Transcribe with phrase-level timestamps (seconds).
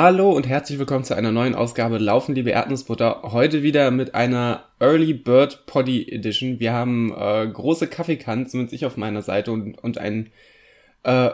[0.00, 3.22] Hallo und herzlich willkommen zu einer neuen Ausgabe Laufen, liebe Erdnussbutter.
[3.32, 6.60] Heute wieder mit einer Early Bird Poddy Edition.
[6.60, 10.30] Wir haben äh, große Kaffeekannen, zumindest ich auf meiner Seite, und, und ein,
[11.02, 11.30] äh,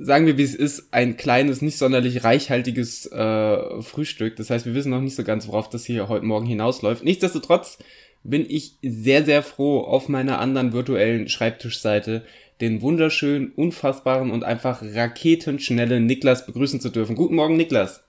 [0.00, 4.34] sagen wir wie es ist, ein kleines, nicht sonderlich reichhaltiges äh, Frühstück.
[4.34, 7.04] Das heißt, wir wissen noch nicht so ganz, worauf das hier heute Morgen hinausläuft.
[7.04, 7.78] Nichtsdestotrotz
[8.24, 12.24] bin ich sehr, sehr froh, auf meiner anderen virtuellen Schreibtischseite
[12.60, 17.16] den wunderschönen, unfassbaren und einfach raketenschnellen Niklas begrüßen zu dürfen.
[17.16, 18.04] Guten Morgen, Niklas.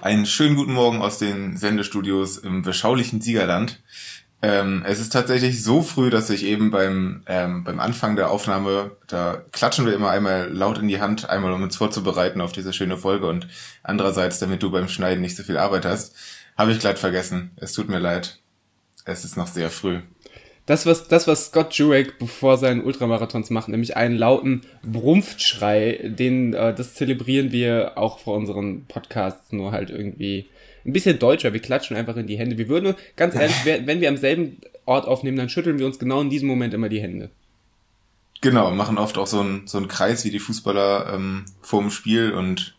[0.00, 3.82] Einen schönen guten Morgen aus den Sendestudios im beschaulichen Siegerland.
[4.40, 8.96] Ähm, es ist tatsächlich so früh, dass ich eben beim, ähm, beim Anfang der Aufnahme,
[9.06, 12.72] da klatschen wir immer einmal laut in die Hand, einmal um uns vorzubereiten auf diese
[12.72, 13.46] schöne Folge und
[13.84, 16.16] andererseits, damit du beim Schneiden nicht so viel Arbeit hast,
[16.56, 17.52] habe ich glatt vergessen.
[17.56, 18.40] Es tut mir leid.
[19.04, 20.00] Es ist noch sehr früh
[20.72, 26.54] das, was, das, was Scott Jurek bevor seinen Ultramarathons macht, nämlich einen lauten Brumpfschrei, den,
[26.54, 30.46] äh, das zelebrieren wir auch vor unseren Podcasts, nur halt irgendwie
[30.86, 31.52] ein bisschen deutscher.
[31.52, 32.56] Wir klatschen einfach in die Hände.
[32.56, 36.22] Wir würden, ganz ehrlich, wenn wir am selben Ort aufnehmen, dann schütteln wir uns genau
[36.22, 37.28] in diesem Moment immer die Hände.
[38.40, 42.32] Genau, machen oft auch so einen so einen Kreis wie die Fußballer ähm, vorm Spiel
[42.32, 42.74] und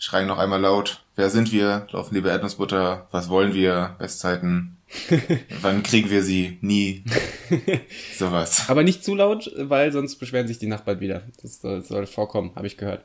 [0.00, 1.04] schreien noch einmal laut.
[1.14, 1.86] Wer sind wir?
[1.90, 3.06] Laufen liebe Erdnussbutter.
[3.12, 3.94] Was wollen wir?
[3.98, 4.78] Bestzeiten.
[5.60, 6.58] Wann kriegen wir sie?
[6.62, 7.04] Nie.
[8.16, 8.68] Sowas.
[8.68, 11.22] Aber nicht zu laut, weil sonst beschweren sich die Nachbarn wieder.
[11.42, 13.04] Das soll, soll vorkommen, habe ich gehört.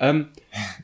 [0.00, 0.28] Ähm,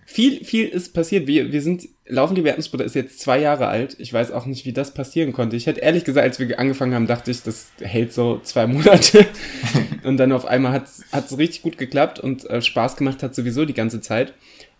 [0.07, 1.27] viel, viel ist passiert.
[1.27, 3.97] Wir, wir sind, Laufen die Wertensbutter ist jetzt zwei Jahre alt.
[3.99, 5.57] Ich weiß auch nicht, wie das passieren konnte.
[5.57, 9.27] Ich hätte ehrlich gesagt, als wir angefangen haben, dachte ich, das hält so zwei Monate.
[10.05, 13.65] und dann auf einmal hat es richtig gut geklappt und äh, Spaß gemacht hat sowieso
[13.65, 14.35] die ganze Zeit.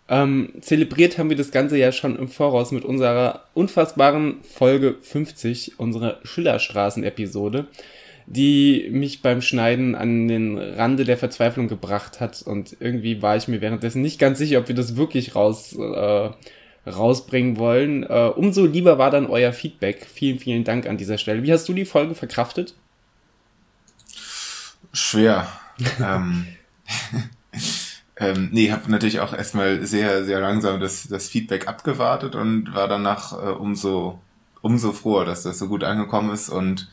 [0.09, 5.79] Ähm, zelebriert haben wir das Ganze ja schon im Voraus mit unserer unfassbaren Folge 50,
[5.79, 7.67] unserer Schillerstraßen-Episode,
[8.25, 12.41] die mich beim Schneiden an den Rande der Verzweiflung gebracht hat.
[12.41, 16.29] Und irgendwie war ich mir währenddessen nicht ganz sicher, ob wir das wirklich raus, äh,
[16.89, 18.01] rausbringen wollen.
[18.01, 20.07] Äh, umso lieber war dann euer Feedback.
[20.11, 21.43] Vielen, vielen Dank an dieser Stelle.
[21.43, 22.73] Wie hast du die Folge verkraftet?
[24.91, 25.47] Schwer.
[25.99, 26.47] ähm.
[28.19, 32.87] Ähm, nee, habe natürlich auch erstmal sehr, sehr langsam das, das Feedback abgewartet und war
[32.87, 34.19] danach äh, umso,
[34.61, 36.89] umso froher, dass das so gut angekommen ist und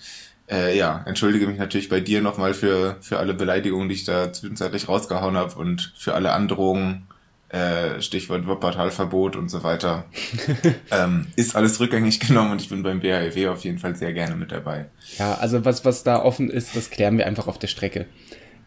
[0.48, 4.32] äh, ja, entschuldige mich natürlich bei dir nochmal für, für alle Beleidigungen, die ich da
[4.32, 7.08] zwischenzeitlich rausgehauen habe und für alle Androhungen,
[7.48, 10.04] äh, Stichwort Wuppertalverbot und so weiter.
[10.92, 14.36] ähm, ist alles rückgängig genommen und ich bin beim BAEW auf jeden Fall sehr gerne
[14.36, 14.86] mit dabei.
[15.18, 18.06] Ja, also was, was da offen ist, das klären wir einfach auf der Strecke.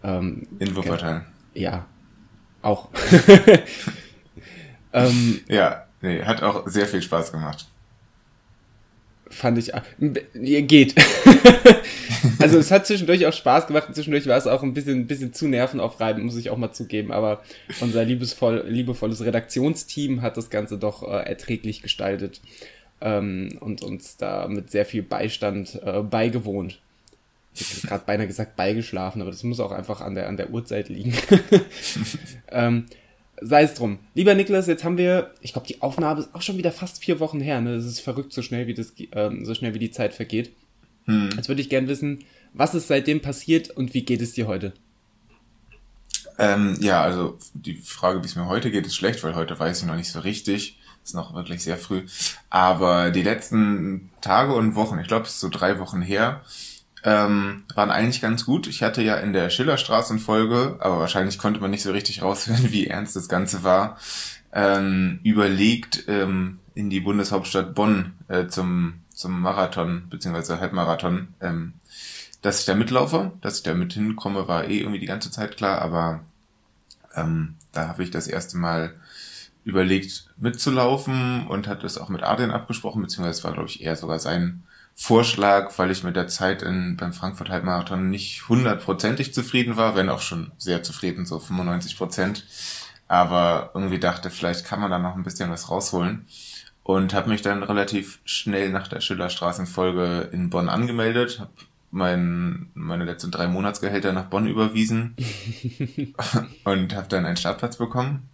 [0.04, 1.26] Ähm, In Wuppertal.
[1.54, 1.86] Ja,
[2.62, 2.90] auch.
[4.94, 7.68] ähm, ja, nee, hat auch sehr viel Spaß gemacht.
[9.30, 9.72] Fand ich.
[10.34, 10.96] Geht.
[12.40, 15.34] also es hat zwischendurch auch Spaß gemacht, zwischendurch war es auch ein bisschen, ein bisschen
[15.34, 17.12] zu nervenaufreibend, muss ich auch mal zugeben.
[17.12, 17.44] Aber
[17.80, 22.42] unser liebesvoll, liebevolles Redaktionsteam hat das Ganze doch äh, erträglich gestaltet
[23.02, 26.80] ähm, und uns da mit sehr viel Beistand äh, beigewohnt.
[27.54, 30.52] Ich habe gerade beinahe gesagt beigeschlafen, aber das muss auch einfach an der, an der
[30.52, 31.14] Uhrzeit liegen.
[32.50, 32.86] ähm,
[33.42, 34.00] sei es drum.
[34.14, 37.20] Lieber Niklas, jetzt haben wir, ich glaube, die Aufnahme ist auch schon wieder fast vier
[37.20, 37.62] Wochen her.
[37.62, 37.76] Ne?
[37.76, 40.52] Das ist verrückt, so schnell wie das, ähm, so schnell wie die Zeit vergeht.
[41.06, 41.30] Hm.
[41.36, 42.24] Jetzt würde ich gern wissen,
[42.54, 44.74] was ist seitdem passiert und wie geht es dir heute?
[46.38, 49.82] Ähm, ja, also die Frage, wie es mir heute geht, ist schlecht, weil heute weiß
[49.82, 50.80] ich noch nicht so richtig.
[51.04, 52.04] Ist noch wirklich sehr früh.
[52.50, 56.42] Aber die letzten Tage und Wochen, ich glaube, es ist so drei Wochen her,
[57.04, 58.68] ähm, waren eigentlich ganz gut.
[58.68, 62.88] Ich hatte ja in der Schillerstraßenfolge, aber wahrscheinlich konnte man nicht so richtig raushören, wie
[62.88, 63.98] ernst das Ganze war,
[64.52, 71.74] ähm, überlegt, ähm, in die Bundeshauptstadt Bonn äh, zum, zum Marathon beziehungsweise Halbmarathon, ähm,
[72.42, 75.58] dass ich da mitlaufe, dass ich da mit hinkomme, war eh irgendwie die ganze Zeit
[75.58, 76.22] klar, aber
[77.16, 78.94] ähm, da habe ich das erste Mal
[79.66, 83.96] überlegt mitzulaufen und hat das auch mit Adrian abgesprochen, beziehungsweise es war, glaube ich, eher
[83.96, 84.64] sogar sein
[85.02, 90.10] Vorschlag, weil ich mit der Zeit in, beim Frankfurt Halbmarathon nicht hundertprozentig zufrieden war, wenn
[90.10, 92.46] auch schon sehr zufrieden, so 95 Prozent.
[93.08, 96.28] Aber irgendwie dachte, vielleicht kann man da noch ein bisschen was rausholen.
[96.84, 101.54] Und habe mich dann relativ schnell nach der Schillerstraßenfolge in Bonn angemeldet, habe
[101.92, 105.16] mein, meine letzten drei Monatsgehälter nach Bonn überwiesen
[106.66, 108.28] und habe dann einen Startplatz bekommen.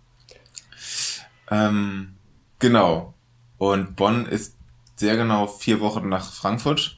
[1.52, 2.16] Ähm,
[2.58, 3.14] genau.
[3.60, 4.55] Und Bonn ist
[4.96, 6.98] sehr genau vier Wochen nach Frankfurt.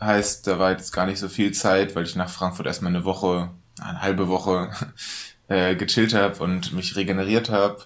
[0.00, 3.04] Heißt, da war jetzt gar nicht so viel Zeit, weil ich nach Frankfurt erstmal eine
[3.04, 3.50] Woche,
[3.80, 4.70] eine halbe Woche
[5.48, 7.78] äh, gechillt habe und mich regeneriert habe.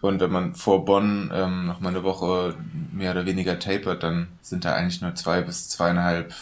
[0.00, 2.54] Und wenn man vor Bonn ähm, noch mal eine Woche
[2.92, 6.34] mehr oder weniger tapert, dann sind da eigentlich nur zwei bis zweieinhalb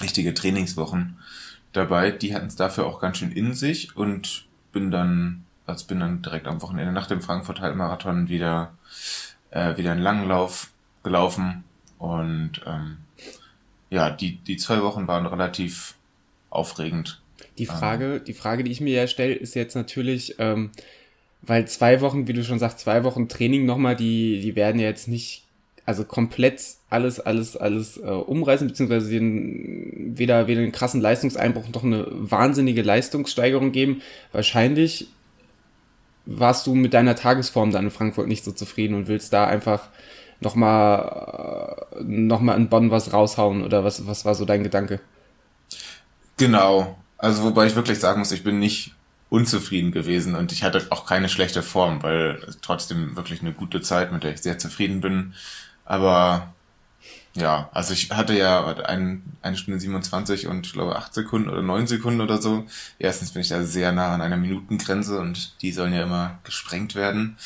[0.00, 1.18] richtige Trainingswochen
[1.72, 2.10] dabei.
[2.10, 6.22] Die hatten es dafür auch ganz schön in sich und bin dann also bin dann
[6.22, 8.74] direkt am Wochenende nach dem Frankfurt Halbmarathon wieder,
[9.50, 10.70] äh, wieder einen langen Lauf
[11.04, 11.62] gelaufen.
[11.98, 12.96] Und ähm,
[13.90, 15.94] ja, die, die zwei Wochen waren relativ
[16.50, 17.20] aufregend.
[17.58, 20.70] Die Frage, die Frage, die ich mir ja stelle, ist jetzt natürlich, ähm,
[21.42, 24.88] weil zwei Wochen, wie du schon sagst, zwei Wochen Training nochmal, die, die werden ja
[24.88, 25.44] jetzt nicht,
[25.86, 26.60] also komplett
[26.90, 32.82] alles, alles, alles äh, umreißen, beziehungsweise den, weder, weder einen krassen Leistungseinbruch noch eine wahnsinnige
[32.82, 34.02] Leistungssteigerung geben.
[34.32, 35.08] Wahrscheinlich
[36.26, 39.90] warst du mit deiner Tagesform dann in Frankfurt nicht so zufrieden und willst da einfach
[40.44, 45.00] nochmal äh, noch mal in Bonn was raushauen oder was, was war so dein Gedanke?
[46.36, 46.98] Genau.
[47.18, 48.92] Also wobei ich wirklich sagen muss, ich bin nicht
[49.30, 54.12] unzufrieden gewesen und ich hatte auch keine schlechte Form, weil trotzdem wirklich eine gute Zeit,
[54.12, 55.34] mit der ich sehr zufrieden bin.
[55.84, 56.54] Aber
[57.36, 61.62] ja, also ich hatte ja ein, eine Stunde 27 und ich glaube 8 Sekunden oder
[61.62, 62.66] 9 Sekunden oder so.
[62.98, 66.94] Erstens bin ich da sehr nah an einer Minutengrenze und die sollen ja immer gesprengt
[66.94, 67.36] werden.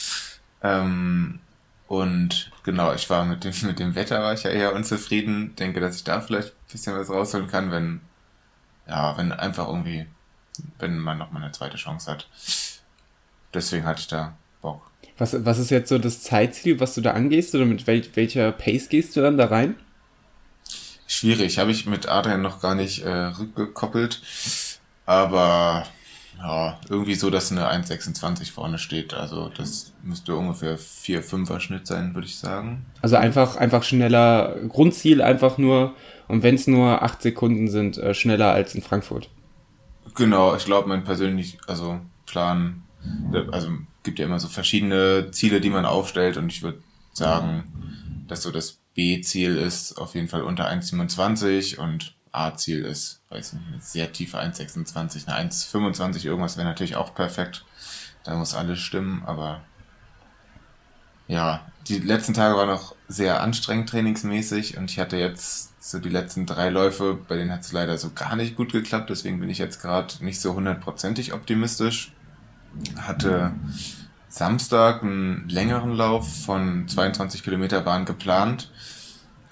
[0.63, 1.41] Ähm,
[1.89, 5.57] und genau, ich war mit dem, mit dem Wetter war ich ja eher unzufrieden.
[5.57, 8.01] Denke, dass ich da vielleicht ein bisschen was rausholen kann, wenn,
[8.87, 10.07] ja, wenn einfach irgendwie,
[10.79, 12.29] wenn man nochmal eine zweite Chance hat.
[13.55, 14.91] Deswegen hatte ich da Bock.
[15.17, 18.53] Was, was ist jetzt so das Zeitziel, was du da angehst oder mit wel, welcher
[18.53, 19.75] Pace gehst du dann da rein?
[21.07, 24.21] Schwierig, habe ich mit Adrian noch gar nicht äh, rückgekoppelt,
[25.07, 25.87] aber
[26.39, 29.13] ja, irgendwie so, dass eine 1,26 vorne steht.
[29.13, 32.87] Also das müsste ungefähr 4-5er Schnitt sein, würde ich sagen.
[33.03, 35.95] Also einfach, einfach schneller, Grundziel einfach nur,
[36.29, 39.31] und wenn es nur 8 Sekunden sind, äh, schneller als in Frankfurt.
[40.15, 42.83] Genau, ich glaube, mein persönlich, also Plan,
[43.51, 43.69] also
[44.03, 46.83] gibt ja immer so verschiedene Ziele, die man aufstellt und ich würde
[47.13, 53.55] sagen, dass so das B-Ziel ist auf jeden Fall unter 1,27 und A-Ziel ist, weiß
[53.55, 57.65] nicht, sehr tiefe 1,26, eine 1,25 irgendwas wäre natürlich auch perfekt.
[58.25, 59.63] Da muss alles stimmen, aber
[61.29, 66.09] ja, die letzten Tage waren noch sehr anstrengend trainingsmäßig und ich hatte jetzt so die
[66.09, 69.51] letzten drei Läufe, bei denen hat es leider so gar nicht gut geklappt, deswegen bin
[69.51, 72.13] ich jetzt gerade nicht so hundertprozentig optimistisch.
[72.97, 73.53] Hatte
[74.29, 78.71] Samstag einen längeren Lauf von 22 Kilometer waren geplant,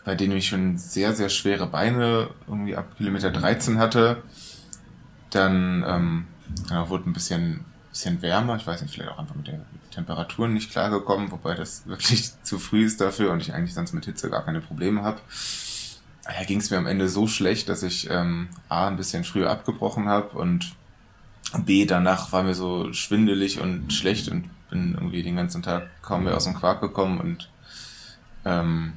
[0.06, 4.22] bei denen ich schon sehr, sehr schwere Beine irgendwie ab Kilometer 13 hatte.
[5.30, 6.26] Dann ähm,
[6.68, 8.54] genau, wurde ein bisschen, bisschen wärmer.
[8.54, 12.60] Ich weiß nicht, vielleicht auch einfach mit den Temperaturen nicht klargekommen, wobei das wirklich zu
[12.60, 15.20] früh ist dafür und ich eigentlich sonst mit Hitze gar keine Probleme habe.
[16.22, 19.50] Daher ging es mir am Ende so schlecht, dass ich ähm, A ein bisschen früher
[19.50, 20.72] abgebrochen habe und
[21.64, 26.24] B danach war mir so schwindelig und schlecht und bin irgendwie den ganzen Tag kaum
[26.24, 27.50] mehr aus dem Quark gekommen und
[28.44, 28.92] ähm,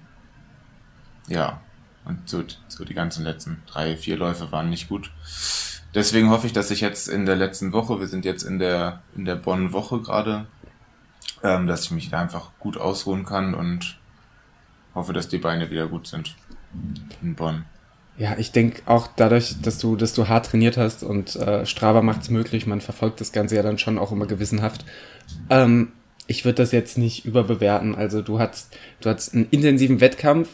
[1.30, 1.62] ja,
[2.06, 5.12] und so, so die ganzen letzten drei, vier Läufe waren nicht gut.
[5.94, 9.02] Deswegen hoffe ich, dass ich jetzt in der letzten Woche, wir sind jetzt in der,
[9.16, 10.46] in der Bonn-Woche gerade,
[11.44, 13.98] ähm, dass ich mich da einfach gut ausruhen kann und
[14.94, 16.36] hoffe, dass die Beine wieder gut sind
[17.22, 17.66] in Bonn.
[18.18, 22.02] Ja, ich denke auch dadurch, dass du, dass du hart trainiert hast und äh, Strava
[22.02, 24.84] macht es möglich, man verfolgt das Ganze ja dann schon auch immer gewissenhaft.
[25.50, 25.94] Ähm,
[26.28, 27.96] ich würde das jetzt nicht überbewerten.
[27.96, 30.50] Also du hast, du hast einen intensiven Wettkampf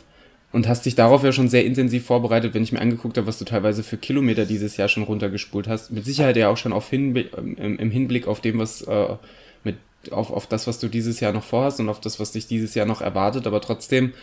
[0.55, 3.37] und hast dich darauf ja schon sehr intensiv vorbereitet, wenn ich mir angeguckt habe, was
[3.37, 5.91] du teilweise für Kilometer dieses Jahr schon runtergespult hast.
[5.91, 9.17] Mit Sicherheit ja auch schon auf Hinblick, im, im Hinblick auf dem, was äh,
[9.65, 9.75] mit
[10.11, 12.73] auf, auf das, was du dieses Jahr noch vorhast und auf das, was dich dieses
[12.73, 14.13] Jahr noch erwartet, aber trotzdem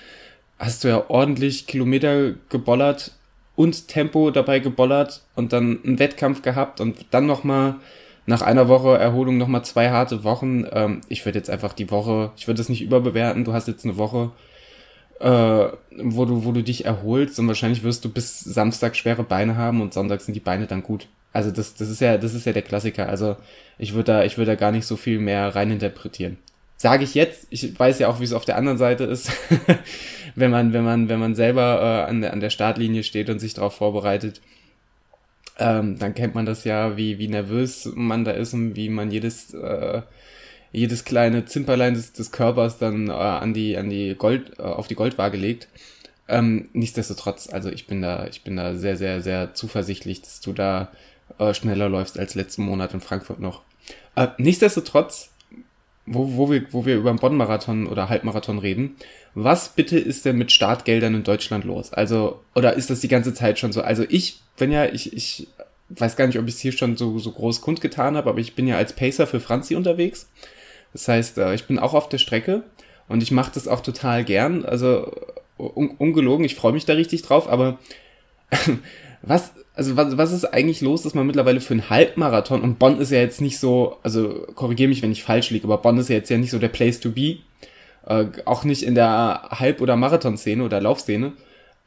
[0.58, 3.12] hast du ja ordentlich Kilometer gebollert
[3.54, 7.74] und Tempo dabei gebollert und dann einen Wettkampf gehabt und dann nochmal
[8.24, 10.64] nach einer Woche Erholung nochmal zwei harte Wochen.
[10.72, 13.44] Ähm, ich würde jetzt einfach die Woche, ich würde es nicht überbewerten.
[13.44, 14.30] Du hast jetzt eine Woche,
[15.22, 19.56] äh, wo du, wo du dich erholst und wahrscheinlich wirst du bis Samstag schwere Beine
[19.56, 21.06] haben und Sonntag sind die Beine dann gut.
[21.32, 23.08] Also das, das ist ja, das ist ja der Klassiker.
[23.08, 23.36] Also
[23.78, 26.38] ich würde da, ich würde da gar nicht so viel mehr reininterpretieren.
[26.76, 29.30] Sage ich jetzt, ich weiß ja auch, wie es auf der anderen Seite ist.
[30.34, 33.38] wenn man, wenn man, wenn man selber äh, an, der, an der Startlinie steht und
[33.38, 34.40] sich darauf vorbereitet,
[35.58, 39.12] ähm, dann kennt man das ja, wie, wie nervös man da ist und wie man
[39.12, 40.02] jedes, äh,
[40.72, 44.88] jedes kleine Zimperlein des, des Körpers dann äh, an die, an die Gold, äh, auf
[44.88, 45.68] die Goldwaage legt.
[46.28, 50.52] Ähm, nichtsdestotrotz, also ich bin da, ich bin da sehr, sehr, sehr zuversichtlich, dass du
[50.52, 50.90] da
[51.38, 53.62] äh, schneller läufst als letzten Monat in Frankfurt noch.
[54.16, 55.30] Äh, nichtsdestotrotz,
[56.06, 58.96] wo, wo, wir, wo wir über einen Bonn-Marathon oder Halbmarathon reden,
[59.34, 61.92] was bitte ist denn mit Startgeldern in Deutschland los?
[61.92, 63.82] Also, oder ist das die ganze Zeit schon so?
[63.82, 65.48] Also ich, wenn ja, ich, ich
[65.90, 68.54] weiß gar nicht, ob ich es hier schon so, so groß kundgetan habe, aber ich
[68.54, 70.28] bin ja als Pacer für Franzi unterwegs.
[70.92, 72.62] Das heißt, äh, ich bin auch auf der Strecke
[73.08, 74.64] und ich mache das auch total gern.
[74.64, 75.12] Also
[75.58, 77.78] un ungelogen, ich freue mich da richtig drauf, aber
[79.22, 83.00] was, also was, was ist eigentlich los, dass man mittlerweile für einen Halbmarathon, und Bonn
[83.00, 86.08] ist ja jetzt nicht so, also korrigiere mich, wenn ich falsch liege, aber Bonn ist
[86.08, 87.38] ja jetzt ja nicht so der Place to be,
[88.06, 91.32] äh, auch nicht in der Halb- oder Marathonszene oder Laufszene.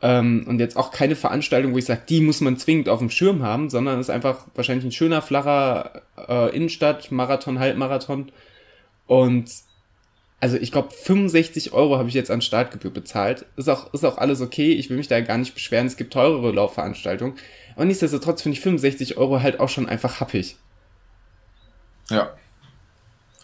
[0.02, 3.10] Ähm, und jetzt auch keine Veranstaltung, wo ich sage, die muss man zwingend auf dem
[3.10, 8.30] Schirm haben, sondern es ist einfach wahrscheinlich ein schöner, flacher äh, Innenstadt, Marathon, Halbmarathon.
[9.08, 9.52] Und
[10.40, 13.46] also ich glaube 65 Euro habe ich jetzt an Startgebühr bezahlt.
[13.56, 14.74] Ist auch, ist auch alles okay.
[14.74, 15.88] Ich will mich da gar nicht beschweren.
[15.88, 17.36] Es gibt teurere Laufveranstaltungen.
[17.76, 20.58] Aber nichtsdestotrotz finde ich 65 Euro halt auch schon einfach happig.
[22.10, 22.36] Ja.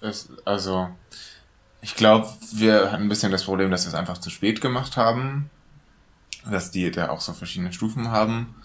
[0.01, 0.89] Es, also,
[1.82, 4.98] ich glaube, wir hatten ein bisschen das Problem, dass wir es einfach zu spät gemacht
[4.98, 5.50] haben.
[6.50, 8.56] Dass die da auch so verschiedene Stufen haben.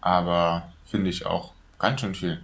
[0.00, 2.40] Aber finde ich auch ganz schön viel.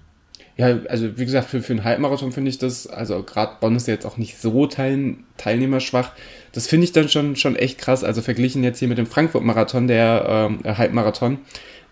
[0.57, 3.89] Ja, also wie gesagt, für, für einen Halbmarathon finde ich das, also gerade Bonn ist
[3.89, 6.13] ja jetzt auch nicht so teil, teilnehmerschwach.
[6.53, 8.05] Das finde ich dann schon, schon echt krass.
[8.05, 11.39] Also verglichen jetzt hier mit dem Frankfurt-Marathon, der ähm, Halbmarathon,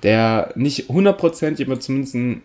[0.05, 2.43] der nicht 100% aber zumindest einen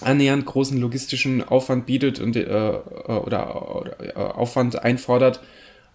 [0.00, 5.40] annähernd großen logistischen Aufwand bietet und äh, äh, oder, oder äh, Aufwand einfordert.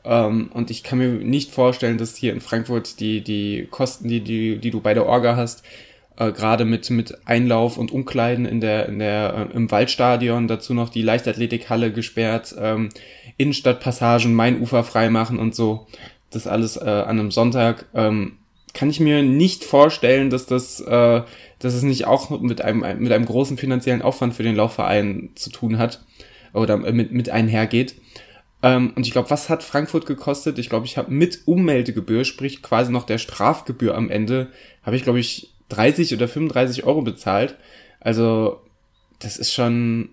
[0.05, 4.21] Ähm, und ich kann mir nicht vorstellen, dass hier in Frankfurt die, die Kosten, die,
[4.21, 5.63] die, die du bei der Orga hast,
[6.19, 10.73] äh, gerade mit, mit Einlauf und Umkleiden in der, in der, äh, im Waldstadion, dazu
[10.73, 12.89] noch die Leichtathletikhalle gesperrt, ähm,
[13.37, 15.87] Innenstadtpassagen, Main Ufer freimachen und so.
[16.29, 17.85] Das alles äh, an einem Sonntag.
[17.95, 18.33] Ähm,
[18.73, 21.21] kann ich mir nicht vorstellen, dass das, äh,
[21.57, 25.49] dass es nicht auch mit einem, mit einem großen finanziellen Aufwand für den Laufverein zu
[25.49, 26.03] tun hat
[26.53, 27.95] oder mit, mit einhergeht.
[28.61, 30.59] Ähm, und ich glaube, was hat Frankfurt gekostet?
[30.59, 34.49] Ich glaube, ich habe mit Ummeldegebühr, sprich quasi noch der Strafgebühr am Ende,
[34.83, 37.55] habe ich, glaube ich, 30 oder 35 Euro bezahlt.
[37.99, 38.61] Also,
[39.19, 40.09] das ist schon,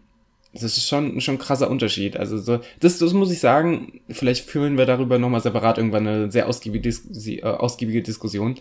[0.53, 2.17] das ist schon, schon ein krasser Unterschied.
[2.17, 6.31] Also, so, das, das muss ich sagen, vielleicht führen wir darüber nochmal separat irgendwann eine
[6.31, 8.57] sehr ausgiebige, Dis äh, ausgiebige Diskussion.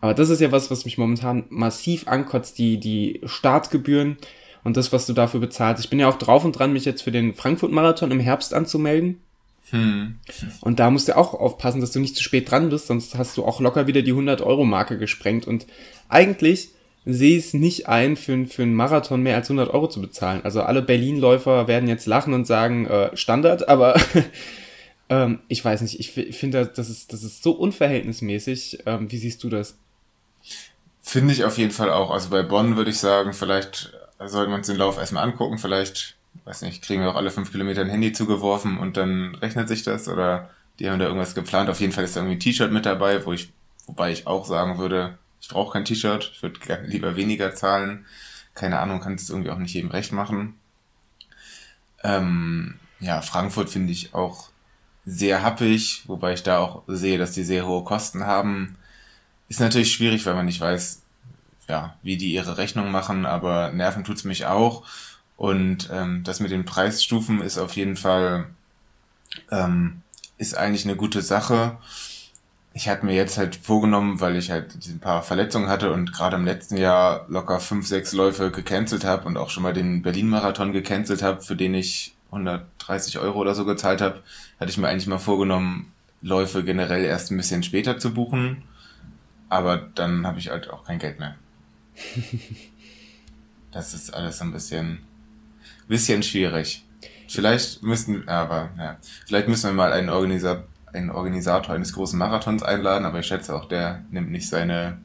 [0.00, 4.16] Aber das ist ja was, was mich momentan massiv ankotzt, die, die Startgebühren
[4.64, 5.82] und das, was du dafür bezahlst.
[5.84, 9.20] Ich bin ja auch drauf und dran, mich jetzt für den Frankfurt-Marathon im Herbst anzumelden.
[9.70, 10.18] Hm.
[10.60, 13.36] Und da musst du auch aufpassen, dass du nicht zu spät dran bist, sonst hast
[13.36, 15.46] du auch locker wieder die 100-Euro-Marke gesprengt.
[15.46, 15.66] Und
[16.08, 16.70] eigentlich
[17.04, 20.42] sehe ich es nicht ein, für, für einen Marathon mehr als 100 Euro zu bezahlen.
[20.44, 24.00] Also alle Berlin-Läufer werden jetzt lachen und sagen äh, Standard, aber
[25.08, 28.80] ähm, ich weiß nicht, ich, finde, das ist, das ist so unverhältnismäßig.
[28.86, 29.76] Ähm, wie siehst du das?
[31.00, 32.10] Finde ich auf jeden Fall auch.
[32.10, 33.92] Also bei Bonn würde ich sagen, vielleicht
[34.24, 35.58] sollten wir uns den Lauf erstmal angucken.
[35.58, 39.68] Vielleicht, weiß nicht, kriegen wir auch alle fünf Kilometer ein Handy zugeworfen und dann rechnet
[39.68, 41.70] sich das oder die haben da irgendwas geplant.
[41.70, 43.52] Auf jeden Fall ist da irgendwie ein T-Shirt mit dabei, wo ich,
[43.86, 48.06] wobei ich auch sagen würde, ich brauche kein T-Shirt, ich würde lieber weniger zahlen.
[48.54, 50.54] Keine Ahnung, kann es irgendwie auch nicht jedem recht machen.
[52.02, 54.48] Ähm, ja, Frankfurt finde ich auch
[55.04, 58.76] sehr happig, wobei ich da auch sehe, dass die sehr hohe Kosten haben.
[59.48, 61.02] Ist natürlich schwierig, weil man nicht weiß,
[61.68, 64.84] ja, wie die ihre Rechnung machen, aber nerven tut's mich auch.
[65.42, 68.46] Und ähm, das mit den Preisstufen ist auf jeden Fall
[69.50, 70.02] ähm,
[70.38, 71.78] ist eigentlich eine gute Sache
[72.74, 76.36] ich hatte mir jetzt halt vorgenommen, weil ich halt ein paar Verletzungen hatte und gerade
[76.36, 80.72] im letzten Jahr locker fünf, sechs Läufe gecancelt habe und auch schon mal den Berlin-Marathon
[80.72, 84.22] gecancelt habe, für den ich 130 Euro oder so gezahlt habe,
[84.58, 88.62] hatte ich mir eigentlich mal vorgenommen, Läufe generell erst ein bisschen später zu buchen.
[89.48, 91.34] Aber dann habe ich halt auch kein Geld mehr.
[93.72, 95.00] das ist alles ein bisschen,
[95.92, 96.84] bisschen schwierig.
[97.28, 98.96] Vielleicht müssen, aber ja,
[99.26, 103.54] vielleicht müssen wir mal einen Organisator einen Organisator eines großen Marathons einladen, aber ich schätze
[103.54, 104.98] auch, der nimmt nicht seine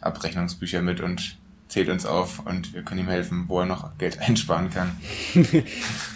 [0.00, 4.18] Abrechnungsbücher mit und zählt uns auf und wir können ihm helfen, wo er noch Geld
[4.28, 4.90] einsparen kann.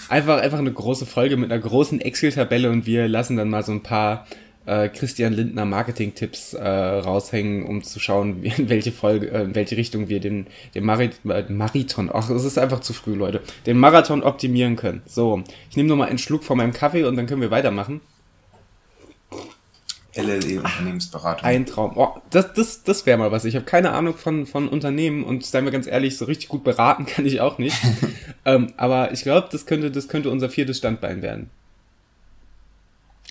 [0.08, 3.72] einfach, einfach eine große Folge mit einer großen Excel-Tabelle und wir lassen dann mal so
[3.72, 4.26] ein paar
[4.66, 9.76] äh, Christian Lindner Marketing-Tipps äh, raushängen, um zu schauen, in welche Folge, äh, in welche
[9.76, 13.78] Richtung wir den, den Mari äh, Marathon, ach, es ist einfach zu früh, Leute, den
[13.78, 15.02] Marathon optimieren können.
[15.06, 18.00] So, ich nehme nur mal einen Schluck von meinem Kaffee und dann können wir weitermachen.
[20.16, 21.46] LLE Unternehmensberatung.
[21.46, 21.92] Ein Traum.
[21.94, 23.44] Oh, das das, das wäre mal was.
[23.44, 26.64] Ich habe keine Ahnung von, von Unternehmen und seien wir ganz ehrlich, so richtig gut
[26.64, 27.76] beraten kann ich auch nicht.
[28.44, 31.50] ähm, aber ich glaube, das könnte, das könnte unser viertes Standbein werden.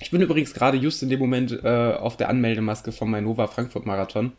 [0.02, 3.86] Ich bin übrigens gerade just in dem Moment äh, auf der Anmeldemaske vom Mainova Frankfurt
[3.86, 4.34] Marathon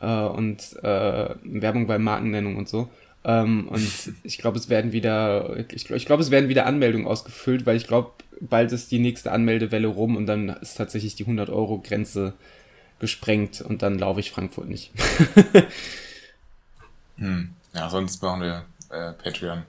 [0.00, 2.90] äh, und äh, Werbung bei Markennennung und so.
[3.24, 7.66] Ähm, und ich glaube, es werden wieder, ich, ich glaube, es werden wieder Anmeldungen ausgefüllt,
[7.66, 11.50] weil ich glaube, bald ist die nächste Anmeldewelle rum und dann ist tatsächlich die 100
[11.50, 12.34] Euro Grenze
[13.00, 14.92] gesprengt und dann laufe ich Frankfurt nicht.
[17.16, 17.54] hm.
[17.74, 19.62] Ja, sonst brauchen wir äh, Patreon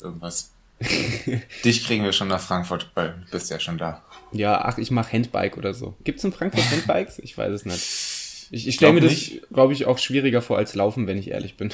[0.00, 0.52] irgendwas.
[1.64, 4.02] Dich kriegen wir schon nach Frankfurt, weil du bist ja schon da.
[4.32, 5.96] Ja, ach, ich mache Handbike oder so.
[6.04, 7.18] Gibt's in Frankfurt Handbikes?
[7.20, 8.50] Ich weiß es nicht.
[8.50, 11.56] Ich, ich stelle mir das, glaube ich, auch schwieriger vor als Laufen, wenn ich ehrlich
[11.56, 11.72] bin.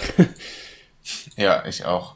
[1.37, 2.15] ja, ich auch.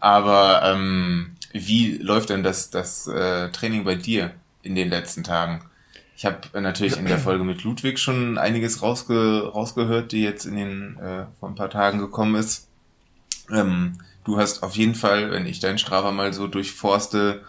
[0.00, 4.32] Aber ähm, wie läuft denn das, das äh, Training bei dir
[4.62, 5.62] in den letzten Tagen?
[6.16, 10.56] Ich habe natürlich in der Folge mit Ludwig schon einiges rausge rausgehört, die jetzt in
[10.56, 12.68] den äh, vor ein paar Tagen gekommen ist.
[13.52, 17.42] Ähm, du hast auf jeden Fall, wenn ich deinen Strava mal so durchforste,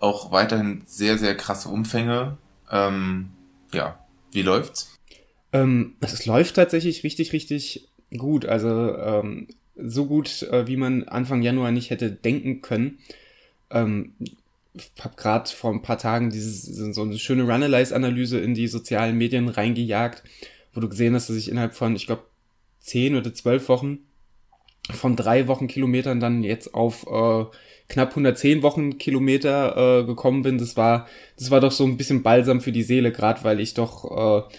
[0.00, 2.38] auch weiterhin sehr, sehr krasse Umfänge.
[2.70, 3.30] Ähm,
[3.72, 3.98] ja,
[4.32, 4.98] wie läuft's?
[5.52, 8.46] Ähm, es läuft tatsächlich richtig, richtig gut.
[8.46, 9.46] Also ähm,
[9.76, 12.98] so gut, äh, wie man Anfang Januar nicht hätte denken können.
[13.70, 14.14] Ähm,
[15.00, 19.50] habe gerade vor ein paar Tagen dieses, so eine schöne Runalyze-Analyse in die sozialen Medien
[19.50, 20.24] reingejagt,
[20.72, 22.24] wo du gesehen hast, dass ich innerhalb von, ich glaube,
[22.80, 23.98] zehn oder zwölf Wochen
[24.90, 27.44] von drei Wochenkilometern dann jetzt auf äh,
[27.88, 30.58] knapp 110 Wochenkilometer äh, gekommen bin.
[30.58, 31.06] Das war,
[31.38, 34.54] das war doch so ein bisschen Balsam für die Seele, gerade weil ich doch äh,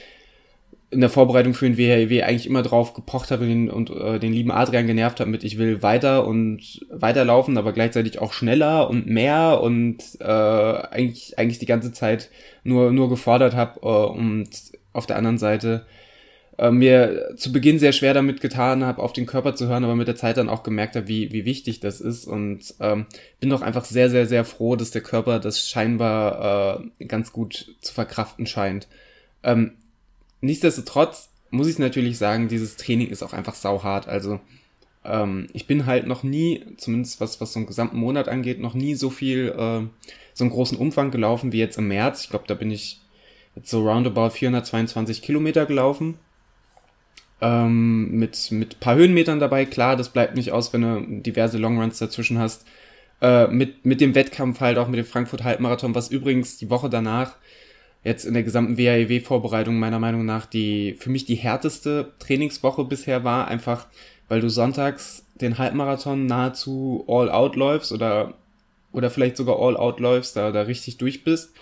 [0.91, 4.31] in der Vorbereitung für den WHW eigentlich immer drauf gepocht habe und, und äh, den
[4.31, 9.07] lieben Adrian genervt habe mit, ich will weiter und weiterlaufen, aber gleichzeitig auch schneller und
[9.07, 12.29] mehr und äh, eigentlich, eigentlich die ganze Zeit
[12.63, 14.49] nur, nur gefordert habe äh, und
[14.93, 15.85] auf der anderen Seite
[16.57, 19.95] äh, mir zu Beginn sehr schwer damit getan habe, auf den Körper zu hören, aber
[19.95, 23.05] mit der Zeit dann auch gemerkt habe, wie, wie wichtig das ist und ähm,
[23.39, 27.75] bin doch einfach sehr, sehr, sehr froh, dass der Körper das scheinbar äh, ganz gut
[27.81, 28.87] zu verkraften scheint.
[29.43, 29.73] Ähm,
[30.41, 34.07] nichtsdestotrotz muss ich natürlich sagen, dieses Training ist auch einfach sauhart.
[34.07, 34.39] Also
[35.05, 38.73] ähm, ich bin halt noch nie, zumindest was, was so einen gesamten Monat angeht, noch
[38.73, 39.87] nie so viel, äh,
[40.33, 42.23] so einen großen Umfang gelaufen wie jetzt im März.
[42.23, 43.01] Ich glaube, da bin ich
[43.55, 46.17] jetzt so roundabout 422 Kilometer gelaufen.
[47.43, 51.99] Ähm, mit, mit paar Höhenmetern dabei, klar, das bleibt nicht aus, wenn du diverse Longruns
[51.99, 52.65] dazwischen hast.
[53.21, 56.89] Äh, mit, mit dem Wettkampf halt auch mit dem Frankfurt Halbmarathon, was übrigens die Woche
[56.89, 57.35] danach
[58.05, 63.25] jetzt in der gesamten WAEW-Vorbereitung meiner Meinung nach die für mich die härteste Trainingswoche bisher
[63.25, 63.87] war, einfach
[64.29, 68.35] weil du sonntags den Halbmarathon nahezu all out läufst oder
[68.93, 71.53] oder vielleicht sogar all out läufst, da, da richtig durch bist,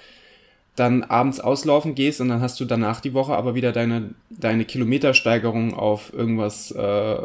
[0.76, 4.66] dann abends auslaufen gehst und dann hast du danach die Woche aber wieder deine, deine
[4.66, 7.18] Kilometersteigerung auf irgendwas äh,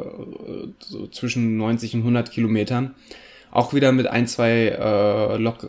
[0.81, 2.95] so zwischen 90 und 100 Kilometern
[3.57, 5.67] auch wieder mit ein, zwei, äh, lock,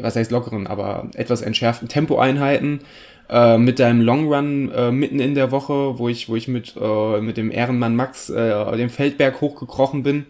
[0.00, 2.80] was heißt lockeren, aber etwas entschärften Tempoeinheiten.
[3.28, 6.74] Äh, mit deinem Long Run äh, mitten in der Woche, wo ich, wo ich mit,
[6.80, 10.26] äh, mit dem Ehrenmann Max äh, den Feldberg hochgekrochen bin,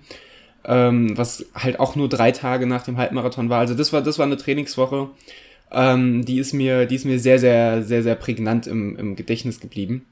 [0.64, 3.60] ähm, was halt auch nur drei Tage nach dem Halbmarathon war.
[3.60, 5.10] Also das war, das war eine Trainingswoche,
[5.76, 9.60] ähm, die ist mir, die ist mir sehr, sehr, sehr, sehr prägnant im, im Gedächtnis
[9.60, 10.06] geblieben.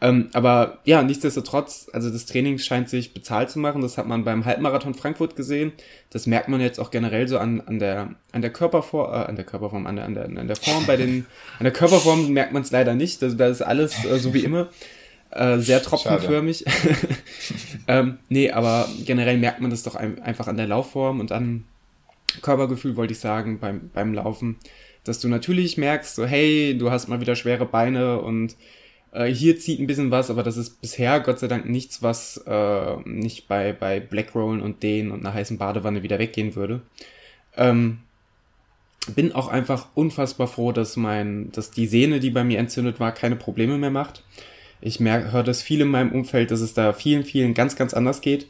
[0.00, 3.80] Ähm, aber ja, nichtsdestotrotz, also das Training scheint sich bezahlt zu machen.
[3.80, 5.72] Das hat man beim Halbmarathon Frankfurt gesehen.
[6.10, 9.34] Das merkt man jetzt auch generell so an, an der an der Körperform, äh, an
[9.34, 11.26] der Körperform, an der, an der, an der Form bei den
[11.58, 13.22] an der Körperform merkt man es leider nicht.
[13.22, 14.68] Das, das ist alles äh, so wie immer.
[15.30, 16.64] Äh, sehr tropfenförmig.
[17.88, 21.64] ähm, nee, aber generell merkt man das doch ein, einfach an der Laufform und an
[22.40, 24.58] Körpergefühl, wollte ich sagen, beim, beim Laufen,
[25.08, 28.56] dass du natürlich merkst, so hey, du hast mal wieder schwere Beine und
[29.12, 32.36] äh, hier zieht ein bisschen was, aber das ist bisher Gott sei Dank nichts, was
[32.46, 36.82] äh, nicht bei, bei Blackrollen und Dehnen und einer heißen Badewanne wieder weggehen würde.
[37.56, 37.98] Ähm,
[39.14, 43.12] bin auch einfach unfassbar froh, dass mein, dass die Sehne, die bei mir entzündet war,
[43.12, 44.22] keine Probleme mehr macht.
[44.80, 48.20] Ich höre das viel in meinem Umfeld, dass es da vielen, vielen ganz, ganz anders
[48.20, 48.46] geht.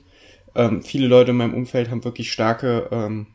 [0.54, 3.26] Ähm, viele Leute in meinem Umfeld haben wirklich starke ähm,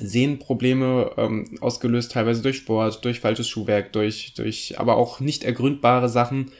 [0.00, 6.08] Sehnenprobleme ähm, ausgelöst, teilweise durch Sport, durch falsches Schuhwerk, durch, durch aber auch nicht ergründbare
[6.08, 6.50] Sachen.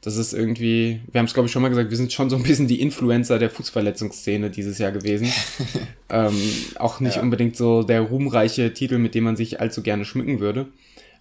[0.00, 2.36] Das ist irgendwie, wir haben es glaube ich schon mal gesagt, wir sind schon so
[2.36, 5.32] ein bisschen die Influencer der Fußverletzungsszene dieses Jahr gewesen.
[6.10, 6.36] ähm,
[6.76, 7.22] auch nicht ja.
[7.22, 10.66] unbedingt so der ruhmreiche Titel, mit dem man sich allzu gerne schmücken würde.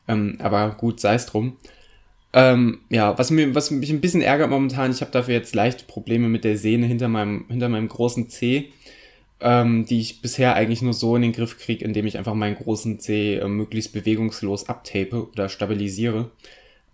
[0.08, 1.58] Ähm, aber gut, sei es drum.
[2.34, 5.86] Ähm, ja, was, mir, was mich ein bisschen ärgert momentan, ich habe dafür jetzt leichte
[5.86, 8.72] Probleme mit der Sehne hinter meinem, hinter meinem großen C
[9.44, 12.56] ähm, die ich bisher eigentlich nur so in den Griff kriege, indem ich einfach meinen
[12.56, 16.32] großen C äh, möglichst bewegungslos abtape oder stabilisiere.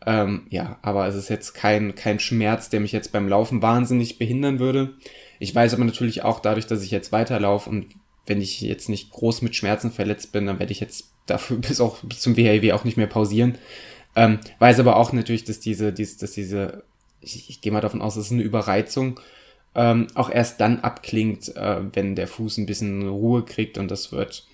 [0.05, 4.17] Ähm, ja, aber es ist jetzt kein, kein Schmerz, der mich jetzt beim Laufen wahnsinnig
[4.17, 4.95] behindern würde.
[5.37, 7.87] Ich weiß aber natürlich auch dadurch, dass ich jetzt weiterlaufe und
[8.25, 11.79] wenn ich jetzt nicht groß mit Schmerzen verletzt bin, dann werde ich jetzt dafür bis
[11.79, 13.59] auch bis zum WHW auch nicht mehr pausieren.
[14.15, 16.83] Ähm, weiß aber auch natürlich, dass diese, dies, dass diese,
[17.21, 19.19] ich, ich gehe mal davon aus, das ist eine Überreizung
[19.79, 24.11] ähm, auch erst dann abklingt, äh, wenn der Fuß ein bisschen Ruhe kriegt und das
[24.11, 24.45] wird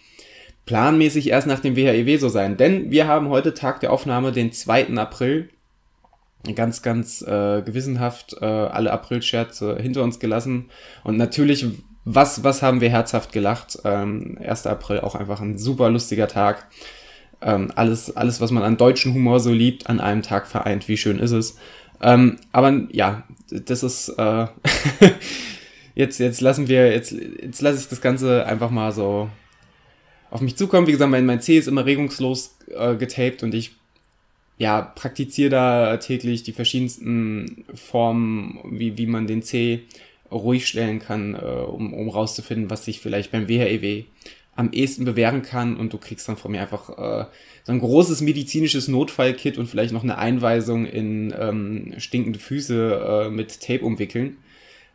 [0.68, 2.58] planmäßig erst nach dem WHEW so sein.
[2.58, 4.96] Denn wir haben heute Tag der Aufnahme, den 2.
[4.98, 5.50] April.
[6.54, 10.70] Ganz, ganz äh, gewissenhaft äh, alle April-Scherze hinter uns gelassen.
[11.04, 11.66] Und natürlich,
[12.04, 13.80] was, was haben wir herzhaft gelacht?
[13.84, 14.68] Ähm, 1.
[14.68, 16.68] April auch einfach ein super lustiger Tag.
[17.42, 20.88] Ähm, alles, alles, was man an deutschen Humor so liebt, an einem Tag vereint.
[20.88, 21.58] Wie schön ist es?
[22.00, 24.48] Ähm, aber ja, das ist äh,
[25.96, 29.30] jetzt, jetzt lassen wir, jetzt, jetzt lasse ich das Ganze einfach mal so
[30.30, 30.88] auf mich zukommen.
[30.88, 33.76] Wie gesagt, mein, mein C ist immer regungslos äh, getaped und ich
[34.58, 39.84] ja, praktiziere da täglich die verschiedensten Formen, wie, wie man den C
[40.32, 44.06] ruhig stellen kann, äh, um, um rauszufinden, was sich vielleicht beim WHEW e
[44.56, 47.26] am ehesten bewähren kann und du kriegst dann von mir einfach äh,
[47.66, 53.30] so ein großes medizinisches Notfallkit und vielleicht noch eine Einweisung in ähm, stinkende Füße äh,
[53.32, 54.38] mit Tape umwickeln.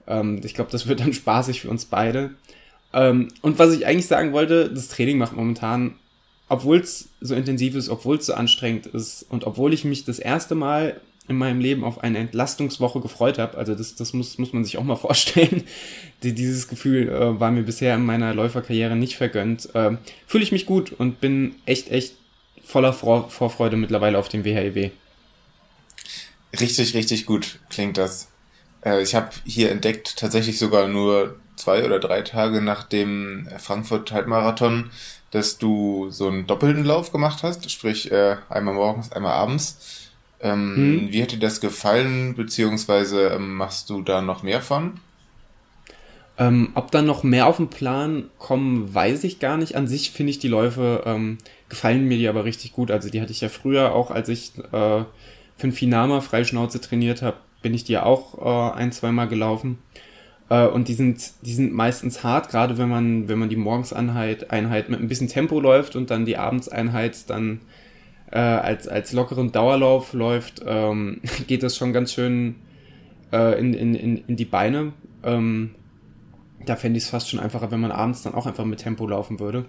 [0.06, 2.30] Ähm, ich glaube, das wird dann spaßig für uns beide.
[2.92, 5.94] Ähm, und was ich eigentlich sagen wollte, das Training macht momentan,
[6.48, 10.20] obwohl es so intensiv ist, obwohl es so anstrengend ist und obwohl ich mich das
[10.20, 13.58] erste Mal in meinem Leben auf eine Entlastungswoche gefreut habe.
[13.58, 15.64] Also das, das muss, muss man sich auch mal vorstellen.
[16.22, 19.74] Die, dieses Gefühl äh, war mir bisher in meiner Läuferkarriere nicht vergönnt.
[19.74, 19.96] Äh,
[20.28, 22.14] Fühle ich mich gut und bin echt, echt
[22.70, 24.90] voller Vor Vorfreude mittlerweile auf den WHEW.
[26.58, 28.28] Richtig, richtig gut klingt das.
[28.84, 34.90] Äh, ich habe hier entdeckt, tatsächlich sogar nur zwei oder drei Tage nach dem Frankfurt-Halbmarathon,
[35.30, 40.08] dass du so einen doppelten Lauf gemacht hast, sprich äh, einmal morgens, einmal abends.
[40.40, 41.12] Ähm, hm.
[41.12, 44.98] Wie hat dir das gefallen, beziehungsweise ähm, machst du da noch mehr von?
[46.38, 49.76] Ähm, ob da noch mehr auf den Plan kommen, weiß ich gar nicht.
[49.76, 51.36] An sich finde ich die Läufe, ähm,
[51.70, 52.90] gefallen mir die aber richtig gut.
[52.90, 55.04] Also die hatte ich ja früher auch, als ich äh,
[55.56, 59.78] für ein Finama Freischnauze trainiert habe, bin ich die auch äh, ein, zweimal gelaufen.
[60.50, 64.50] Äh, und die sind, die sind meistens hart, gerade wenn man, wenn man die Morgenseinheit
[64.50, 67.60] Einheit mit ein bisschen Tempo läuft und dann die Abendseinheit dann
[68.30, 72.56] äh, als, als lockeren Dauerlauf läuft, ähm, geht das schon ganz schön
[73.32, 74.92] äh, in, in, in, in die Beine.
[75.22, 75.74] Ähm,
[76.66, 79.06] da fände ich es fast schon einfacher, wenn man abends dann auch einfach mit Tempo
[79.06, 79.64] laufen würde.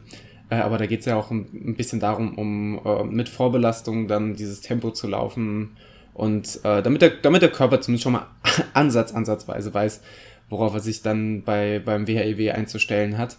[0.52, 4.36] Äh, aber da geht es ja auch ein, bisschen darum, um äh, mit Vorbelastung dann
[4.36, 5.78] dieses Tempo zu laufen
[6.14, 8.28] und äh, damit, der, damit der Körper zumindest schon mal
[8.74, 10.02] ansatz, ansatzweise weiß,
[10.50, 13.38] worauf er sich dann bei, beim WHEW e einzustellen hat.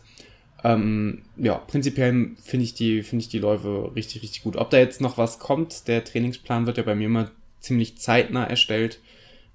[0.65, 4.57] Ähm, ja, prinzipiell finde ich, die, ich die Läufe richtig, richtig gut.
[4.57, 8.45] Ob da jetzt noch was kommt, der Trainingsplan wird ja bei mir immer ziemlich zeitnah
[8.45, 9.01] erstellt,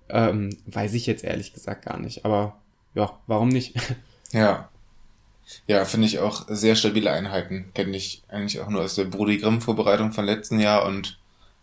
[0.10, 2.24] ähm, weiß ich jetzt ehrlich gesagt gar nicht.
[2.24, 2.58] Aber
[2.93, 3.74] ja, warum nicht?
[4.34, 4.67] Ja.
[5.67, 7.71] Ja, finde ich auch sehr stabile Einheiten.
[7.73, 11.17] Kenne ich eigentlich auch nur aus der Brudi Grimm Vorbereitung von letzten Jahr und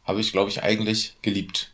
[0.05, 1.73] habe ich, glaube ich, eigentlich geliebt.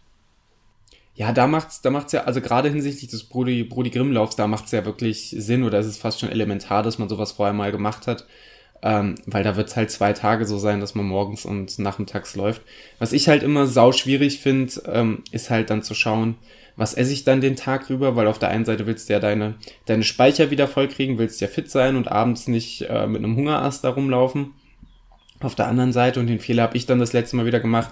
[1.15, 4.73] Ja, da macht's, da macht's ja, also gerade hinsichtlich des Brudi, Brudi Grimm-Laufs, da macht's
[4.73, 8.07] ja wirklich Sinn oder es ist fast schon elementar, dass man sowas vorher mal gemacht
[8.07, 8.27] hat.
[8.83, 12.63] Ähm, weil da wird's halt zwei Tage so sein, dass man morgens und nachmittags läuft.
[12.99, 16.37] Was ich halt immer sau schwierig finde, ähm, ist halt dann zu schauen,
[16.77, 19.21] was esse ich dann den Tag rüber, weil auf der einen Seite willst du ja
[19.21, 23.37] deine, deine Speicher wieder vollkriegen, willst ja fit sein und abends nicht äh, mit einem
[23.37, 24.55] Hungerast da rumlaufen.
[25.41, 27.91] Auf der anderen Seite, und den Fehler habe ich dann das letzte Mal wieder gemacht,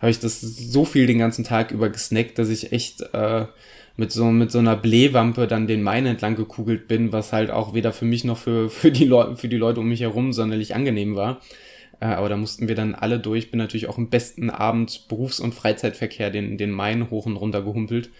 [0.00, 3.46] habe ich das so viel den ganzen Tag über gesnackt, dass ich echt äh,
[3.96, 7.74] mit so mit so einer Blähwampe dann den Main entlang gekugelt bin, was halt auch
[7.74, 10.74] weder für mich noch für für die Leute für die Leute um mich herum sonderlich
[10.74, 11.40] angenehm war.
[12.00, 13.50] Äh, aber da mussten wir dann alle durch.
[13.50, 17.62] Bin natürlich auch im besten Abend Berufs- und Freizeitverkehr den den Main hoch und runter
[17.62, 18.10] gehumpelt.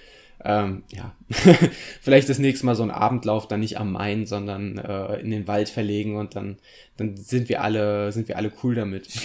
[0.45, 1.15] Ähm, ja,
[2.01, 5.49] vielleicht das nächste Mal so ein Abendlauf dann nicht am Main, sondern äh, in den
[5.49, 6.59] Wald verlegen und dann,
[6.97, 9.09] dann sind wir alle, sind wir alle cool damit.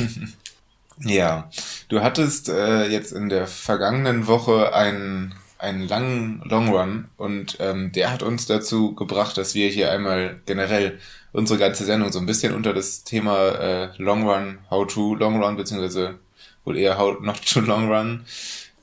[1.05, 1.49] Ja,
[1.87, 7.91] du hattest äh, jetzt in der vergangenen Woche einen, einen langen Long Run und ähm,
[7.91, 10.99] der hat uns dazu gebracht, dass wir hier einmal generell
[11.33, 15.43] unsere ganze Sendung so ein bisschen unter das Thema äh, Long Run, How to Long
[15.43, 16.17] Run, beziehungsweise
[16.63, 18.25] wohl eher How not to Long Run,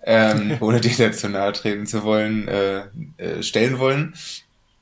[0.05, 2.83] ähm, ohne dir dazu nahe treten zu wollen, äh,
[3.17, 4.15] äh, stellen wollen.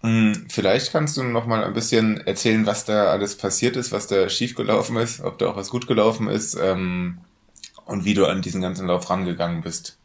[0.00, 4.08] Hm, vielleicht kannst du noch mal ein bisschen erzählen, was da alles passiert ist, was
[4.08, 7.18] da schiefgelaufen ist, ob da auch was gut gelaufen ist ähm,
[7.86, 9.96] und wie du an diesen ganzen Lauf rangegangen bist.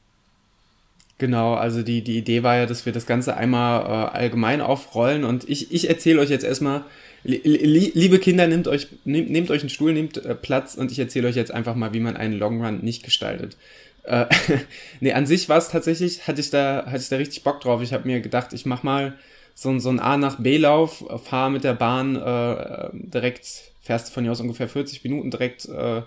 [1.19, 5.25] Genau, also die, die Idee war ja, dass wir das Ganze einmal äh, allgemein aufrollen
[5.25, 6.86] und ich, ich erzähle euch jetzt erstmal,
[7.25, 10.93] li, li, liebe Kinder, nehmt euch, nehmt, nehmt euch einen Stuhl, nehmt äh, Platz und
[10.93, 13.58] ich erzähle euch jetzt einfach mal, wie man einen Long Run nicht gestaltet.
[14.03, 14.27] Äh,
[15.01, 17.82] nee, an sich war es tatsächlich, hatte ich da, hatte ich da richtig Bock drauf.
[17.82, 19.13] Ich habe mir gedacht, ich mach mal
[19.55, 23.45] so, so ein A nach B-Lauf, fahr mit der Bahn äh, direkt,
[23.82, 26.01] fährst von hier aus ungefähr 40 Minuten direkt, äh,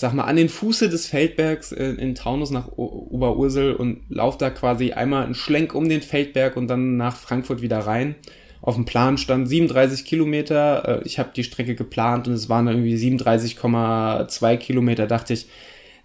[0.00, 4.38] sag mal, an den Fuße des Feldbergs in, in Taunus nach o Oberursel und lauf
[4.38, 8.14] da quasi einmal einen Schlenk um den Feldberg und dann nach Frankfurt wieder rein.
[8.62, 11.00] Auf dem Plan stand 37 Kilometer.
[11.00, 15.06] Äh, ich habe die Strecke geplant und es waren irgendwie 37,2 Kilometer.
[15.06, 15.48] Dachte ich,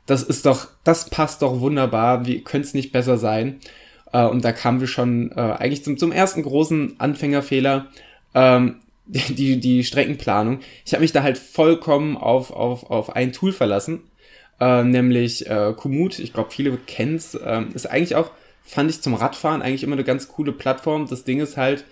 [0.05, 2.25] das ist doch, das passt doch wunderbar.
[2.25, 3.59] Wie könnte es nicht besser sein?
[4.11, 7.87] Äh, und da kamen wir schon äh, eigentlich zum, zum ersten großen Anfängerfehler.
[8.33, 8.75] Ähm,
[9.29, 10.59] die, die Streckenplanung.
[10.85, 14.01] Ich habe mich da halt vollkommen auf, auf, auf ein Tool verlassen.
[14.59, 16.19] äh, nämlich äh, Komoot.
[16.19, 17.37] Ich glaube, viele kennen es.
[17.45, 18.31] Ähm, ist eigentlich auch,
[18.63, 21.07] fand ich zum Radfahren eigentlich immer eine ganz coole Plattform.
[21.07, 21.85] Das Ding ist halt,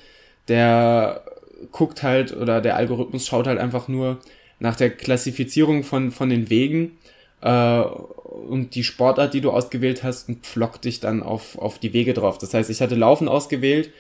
[0.48, 1.24] der
[1.72, 4.20] guckt halt oder der Algorithmus schaut halt einfach nur
[4.60, 6.98] nach der Klassifizierung von, von den Wegen
[7.42, 11.94] äh, und die Sportart, die du ausgewählt hast, und pflockt dich dann auf, auf die
[11.94, 12.38] Wege drauf.
[12.38, 13.92] Das heißt, ich hatte Laufen ausgewählt.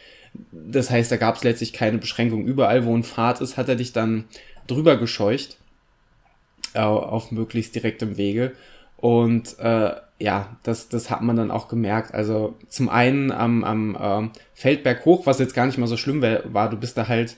[0.51, 2.45] Das heißt, da gab es letztlich keine Beschränkung.
[2.45, 4.25] Überall, wo ein Pfad ist, hat er dich dann
[4.67, 5.57] drüber gescheucht
[6.73, 8.53] äh, auf möglichst direktem Wege.
[8.97, 12.13] Und äh, ja, das, das hat man dann auch gemerkt.
[12.13, 16.21] Also zum einen am, am ähm, Feldberg hoch, was jetzt gar nicht mal so schlimm
[16.21, 17.35] war, du bist da halt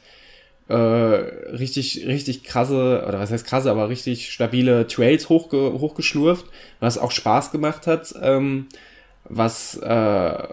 [0.67, 6.45] äh, richtig, richtig krasse, oder was heißt krasse, aber richtig stabile Trails hochge hochgeschlurft,
[6.79, 8.67] was auch Spaß gemacht hat, ähm,
[9.29, 9.87] was, äh,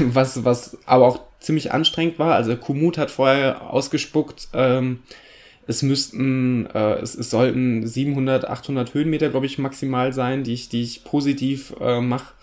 [0.00, 2.34] was, was aber auch ziemlich anstrengend war.
[2.34, 5.00] Also Kumut hat vorher ausgespuckt, ähm,
[5.66, 10.68] es müssten, äh, es, es sollten 700, 800 Höhenmeter, glaube ich, maximal sein, die ich,
[10.68, 12.34] die ich positiv äh, mache.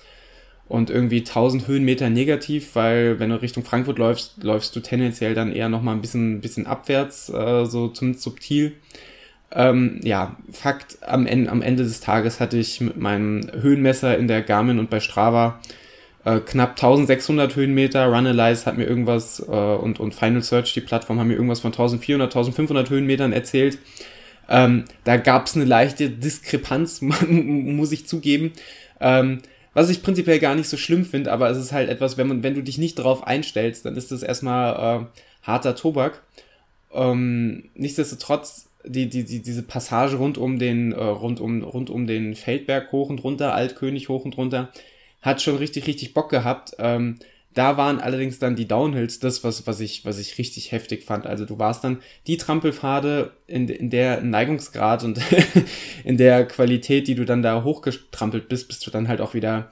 [0.68, 5.52] Und irgendwie 1000 Höhenmeter negativ, weil wenn du Richtung Frankfurt läufst, läufst du tendenziell dann
[5.52, 8.74] eher nochmal ein bisschen, bisschen abwärts, äh, so zumindest subtil.
[9.52, 14.28] Ähm, ja, Fakt, am Ende, am Ende des Tages hatte ich mit meinem Höhenmesser in
[14.28, 15.60] der Garmin und bei Strava
[16.26, 18.06] äh, knapp 1600 Höhenmeter.
[18.08, 21.72] Runalyze hat mir irgendwas äh, und, und Final Search, die Plattform, haben mir irgendwas von
[21.72, 23.80] 1400, 1500 Höhenmetern erzählt.
[24.48, 28.52] Ähm, da gab es eine leichte Diskrepanz, muss ich zugeben.
[29.00, 29.40] Ähm,
[29.74, 32.44] was ich prinzipiell gar nicht so schlimm finde, aber es ist halt etwas, wenn man,
[32.44, 35.06] wenn du dich nicht darauf einstellst, dann ist das erstmal äh,
[35.44, 36.24] harter Tobak.
[36.92, 42.08] Ähm, nichtsdestotrotz, die, die, die, diese Passage rund um den, äh, rund um, rund um
[42.08, 44.70] den Feldberg hoch und runter, Altkönig hoch und runter,
[45.22, 46.76] hat schon richtig, richtig Bock gehabt.
[46.80, 47.18] Ähm,
[47.54, 51.26] da waren allerdings dann die Downhills das, was, was, ich, was ich richtig heftig fand.
[51.26, 55.20] Also du warst dann die Trampelpfade in, in der Neigungsgrad und
[56.04, 59.70] in der Qualität, die du dann da hochgetrampelt bist, bist du dann halt auch wieder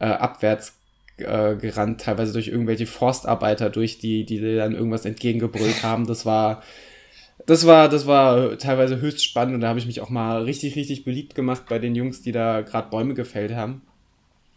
[0.00, 0.74] äh, abwärts
[1.18, 6.06] äh, gerannt, teilweise durch irgendwelche Forstarbeiter durch, die, die dir dann irgendwas entgegengebrüllt haben.
[6.06, 6.62] Das war,
[7.50, 10.76] das war, das war teilweise höchst spannend und da habe ich mich auch mal richtig,
[10.76, 13.82] richtig beliebt gemacht bei den Jungs, die da gerade Bäume gefällt haben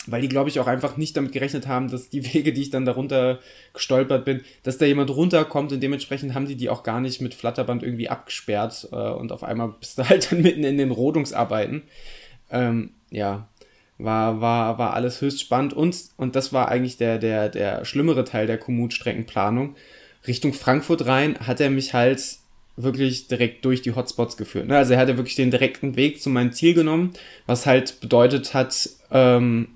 [0.07, 2.69] weil die, glaube ich, auch einfach nicht damit gerechnet haben, dass die Wege, die ich
[2.69, 3.39] dann darunter
[3.73, 7.33] gestolpert bin, dass da jemand runterkommt und dementsprechend haben die die auch gar nicht mit
[7.33, 11.83] Flatterband irgendwie abgesperrt äh, und auf einmal bist du halt dann mitten in den Rodungsarbeiten.
[12.51, 13.47] Ähm, ja,
[13.97, 18.25] war, war, war alles höchst spannend und, und das war eigentlich der, der, der schlimmere
[18.25, 19.75] Teil der Komoot-Streckenplanung.
[20.27, 22.37] Richtung Frankfurt rein hat er mich halt
[22.75, 24.67] wirklich direkt durch die Hotspots geführt.
[24.67, 24.77] Ne?
[24.77, 27.13] Also er hatte wirklich den direkten Weg zu meinem Ziel genommen,
[27.45, 29.67] was halt bedeutet hat, ähm,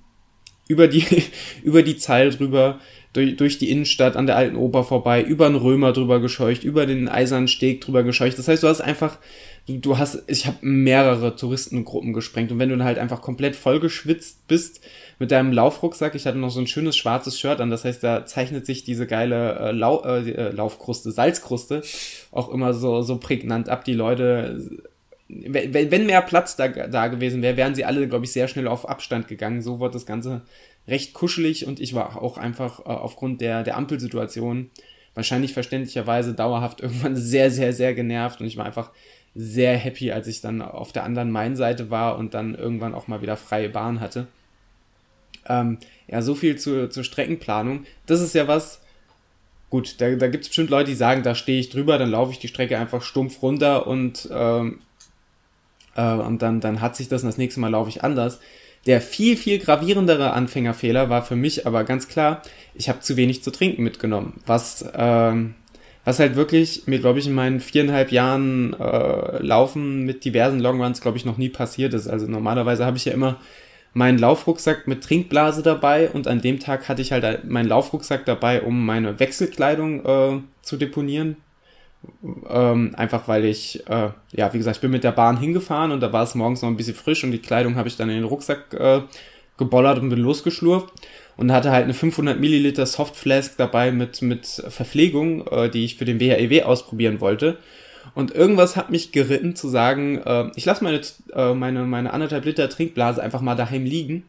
[0.67, 1.05] über die,
[1.63, 2.79] über die Zeil drüber,
[3.13, 6.85] durch, durch die Innenstadt an der alten Oper vorbei, über den Römer drüber gescheucht, über
[6.85, 8.37] den Eisernen Steg drüber gescheucht.
[8.37, 9.17] Das heißt, du hast einfach,
[9.67, 14.47] du, hast, ich habe mehrere Touristengruppen gesprengt und wenn du dann halt einfach komplett vollgeschwitzt
[14.47, 14.81] bist
[15.19, 18.25] mit deinem Laufrucksack, ich hatte noch so ein schönes schwarzes Shirt an, das heißt, da
[18.25, 21.81] zeichnet sich diese geile äh, Lau äh, äh Laufkruste, Salzkruste
[22.31, 23.83] auch immer so, so prägnant ab.
[23.83, 24.81] Die Leute
[25.29, 28.67] wenn, wenn mehr Platz da, da gewesen wäre, wären sie alle, glaube ich, sehr schnell
[28.67, 29.61] auf Abstand gegangen.
[29.61, 30.41] So wurde das Ganze
[30.87, 34.71] recht kuschelig und ich war auch einfach äh, aufgrund der, der Ampelsituation
[35.13, 38.91] wahrscheinlich verständlicherweise dauerhaft irgendwann sehr, sehr, sehr genervt und ich war einfach
[39.37, 43.21] sehr happy, als ich dann auf der anderen Main-Seite war und dann irgendwann auch mal
[43.21, 44.27] wieder freie Bahn hatte.
[45.47, 47.85] Ähm, ja, so viel zu, zur Streckenplanung.
[48.07, 48.81] Das ist ja was,
[49.69, 52.31] gut, da, da gibt es bestimmt Leute, die sagen, da stehe ich drüber, dann laufe
[52.31, 54.79] ich die Strecke einfach stumpf runter und ähm,
[55.95, 58.39] äh, und dann, dann hat sich das und das nächste Mal laufe ich anders.
[58.85, 62.41] Der viel, viel gravierendere Anfängerfehler war für mich aber ganz klar,
[62.73, 64.41] ich habe zu wenig zu trinken mitgenommen.
[64.45, 65.55] Was, ähm,
[66.07, 71.01] was halt wirklich mir, glaube ich, in meinen viereinhalb Jahren äh, Laufen mit diversen Longruns,
[71.01, 72.07] glaube ich, noch nie passiert ist.
[72.07, 73.35] Also normalerweise habe ich ja immer
[73.91, 78.61] meinen Laufrucksack mit Trinkblase dabei und an dem Tag hatte ich halt meinen Laufrucksack dabei,
[78.61, 81.35] um meine Wechselkleidung äh, zu deponieren,
[82.49, 85.99] ähm, einfach weil ich, äh, ja, wie gesagt, ich bin mit der Bahn hingefahren und
[85.99, 88.15] da war es morgens noch ein bisschen frisch und die Kleidung habe ich dann in
[88.15, 89.01] den Rucksack äh,
[89.57, 90.89] gebollert und bin losgeschlurft
[91.37, 96.05] und hatte halt eine 500 Milliliter Softflask dabei mit, mit Verpflegung, äh, die ich für
[96.05, 97.57] den WHEW e ausprobieren wollte.
[98.15, 101.01] Und irgendwas hat mich geritten zu sagen, äh, ich lasse meine,
[101.33, 104.23] äh, meine, meine anderthalb Liter Trinkblase einfach mal daheim liegen,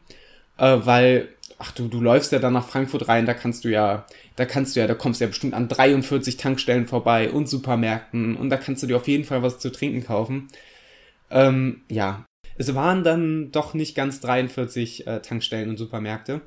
[0.57, 4.05] äh, weil ach du, du läufst ja dann nach Frankfurt rein, da kannst du ja,
[4.35, 8.35] da kannst du ja, da kommst du ja bestimmt an 43 Tankstellen vorbei und Supermärkten
[8.35, 10.47] und da kannst du dir auf jeden Fall was zu trinken kaufen.
[11.29, 12.25] Ähm, ja,
[12.57, 16.41] es waren dann doch nicht ganz 43 äh, Tankstellen und Supermärkte.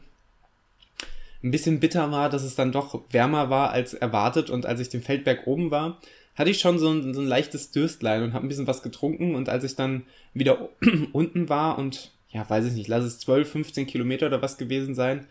[1.43, 4.89] Ein bisschen bitter war, dass es dann doch wärmer war als erwartet und als ich
[4.89, 5.99] den Feldberg oben war,
[6.35, 9.35] hatte ich schon so ein, so ein leichtes Dürstlein und habe ein bisschen was getrunken
[9.35, 10.69] und als ich dann wieder
[11.13, 14.95] unten war und ja, weiß ich nicht, lass es 12, 15 Kilometer oder was gewesen
[14.95, 15.27] sein.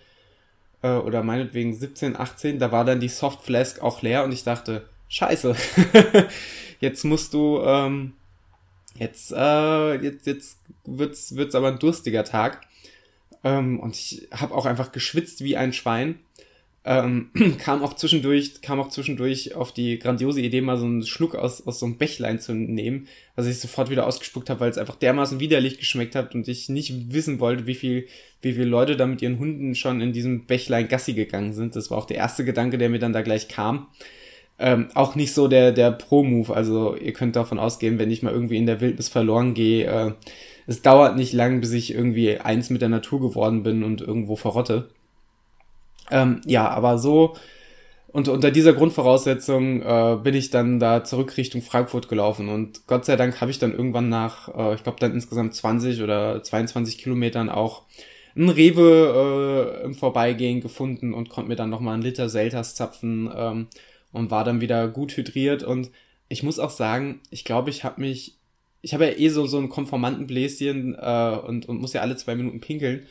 [0.83, 2.59] Äh, oder meinetwegen 17, 18.
[2.59, 5.55] Da war dann die Soft Flask auch leer und ich dachte, scheiße,
[6.79, 8.13] jetzt musst du, ähm,
[8.95, 12.61] jetzt, äh, jetzt, jetzt wird's, wird's aber ein durstiger Tag.
[13.43, 16.19] Ähm, und ich habe auch einfach geschwitzt wie ein Schwein.
[16.83, 21.35] Ähm, kam auch zwischendurch, kam auch zwischendurch auf die grandiose Idee, mal so einen Schluck
[21.35, 24.79] aus, aus so einem Bächlein zu nehmen, was ich sofort wieder ausgespuckt habe, weil es
[24.79, 28.07] einfach dermaßen widerlich geschmeckt hat und ich nicht wissen wollte, wie viel,
[28.41, 31.75] wie viele Leute da mit ihren Hunden schon in diesem Bächlein Gassi gegangen sind.
[31.75, 33.87] Das war auch der erste Gedanke, der mir dann da gleich kam.
[34.57, 36.53] Ähm, auch nicht so der, der Pro-Move.
[36.53, 40.11] Also ihr könnt davon ausgehen, wenn ich mal irgendwie in der Wildnis verloren gehe, äh,
[40.71, 44.35] es dauert nicht lang, bis ich irgendwie eins mit der Natur geworden bin und irgendwo
[44.35, 44.89] verrotte.
[46.09, 47.35] Ähm, ja, aber so
[48.13, 53.05] und unter dieser Grundvoraussetzung äh, bin ich dann da zurück Richtung Frankfurt gelaufen und Gott
[53.05, 56.97] sei Dank habe ich dann irgendwann nach, äh, ich glaube dann insgesamt 20 oder 22
[56.97, 57.83] Kilometern auch
[58.35, 63.29] ein Rewe äh, im Vorbeigehen gefunden und konnte mir dann nochmal einen Liter Selters zapfen
[63.33, 63.67] ähm,
[64.11, 65.89] und war dann wieder gut hydriert und
[66.27, 68.37] ich muss auch sagen, ich glaube, ich habe mich,
[68.81, 72.35] ich habe ja eh so, so ein Konformantenbläschen äh, und, und muss ja alle zwei
[72.35, 73.07] Minuten pinkeln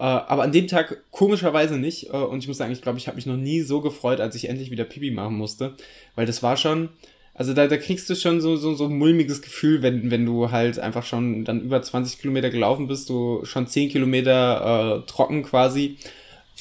[0.00, 2.06] äh, aber an dem Tag komischerweise nicht.
[2.06, 4.34] Äh, und ich muss sagen, ich glaube, ich habe mich noch nie so gefreut, als
[4.34, 5.74] ich endlich wieder Pipi machen musste.
[6.14, 6.88] Weil das war schon,
[7.34, 10.50] also da, da kriegst du schon so, so, so ein mulmiges Gefühl, wenn, wenn du
[10.50, 15.42] halt einfach schon dann über 20 Kilometer gelaufen bist, du schon 10 Kilometer äh, trocken
[15.42, 15.98] quasi.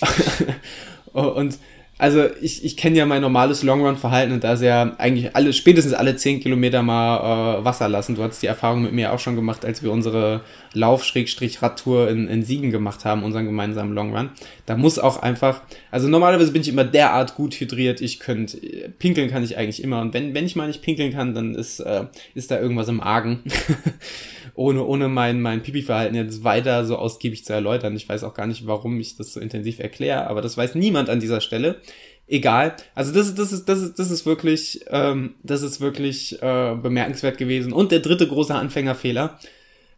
[1.13, 1.57] und
[1.99, 5.93] also ich, ich kenne ja mein normales Longrun-Verhalten und da ist ja eigentlich alle, spätestens
[5.93, 8.15] alle 10 Kilometer mal äh, Wasser lassen.
[8.15, 10.39] Du hattest die Erfahrung mit mir auch schon gemacht, als wir unsere
[10.71, 14.29] Lauf-Radtour in, in Siegen gemacht haben, unseren gemeinsamen Longrun.
[14.65, 18.57] Da muss auch einfach, also normalerweise bin ich immer derart gut hydriert, ich könnte,
[18.97, 19.99] pinkeln kann ich eigentlich immer.
[19.99, 23.01] Und wenn, wenn ich mal nicht pinkeln kann, dann ist, äh, ist da irgendwas im
[23.01, 23.43] Argen.
[24.59, 27.95] ohne, ohne mein, mein Pipi-Verhalten jetzt weiter so ausgiebig zu erläutern.
[27.95, 31.09] Ich weiß auch gar nicht, warum ich das so intensiv erkläre, aber das weiß niemand
[31.09, 31.79] an dieser Stelle
[32.27, 32.75] egal.
[32.93, 36.75] Also das ist, das ist, das ist, das ist wirklich, ähm, das ist wirklich äh,
[36.75, 37.71] bemerkenswert gewesen.
[37.71, 39.39] Und der dritte große Anfängerfehler.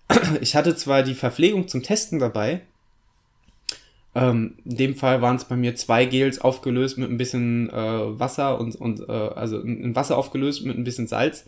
[0.41, 2.61] Ich hatte zwar die Verpflegung zum Testen dabei.
[4.13, 8.19] Ähm, in dem Fall waren es bei mir zwei Gels aufgelöst mit ein bisschen äh,
[8.19, 11.45] Wasser und, und äh, also in Wasser aufgelöst mit ein bisschen Salz.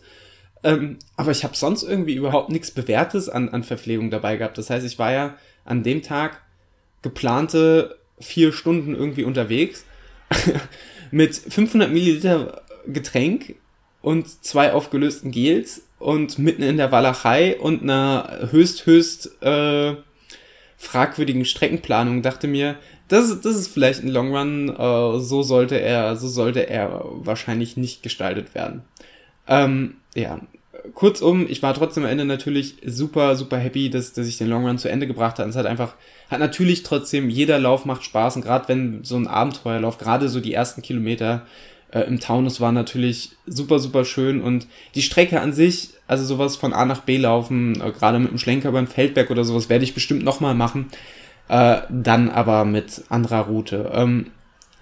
[0.64, 4.58] Ähm, aber ich habe sonst irgendwie überhaupt nichts Bewährtes an, an Verpflegung dabei gehabt.
[4.58, 6.42] Das heißt, ich war ja an dem Tag
[7.02, 9.86] geplante vier Stunden irgendwie unterwegs
[11.12, 13.56] mit 500 Milliliter Getränk
[14.02, 19.96] und zwei aufgelösten Gels und mitten in der Walachei und einer höchst, höchst äh,
[20.78, 22.76] fragwürdigen Streckenplanung dachte mir,
[23.08, 27.78] das, das ist vielleicht ein Long Run, äh, so sollte er, so sollte er wahrscheinlich
[27.78, 28.84] nicht gestaltet werden.
[29.48, 30.40] Ähm, ja,
[30.94, 34.66] kurzum, ich war trotzdem am Ende natürlich super, super happy, dass, dass ich den Long
[34.66, 35.46] Run zu Ende gebracht habe.
[35.46, 35.96] Und es hat einfach,
[36.30, 38.36] hat natürlich trotzdem, jeder Lauf macht Spaß.
[38.36, 41.46] Und gerade wenn so ein Abenteuerlauf, gerade so die ersten Kilometer
[41.92, 44.42] äh, im Taunus war natürlich super, super schön.
[44.42, 48.32] Und die Strecke an sich, also sowas von A nach B laufen, äh, gerade mit
[48.32, 50.88] dem Schlenker über den Feldberg oder sowas, werde ich bestimmt nochmal machen.
[51.48, 53.92] Äh, dann aber mit anderer Route.
[53.94, 54.28] Ähm,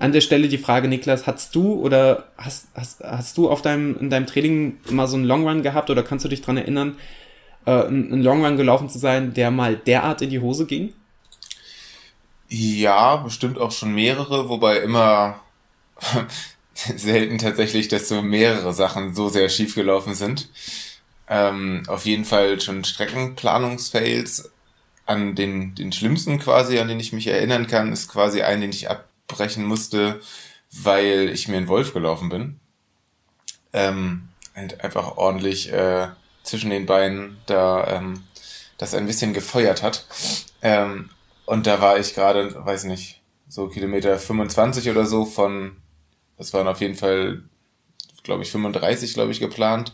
[0.01, 3.95] an der Stelle die Frage, Niklas, hast du oder hast, hast, hast du auf deinem,
[3.99, 6.97] in deinem Training mal so einen Long Run gehabt oder kannst du dich dran erinnern,
[7.67, 10.93] äh, einen Long Run gelaufen zu sein, der mal derart in die Hose ging?
[12.49, 15.39] Ja, bestimmt auch schon mehrere, wobei immer
[16.73, 20.49] selten tatsächlich, dass so mehrere Sachen so sehr schief gelaufen sind.
[21.29, 24.51] Ähm, auf jeden Fall schon Streckenplanungsfails.
[25.05, 28.69] An den, den schlimmsten quasi, an den ich mich erinnern kann, ist quasi ein, den
[28.69, 30.19] ich ab abbrechen musste,
[30.71, 32.59] weil ich mir einen Wolf gelaufen bin.
[33.73, 36.09] Ähm, und einfach ordentlich äh,
[36.43, 38.23] zwischen den Beinen da ähm,
[38.77, 40.05] das ein bisschen gefeuert hat.
[40.61, 41.09] Ähm,
[41.45, 45.77] und da war ich gerade, weiß nicht, so Kilometer 25 oder so von,
[46.37, 47.43] das waren auf jeden Fall,
[48.23, 49.93] glaube ich, 35, glaube ich, geplant.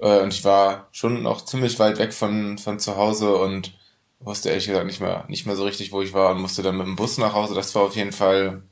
[0.00, 3.72] Äh, und ich war schon noch ziemlich weit weg von, von zu Hause und
[4.20, 6.76] wusste ehrlich gesagt nicht mehr, nicht mehr so richtig, wo ich war und musste dann
[6.76, 7.54] mit dem Bus nach Hause.
[7.54, 8.62] Das war auf jeden Fall,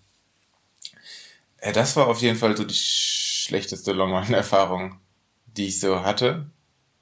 [1.59, 5.01] äh, das war auf jeden Fall so die schlechteste Longrun-Erfahrung,
[5.47, 6.51] die ich so hatte,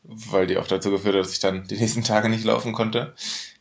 [0.05, 3.15] weil die auch dazu geführt hat, dass ich dann die nächsten Tage nicht laufen konnte.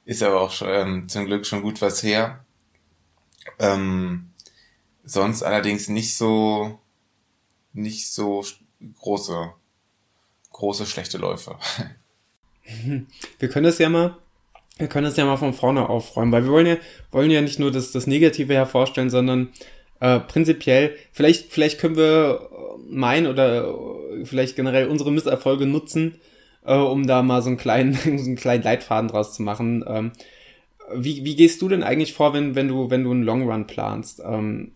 [0.05, 2.45] Ist aber auch schon, ähm, zum Glück schon gut was her.
[3.57, 4.31] Ähm,
[5.03, 6.79] sonst allerdings nicht so,
[7.73, 8.45] nicht so
[8.99, 9.51] große,
[10.51, 11.57] große schlechte Läufe.
[13.39, 14.17] Wir können das ja mal
[14.77, 16.77] wir können das ja mal von vorne aufräumen, weil wir wollen ja,
[17.11, 19.49] wollen ja nicht nur das, das Negative hervorstellen, sondern
[19.99, 22.49] äh, prinzipiell, vielleicht, vielleicht können wir
[22.87, 23.73] mein oder
[24.23, 26.15] vielleicht generell unsere Misserfolge nutzen,
[26.65, 29.83] äh, um da mal so einen kleinen, so einen kleinen Leitfaden draus zu machen.
[29.87, 30.11] Ähm,
[30.93, 33.67] wie, wie gehst du denn eigentlich vor, wenn, wenn du, wenn du einen Long Run
[33.67, 34.21] planst?
[34.23, 34.73] Ähm,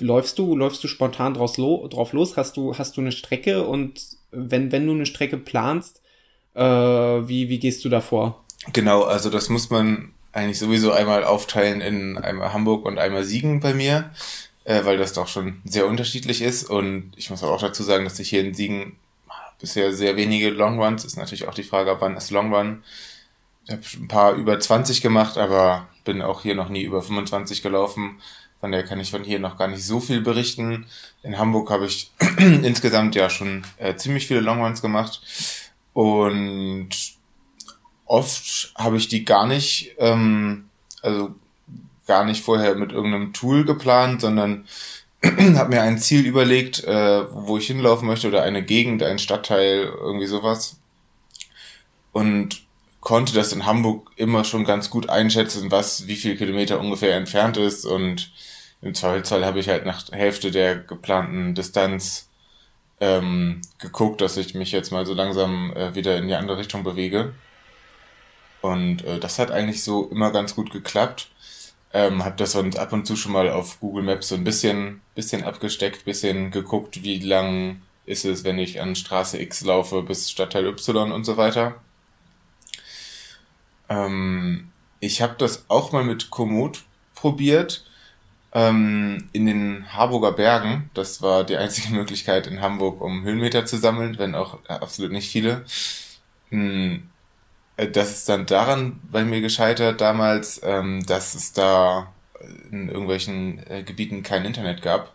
[0.00, 2.36] läufst du, läufst du spontan draus lo, drauf los?
[2.36, 4.00] Hast du, hast du eine Strecke und
[4.30, 6.02] wenn, wenn du eine Strecke planst,
[6.54, 8.43] äh, wie, wie gehst du da vor?
[8.72, 13.60] Genau, also das muss man eigentlich sowieso einmal aufteilen in einmal Hamburg und einmal Siegen
[13.60, 14.10] bei mir,
[14.64, 16.68] äh, weil das doch schon sehr unterschiedlich ist.
[16.68, 18.96] Und ich muss auch dazu sagen, dass ich hier in Siegen
[19.60, 22.82] bisher sehr wenige Long Runs, ist natürlich auch die Frage, wann ist Long Run.
[23.66, 27.62] Ich habe ein paar über 20 gemacht, aber bin auch hier noch nie über 25
[27.62, 28.20] gelaufen.
[28.60, 30.86] Von daher kann ich von hier noch gar nicht so viel berichten.
[31.22, 35.22] In Hamburg habe ich insgesamt ja schon äh, ziemlich viele Long Runs gemacht.
[35.92, 36.90] Und
[38.14, 40.68] oft habe ich die gar nicht, ähm,
[41.02, 41.34] also
[42.06, 44.66] gar nicht vorher mit irgendeinem Tool geplant, sondern
[45.24, 49.92] habe mir ein Ziel überlegt, äh, wo ich hinlaufen möchte oder eine Gegend, ein Stadtteil,
[50.00, 50.78] irgendwie sowas.
[52.12, 52.62] Und
[53.00, 57.56] konnte das in Hamburg immer schon ganz gut einschätzen, was wie viel Kilometer ungefähr entfernt
[57.56, 58.30] ist und
[58.80, 62.28] im Zweifelsfall habe ich halt nach Hälfte der geplanten Distanz
[63.00, 66.84] ähm, geguckt, dass ich mich jetzt mal so langsam äh, wieder in die andere Richtung
[66.84, 67.34] bewege.
[68.64, 71.28] Und äh, das hat eigentlich so immer ganz gut geklappt.
[71.92, 75.02] Ähm, hab das sonst ab und zu schon mal auf Google Maps so ein bisschen,
[75.14, 80.30] bisschen abgesteckt, bisschen geguckt, wie lang ist es, wenn ich an Straße X laufe bis
[80.30, 81.74] Stadtteil Y und so weiter.
[83.90, 86.84] Ähm, ich habe das auch mal mit Komoot
[87.14, 87.84] probiert
[88.54, 90.88] ähm, in den Harburger Bergen.
[90.94, 95.30] Das war die einzige Möglichkeit in Hamburg, um Höhenmeter zu sammeln, wenn auch absolut nicht
[95.30, 95.66] viele.
[96.48, 97.13] Hm, äh,
[97.76, 102.12] das ist dann daran bei mir gescheitert damals, ähm, dass es da
[102.70, 105.14] in irgendwelchen äh, Gebieten kein Internet gab.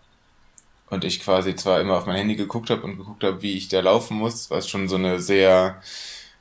[0.89, 3.67] Und ich quasi zwar immer auf mein Handy geguckt habe und geguckt habe, wie ich
[3.67, 5.79] da laufen muss, was schon so eine sehr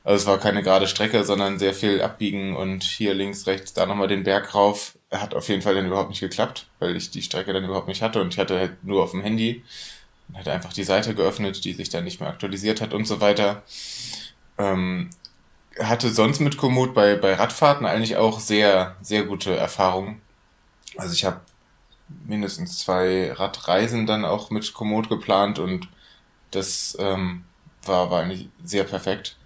[0.03, 3.85] also es war keine gerade Strecke, sondern sehr viel abbiegen und hier links, rechts, da
[3.85, 4.97] nochmal den Berg rauf.
[5.11, 8.01] Hat auf jeden Fall dann überhaupt nicht geklappt, weil ich die Strecke dann überhaupt nicht
[8.01, 9.63] hatte und ich hatte halt nur auf dem Handy
[10.27, 13.19] und hatte einfach die Seite geöffnet, die sich dann nicht mehr aktualisiert hat und so
[13.19, 13.63] weiter.
[14.57, 15.09] Ähm,
[15.81, 20.21] hatte sonst mit Komoot bei, bei Radfahrten eigentlich auch sehr, sehr gute Erfahrungen.
[20.97, 21.41] Also ich habe
[22.25, 25.87] mindestens zwei Radreisen dann auch mit Komoot geplant und
[26.51, 27.43] das ähm,
[27.85, 29.37] war, war eigentlich sehr perfekt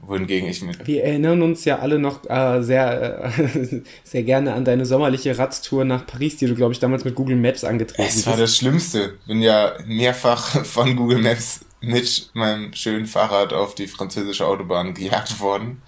[0.00, 0.86] wohingegen ich mit.
[0.86, 5.84] Wir erinnern uns ja alle noch äh, sehr, äh, sehr gerne an deine sommerliche Radtour
[5.84, 8.16] nach Paris, die du, glaube ich, damals mit Google Maps angetreten hast.
[8.18, 9.14] Es war das Schlimmste.
[9.26, 15.40] Bin ja mehrfach von Google Maps mit meinem schönen Fahrrad auf die französische Autobahn gejagt
[15.40, 15.82] worden.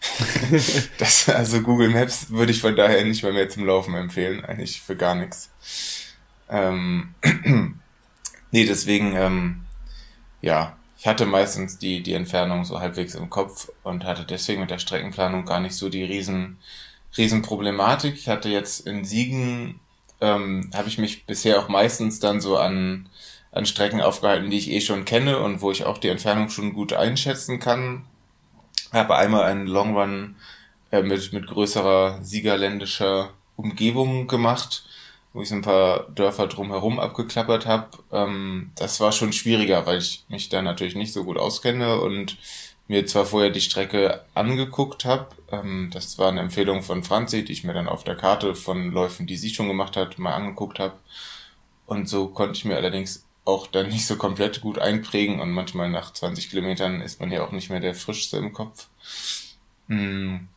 [0.98, 4.80] das, also Google Maps würde ich von daher nicht mehr, mehr zum Laufen empfehlen, eigentlich
[4.80, 5.50] für gar nichts.
[6.48, 7.14] Ähm,
[8.50, 9.60] nee, deswegen, ähm,
[10.40, 14.70] ja, ich hatte meistens die, die Entfernung so halbwegs im Kopf und hatte deswegen mit
[14.70, 16.58] der Streckenplanung gar nicht so die riesen,
[17.16, 18.14] riesen Problematik.
[18.14, 19.78] Ich hatte jetzt in Siegen,
[20.20, 23.08] ähm, habe ich mich bisher auch meistens dann so an,
[23.52, 26.74] an Strecken aufgehalten, die ich eh schon kenne und wo ich auch die Entfernung schon
[26.74, 28.04] gut einschätzen kann.
[28.92, 30.36] Habe einmal einen Long Run
[30.90, 34.84] äh, mit, mit größerer siegerländischer Umgebung gemacht
[35.32, 39.98] wo ich so ein paar Dörfer drumherum abgeklappert habe, ähm, das war schon schwieriger, weil
[39.98, 42.38] ich mich da natürlich nicht so gut auskenne und
[42.88, 47.52] mir zwar vorher die Strecke angeguckt habe, ähm, das war eine Empfehlung von Franzi, die
[47.52, 50.80] ich mir dann auf der Karte von Läufen, die sie schon gemacht hat, mal angeguckt
[50.80, 50.94] habe.
[51.86, 55.88] Und so konnte ich mir allerdings auch dann nicht so komplett gut einprägen und manchmal
[55.88, 58.88] nach 20 Kilometern ist man ja auch nicht mehr der frischste im Kopf.
[59.88, 60.48] Hm.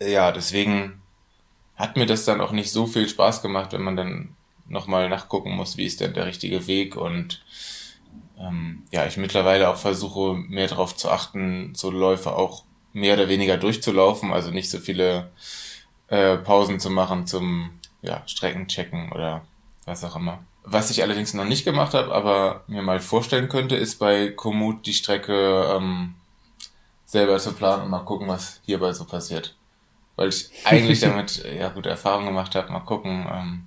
[0.00, 1.02] Ja, deswegen
[1.76, 4.34] hat mir das dann auch nicht so viel Spaß gemacht, wenn man dann
[4.66, 7.44] nochmal nachgucken muss, wie ist denn der richtige Weg und
[8.38, 12.64] ähm, ja, ich mittlerweile auch versuche, mehr darauf zu achten, so Läufe auch
[12.94, 15.30] mehr oder weniger durchzulaufen, also nicht so viele
[16.08, 19.42] äh, Pausen zu machen zum ja, Streckenchecken oder
[19.84, 20.42] was auch immer.
[20.64, 24.86] Was ich allerdings noch nicht gemacht habe, aber mir mal vorstellen könnte, ist bei Komoot
[24.86, 26.14] die Strecke ähm,
[27.04, 29.56] selber zu planen und mal gucken, was hierbei so passiert
[30.16, 32.72] weil ich eigentlich damit ja gute Erfahrungen gemacht habe.
[32.72, 33.62] Mal gucken, ähm,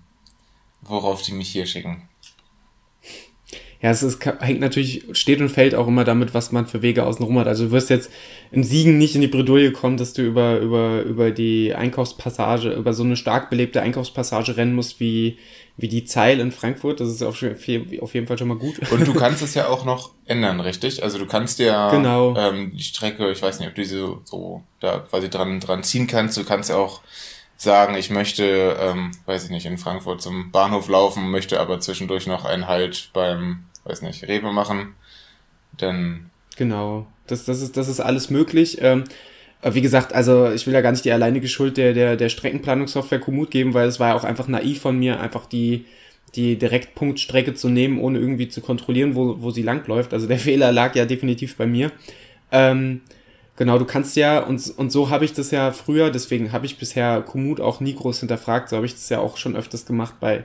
[0.82, 2.08] worauf die mich hier schicken.
[3.82, 7.06] Ja, es ist, hängt natürlich, steht und fällt auch immer damit, was man für Wege
[7.06, 7.48] außenrum hat.
[7.48, 8.10] Also du wirst jetzt
[8.52, 12.94] im Siegen nicht in die Bredouille kommen, dass du über, über, über die Einkaufspassage, über
[12.94, 15.38] so eine stark belebte Einkaufspassage rennen musst wie,
[15.78, 17.00] wie die Zeil in Frankfurt.
[17.00, 18.92] Das ist auf, auf jeden Fall schon mal gut.
[18.92, 21.04] Und du kannst es ja auch noch ändern, richtig?
[21.04, 22.36] Also du kannst ja genau.
[22.38, 25.84] ähm, die Strecke, ich weiß nicht, ob du sie so, so da quasi dran, dran
[25.84, 26.38] ziehen kannst.
[26.38, 27.02] Du kannst ja auch
[27.58, 32.28] sagen, ich möchte, ähm, weiß ich nicht, in Frankfurt zum Bahnhof laufen, möchte aber zwischendurch
[32.28, 34.96] noch einen Halt beim, weiß nicht, Rewe machen.
[35.78, 37.08] Dann Genau.
[37.28, 38.78] Das, das, ist, das ist alles möglich.
[38.82, 39.06] Ähm,
[39.74, 43.20] wie gesagt, also ich will ja gar nicht die alleinige Schuld der, der, der Streckenplanungssoftware
[43.20, 45.86] Komoot geben, weil es war ja auch einfach naiv von mir, einfach die,
[46.36, 50.14] die Direktpunktstrecke zu nehmen, ohne irgendwie zu kontrollieren, wo, wo sie langläuft.
[50.14, 51.92] Also der Fehler lag ja definitiv bei mir.
[52.52, 53.02] Ähm,
[53.56, 56.78] genau, du kannst ja, und, und so habe ich das ja früher, deswegen habe ich
[56.78, 60.16] bisher Komoot auch nie groß hinterfragt, so habe ich das ja auch schon öfters gemacht
[60.20, 60.44] bei,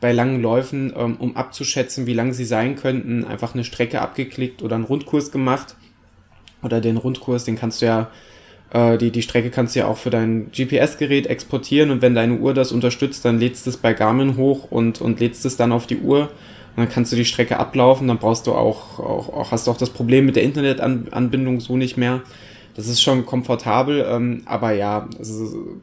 [0.00, 4.62] bei langen Läufen, ähm, um abzuschätzen, wie lang sie sein könnten, einfach eine Strecke abgeklickt
[4.62, 5.76] oder einen Rundkurs gemacht.
[6.62, 8.10] Oder den Rundkurs, den kannst du ja
[8.72, 12.38] äh, die, die Strecke kannst du ja auch für dein GPS-Gerät exportieren und wenn deine
[12.38, 15.72] Uhr das unterstützt, dann lädst du es bei Garmin hoch und, und lädst es dann
[15.72, 16.30] auf die Uhr
[16.76, 19.70] und dann kannst du die Strecke ablaufen, dann brauchst du auch, auch, auch hast du
[19.72, 22.22] auch das Problem mit der Internetanbindung so nicht mehr.
[22.76, 25.76] Das ist schon komfortabel, ähm, aber ja, also,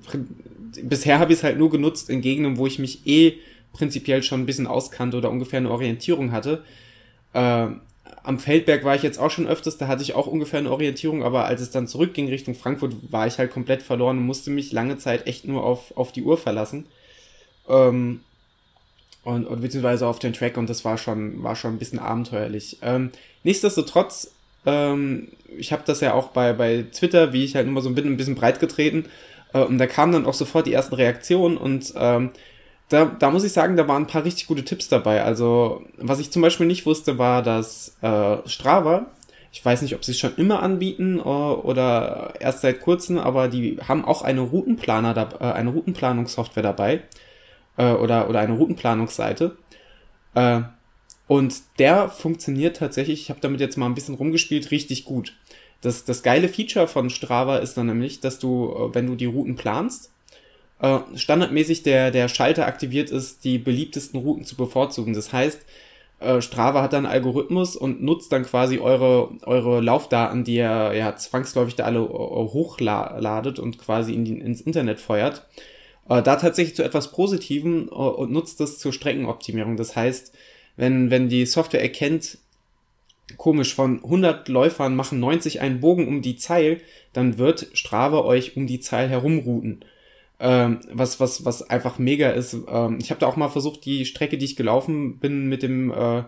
[0.81, 3.33] bisher habe ich es halt nur genutzt in Gegenden, wo ich mich eh
[3.73, 6.63] prinzipiell schon ein bisschen auskannte oder ungefähr eine Orientierung hatte.
[7.33, 7.67] Äh,
[8.23, 11.23] am Feldberg war ich jetzt auch schon öfters, da hatte ich auch ungefähr eine Orientierung,
[11.23, 14.71] aber als es dann zurückging Richtung Frankfurt, war ich halt komplett verloren und musste mich
[14.71, 16.85] lange Zeit echt nur auf, auf die Uhr verlassen.
[17.69, 18.21] Ähm,
[19.23, 22.77] und, und beziehungsweise auf den Track und das war schon, war schon ein bisschen abenteuerlich.
[22.81, 23.11] Ähm,
[23.43, 24.31] nichtsdestotrotz,
[24.65, 28.07] ähm, ich habe das ja auch bei, bei Twitter, wie ich halt immer so bin,
[28.07, 29.05] ein bisschen breit getreten.
[29.53, 32.31] Äh, und da kamen dann auch sofort die ersten Reaktionen und ähm,
[32.89, 35.23] da, da muss ich sagen, da waren ein paar richtig gute Tipps dabei.
[35.23, 39.07] Also, was ich zum Beispiel nicht wusste, war, dass äh, Strava,
[39.51, 43.47] ich weiß nicht, ob sie es schon immer anbieten äh, oder erst seit kurzem, aber
[43.49, 47.01] die haben auch eine Routenplaner, äh, eine Routenplanungssoftware dabei
[47.77, 49.57] äh, oder, oder eine Routenplanungsseite.
[50.35, 50.61] Äh,
[51.27, 55.33] und der funktioniert tatsächlich, ich habe damit jetzt mal ein bisschen rumgespielt, richtig gut.
[55.81, 59.25] Das, das geile Feature von Strava ist dann nämlich, dass du, äh, wenn du die
[59.25, 60.11] Routen planst,
[60.79, 65.13] äh, standardmäßig der, der Schalter aktiviert ist, die beliebtesten Routen zu bevorzugen.
[65.13, 65.65] Das heißt,
[66.19, 70.93] äh, Strava hat dann einen Algorithmus und nutzt dann quasi eure, eure Laufdaten, die ihr
[70.93, 75.47] ja zwangsläufig da alle äh, hochladet und quasi in die, ins Internet feuert,
[76.09, 79.77] äh, da tatsächlich zu etwas Positivem äh, und nutzt das zur Streckenoptimierung.
[79.77, 80.33] Das heißt,
[80.75, 82.39] wenn, wenn die Software erkennt,
[83.37, 86.81] komisch, von 100 Läufern machen 90 einen Bogen um die Zeil,
[87.13, 89.83] dann wird Strava euch um die Zeil herumrouten
[90.39, 92.55] ähm, was, was, was einfach mega ist.
[92.67, 95.91] Ähm, ich habe da auch mal versucht, die Strecke, die ich gelaufen bin, mit dem,
[95.91, 96.23] äh,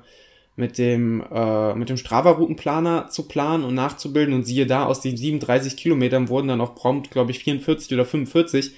[0.55, 5.16] mit dem, äh, mit dem Strava-Routenplaner zu planen und nachzubilden und siehe da, aus den
[5.16, 8.72] 37 Kilometern wurden dann auch prompt, glaube ich, 44 oder 45.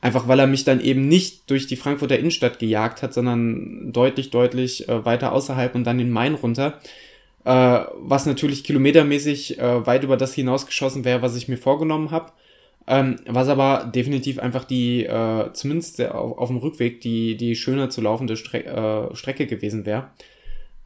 [0.00, 4.30] Einfach weil er mich dann eben nicht durch die Frankfurter Innenstadt gejagt hat, sondern deutlich,
[4.30, 6.80] deutlich äh, weiter außerhalb und dann in Main runter.
[7.44, 12.32] Äh, was natürlich kilometermäßig äh, weit über das hinausgeschossen wäre, was ich mir vorgenommen habe.
[12.90, 17.90] Ähm, was aber definitiv einfach die, äh, zumindest auf, auf dem Rückweg, die, die schöner
[17.90, 18.64] zu laufende Stre
[19.12, 20.08] äh, Strecke gewesen wäre.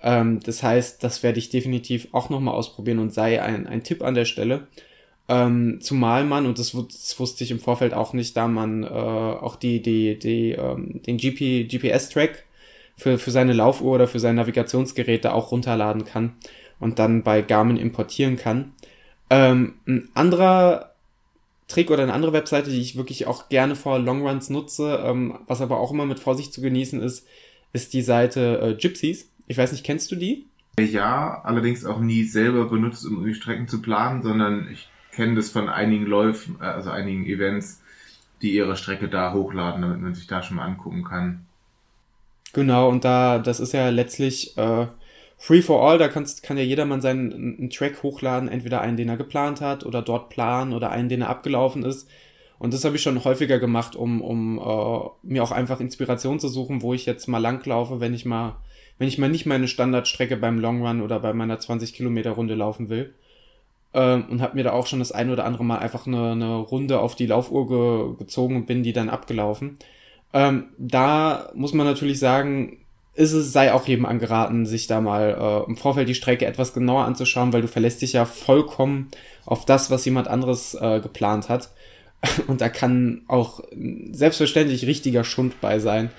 [0.03, 4.03] Ähm, das heißt, das werde ich definitiv auch nochmal ausprobieren und sei ein, ein Tipp
[4.03, 4.67] an der Stelle.
[5.29, 8.89] Ähm, zumal man, und das, das, wusste ich im Vorfeld auch nicht, da man äh,
[8.89, 12.45] auch die, die, die, ähm, den GP, GPS-Track
[12.97, 16.33] für, für seine Laufuhr oder für sein Navigationsgerät auch runterladen kann
[16.81, 18.73] und dann bei Garmin importieren kann.
[19.31, 20.92] Ähm, ein anderer
[21.73, 25.63] Trick oder eine andere Webseite, die ich wirklich auch gerne vor Longruns nutze, ähm, was
[25.63, 27.27] aber auch immer mit Vorsicht zu genießen ist,
[27.73, 29.31] ist die Seite äh, Gypsies.
[29.47, 30.47] Ich weiß nicht, kennst du die?
[30.79, 35.51] Ja, allerdings auch nie selber benutzt, um die Strecken zu planen, sondern ich kenne das
[35.51, 37.81] von einigen Läufen, äh, also einigen Events,
[38.43, 41.47] die ihre Strecke da hochladen, damit man sich da schon mal angucken kann.
[42.53, 44.87] Genau, und da, das ist ja letztlich äh,
[45.43, 49.09] Free for All, da kannst, kann ja jedermann seinen einen Track hochladen, entweder einen, den
[49.09, 52.09] er geplant hat oder dort planen oder einen, den er abgelaufen ist.
[52.61, 56.47] Und das habe ich schon häufiger gemacht, um, um äh, mir auch einfach Inspiration zu
[56.47, 58.55] suchen, wo ich jetzt mal langlaufe, wenn ich mal,
[58.99, 62.55] wenn ich mal nicht meine Standardstrecke beim Long Run oder bei meiner 20 Kilometer Runde
[62.55, 63.13] laufen will.
[63.95, 66.55] Ähm, und habe mir da auch schon das ein oder andere Mal einfach eine, eine
[66.55, 69.79] Runde auf die Laufuhr ge gezogen und bin die dann abgelaufen.
[70.33, 72.82] Ähm, da muss man natürlich sagen,
[73.15, 76.73] ist es, sei auch jedem angeraten, sich da mal äh, im Vorfeld die Strecke etwas
[76.73, 79.11] genauer anzuschauen, weil du verlässt dich ja vollkommen
[79.45, 81.71] auf das, was jemand anderes äh, geplant hat.
[82.47, 83.63] Und da kann auch
[84.13, 86.11] selbstverständlich richtiger Schund bei sein.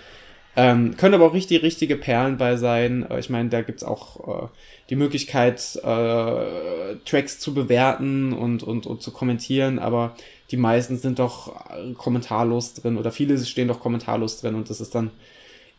[0.55, 3.09] Ähm, können aber auch richtig, richtige Perlen bei sein.
[3.09, 4.47] Äh, ich meine, da gibt's auch äh,
[4.91, 10.15] die Möglichkeit, äh, Tracks zu bewerten und, und, und zu kommentieren, aber
[10.51, 14.79] die meisten sind doch äh, kommentarlos drin oder viele stehen doch kommentarlos drin und das
[14.79, 15.09] ist dann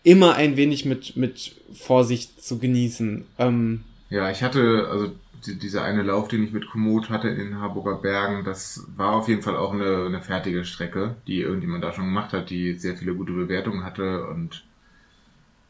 [0.04, 3.24] immer ein wenig mit, mit Vorsicht zu genießen.
[3.38, 5.12] Ähm, ja, ich hatte, also
[5.46, 9.14] die, dieser eine Lauf, den ich mit Komoot hatte in den Harburger Bergen, das war
[9.14, 12.74] auf jeden Fall auch eine, eine fertige Strecke, die irgendjemand da schon gemacht hat, die
[12.74, 14.64] sehr viele gute Bewertungen hatte und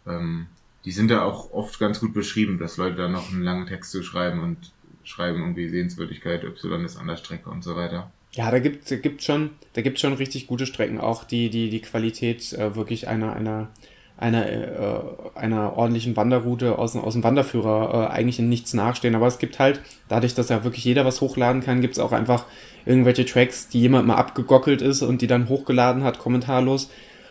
[0.06, 0.48] ähm,
[0.84, 3.90] die sind da auch oft ganz gut beschrieben, dass Leute da noch einen langen Text
[3.90, 4.72] zu schreiben und
[5.04, 8.10] schreiben, irgendwie Sehenswürdigkeit, Y ist an der Strecke und so weiter.
[8.32, 11.70] Ja, da gibt da gibt schon, da gibt schon richtig gute Strecken, auch die die
[11.70, 13.70] die Qualität äh, wirklich einer einer
[14.16, 15.00] einer äh,
[15.34, 19.14] einer ordentlichen Wanderroute aus, aus dem Wanderführer äh, eigentlich in nichts nachstehen.
[19.14, 22.12] Aber es gibt halt, dadurch, dass ja wirklich jeder was hochladen kann, gibt es auch
[22.12, 22.46] einfach
[22.86, 26.90] irgendwelche Tracks, die jemand mal abgegockelt ist und die dann hochgeladen hat, kommentarlos.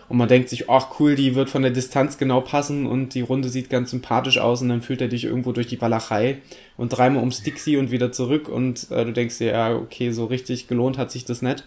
[0.09, 3.21] Und man denkt sich, ach cool, die wird von der Distanz genau passen und die
[3.21, 6.39] Runde sieht ganz sympathisch aus und dann führt er dich irgendwo durch die Walachei
[6.75, 10.25] und dreimal ums Dixie und wieder zurück und äh, du denkst dir, ja, okay, so
[10.25, 11.63] richtig gelohnt hat sich das nicht.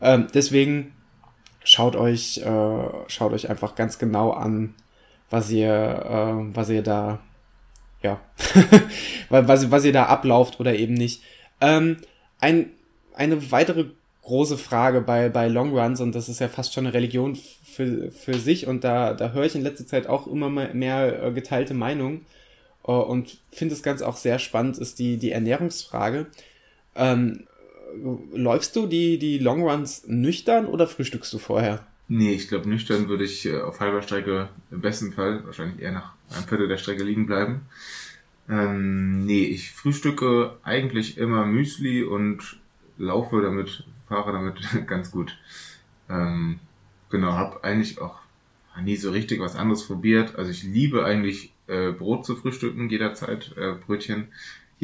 [0.00, 0.92] Ähm, deswegen
[1.64, 4.74] schaut euch, äh, schaut euch einfach ganz genau an,
[5.30, 7.18] was ihr, äh, was ihr da,
[8.02, 8.20] ja,
[9.30, 11.22] was, was ihr da ablauft oder eben nicht.
[11.60, 11.96] Ähm,
[12.38, 12.70] ein,
[13.14, 13.86] eine weitere
[14.22, 18.10] große Frage bei, bei Long Runs, und das ist ja fast schon eine Religion für,
[18.10, 21.74] für sich, und da, da höre ich in letzter Zeit auch immer mehr äh, geteilte
[21.74, 22.26] Meinungen
[22.86, 26.26] äh, und finde es ganz auch sehr spannend, ist die, die Ernährungsfrage.
[26.94, 27.46] Ähm,
[28.32, 31.86] läufst du die, die Long Runs nüchtern oder frühstückst du vorher?
[32.08, 35.92] Nee, ich glaube, nüchtern würde ich äh, auf halber Strecke im besten Fall wahrscheinlich eher
[35.92, 37.62] nach einem Viertel der Strecke liegen bleiben.
[38.48, 42.58] Ähm, nee, ich frühstücke eigentlich immer Müsli und
[42.98, 45.38] laufe damit, fahre damit ganz gut.
[46.10, 46.60] Ähm,
[47.08, 48.18] genau, habe eigentlich auch
[48.82, 50.36] nie so richtig was anderes probiert.
[50.36, 54.28] Also ich liebe eigentlich äh, Brot zu frühstücken jederzeit, äh, Brötchen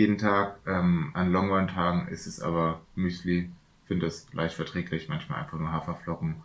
[0.01, 0.59] jeden Tag.
[0.66, 3.51] Ähm, an Longrun-Tagen ist es aber Müsli.
[3.84, 5.09] Finde es leicht verträglich.
[5.09, 6.36] Manchmal einfach nur Haferflocken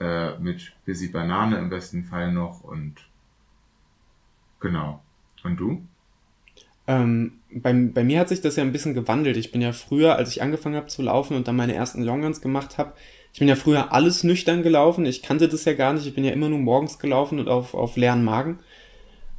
[0.00, 2.96] äh, mit Busy Banane im besten Fall noch und
[4.60, 5.02] genau.
[5.42, 5.82] Und du?
[6.86, 9.38] Ähm, bei, bei mir hat sich das ja ein bisschen gewandelt.
[9.38, 12.42] Ich bin ja früher, als ich angefangen habe zu laufen und dann meine ersten Longruns
[12.42, 12.92] gemacht habe,
[13.32, 15.06] ich bin ja früher alles nüchtern gelaufen.
[15.06, 16.06] Ich kannte das ja gar nicht.
[16.06, 18.60] Ich bin ja immer nur morgens gelaufen und auf, auf leeren Magen.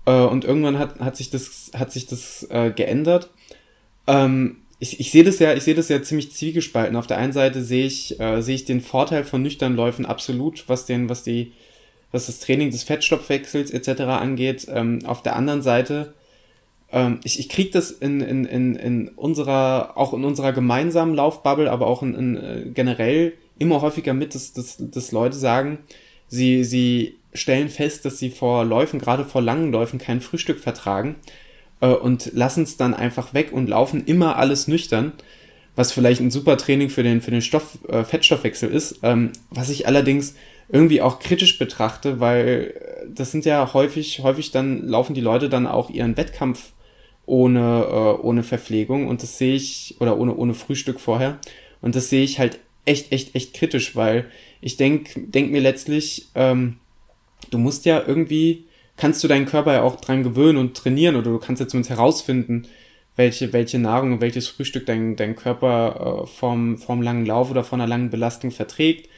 [0.06, 3.30] Äh, und irgendwann hat, hat sich das, hat sich das äh, geändert.
[4.08, 6.96] Ähm, ich, ich sehe das ja, ich sehe das ja ziemlich zwiegespalten.
[6.96, 10.68] Auf der einen Seite sehe ich, äh, sehe ich den Vorteil von nüchtern Läufen absolut,
[10.68, 11.54] was den, was die,
[12.12, 14.02] was das Training des Fettstoffwechsels etc.
[14.02, 14.68] angeht.
[14.70, 16.14] Ähm, auf der anderen Seite,
[16.92, 21.72] ähm, ich, ich kriege das in, in, in, in unserer, auch in unserer gemeinsamen Laufbubble,
[21.72, 25.80] aber auch in, in äh, generell immer häufiger mit, dass, dass, dass Leute sagen,
[26.28, 31.16] sie, sie stellen fest, dass sie vor Läufen, gerade vor langen Läufen, kein Frühstück vertragen
[31.82, 35.14] äh, und lassen es dann einfach weg und laufen immer alles nüchtern,
[35.76, 39.70] was vielleicht ein super Training für den, für den Stoff, äh, Fettstoffwechsel ist, ähm, was
[39.70, 40.36] ich allerdings
[40.70, 45.50] irgendwie auch kritisch betrachte, weil äh, das sind ja häufig, häufig dann laufen die Leute
[45.50, 46.72] dann auch ihren Wettkampf
[47.26, 51.40] ohne, äh, ohne Verpflegung und das sehe ich, oder ohne, ohne Frühstück vorher.
[51.82, 54.26] Und das sehe ich halt echt, echt, echt kritisch, weil
[54.62, 56.78] ich denke denk mir letztlich, ähm,
[57.56, 58.66] du musst ja irgendwie,
[58.98, 61.92] kannst du deinen Körper ja auch dran gewöhnen und trainieren oder du kannst ja zumindest
[61.92, 62.68] herausfinden,
[63.16, 67.64] welche, welche Nahrung und welches Frühstück dein, dein Körper äh, vom, vom langen Lauf oder
[67.64, 69.10] von einer langen Belastung verträgt.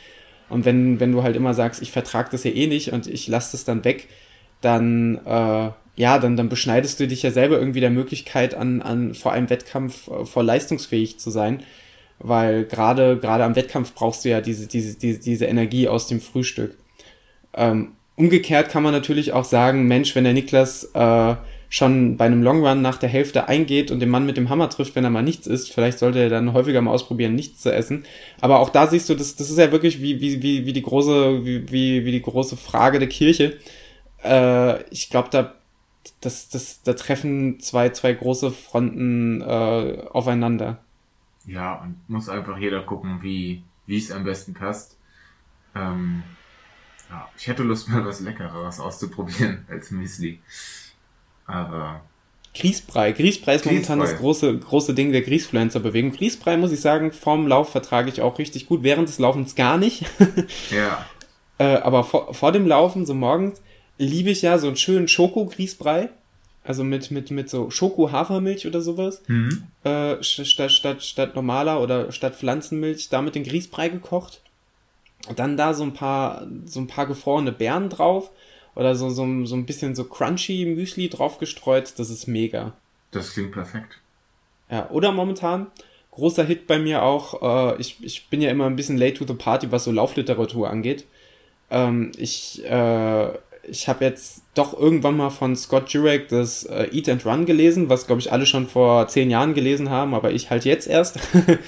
[0.50, 3.28] Und wenn, wenn du halt immer sagst, ich vertrag das ja eh nicht und ich
[3.28, 4.08] lasse das dann weg,
[4.62, 9.16] dann, äh, ja, dann, dann beschneidest du dich ja selber irgendwie der Möglichkeit an, an
[9.16, 11.64] vor einem Wettkampf äh, vor leistungsfähig zu sein.
[12.20, 16.22] Weil gerade, gerade am Wettkampf brauchst du ja diese, diese, diese, diese Energie aus dem
[16.22, 16.78] Frühstück.
[17.56, 21.36] Ähm, umgekehrt kann man natürlich auch sagen, Mensch, wenn der Niklas äh,
[21.70, 24.70] schon bei einem Long Run nach der Hälfte eingeht und den Mann mit dem Hammer
[24.70, 27.74] trifft, wenn er mal nichts isst, vielleicht sollte er dann häufiger mal ausprobieren, nichts zu
[27.74, 28.03] essen.
[28.41, 30.82] Aber auch da siehst du, das, das ist ja wirklich wie, wie, wie, wie die
[30.82, 33.57] große, wie, wie, wie die große Frage der Kirche.
[34.24, 35.53] Äh, ich glaube, da,
[36.22, 40.80] das, das, da treffen zwei, zwei große Fronten äh, aufeinander.
[41.45, 44.97] Ja, und muss einfach jeder gucken, wie, wie es am besten passt.
[45.76, 46.24] Ähm,
[47.10, 50.39] ja, ich hätte Lust, mal was Leckereres auszuprobieren als Müsli.
[51.45, 52.01] Aber.
[52.55, 53.12] Grießbrei.
[53.12, 56.12] Grießbrei ist momentan das große, große Ding der Grießfluencer-Bewegung.
[56.12, 58.82] Grießbrei, muss ich sagen, vorm Lauf vertrage ich auch richtig gut.
[58.82, 60.05] Während des Laufens gar nicht.
[60.72, 61.05] ja.
[61.60, 63.62] Äh, aber vor, vor dem Laufen, so morgens,
[63.99, 66.10] liebe ich ja so einen schönen Schoko-Grießbrei.
[66.64, 69.22] Also mit, mit, mit so Schoko-Hafermilch oder sowas.
[69.28, 69.64] Mhm.
[69.84, 74.41] Äh, statt, statt, statt normaler oder statt Pflanzenmilch, da mit den Grießbrei gekocht.
[75.36, 78.32] Dann da so ein paar, so ein paar gefrorene Beeren drauf
[78.75, 81.93] oder so, so, so ein bisschen so crunchy Müsli drauf gestreut.
[81.97, 82.73] Das ist mega.
[83.11, 83.99] Das klingt perfekt.
[84.69, 85.67] Ja, oder momentan
[86.11, 87.73] großer Hit bei mir auch.
[87.73, 90.69] Äh, ich, ich bin ja immer ein bisschen late to the party, was so Laufliteratur
[90.69, 91.05] angeht.
[91.69, 93.30] Ähm, ich äh,
[93.69, 97.89] ich habe jetzt doch irgendwann mal von Scott Jurek das äh, Eat and Run gelesen,
[97.89, 101.19] was glaube ich alle schon vor zehn Jahren gelesen haben, aber ich halt jetzt erst.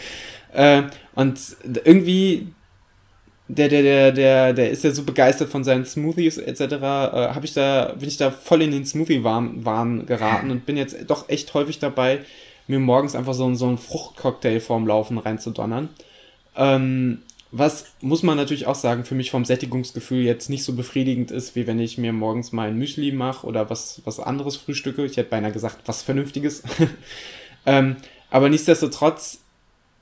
[0.53, 0.83] äh,
[1.15, 1.39] und
[1.83, 2.47] irgendwie
[3.49, 6.61] der, der, der, der, der ist ja so begeistert von seinen Smoothies etc.
[6.61, 10.95] Äh, habe ich da, bin ich da voll in den Smoothie-Wahn geraten und bin jetzt
[11.07, 12.19] doch echt häufig dabei,
[12.67, 15.89] mir morgens einfach so, so einen Fruchtcocktail vorm Laufen reinzudonnern.
[16.55, 21.31] Ähm, was, muss man natürlich auch sagen, für mich vom Sättigungsgefühl jetzt nicht so befriedigend
[21.31, 25.03] ist, wie wenn ich mir morgens mal ein Müsli mache oder was, was anderes frühstücke.
[25.05, 26.61] Ich hätte beinahe gesagt, was Vernünftiges.
[27.65, 27.95] ähm,
[28.29, 29.39] aber nichtsdestotrotz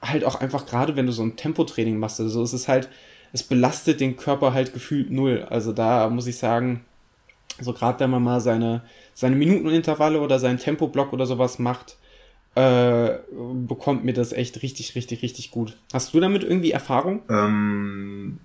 [0.01, 2.89] halt auch einfach gerade, wenn du so ein Tempotraining machst, also es ist halt,
[3.33, 5.45] es belastet den Körper halt gefühlt null.
[5.49, 6.85] Also da muss ich sagen,
[7.59, 11.97] so gerade wenn man mal seine, seine Minutenintervalle oder seinen Tempoblock oder sowas macht,
[12.55, 13.19] äh,
[13.67, 15.77] bekommt mir das echt richtig, richtig, richtig gut.
[15.93, 17.21] Hast du damit irgendwie Erfahrung?
[17.29, 18.39] Ähm,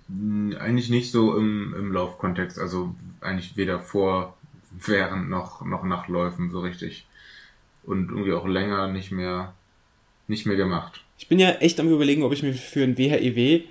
[0.59, 4.37] eigentlich nicht so im, im Laufkontext, also eigentlich weder vor,
[4.85, 7.07] während noch, noch nach Läufen so richtig.
[7.83, 9.53] Und irgendwie auch länger nicht mehr,
[10.27, 11.03] nicht mehr gemacht.
[11.17, 13.63] Ich bin ja echt am überlegen, ob ich mir für ein WHEW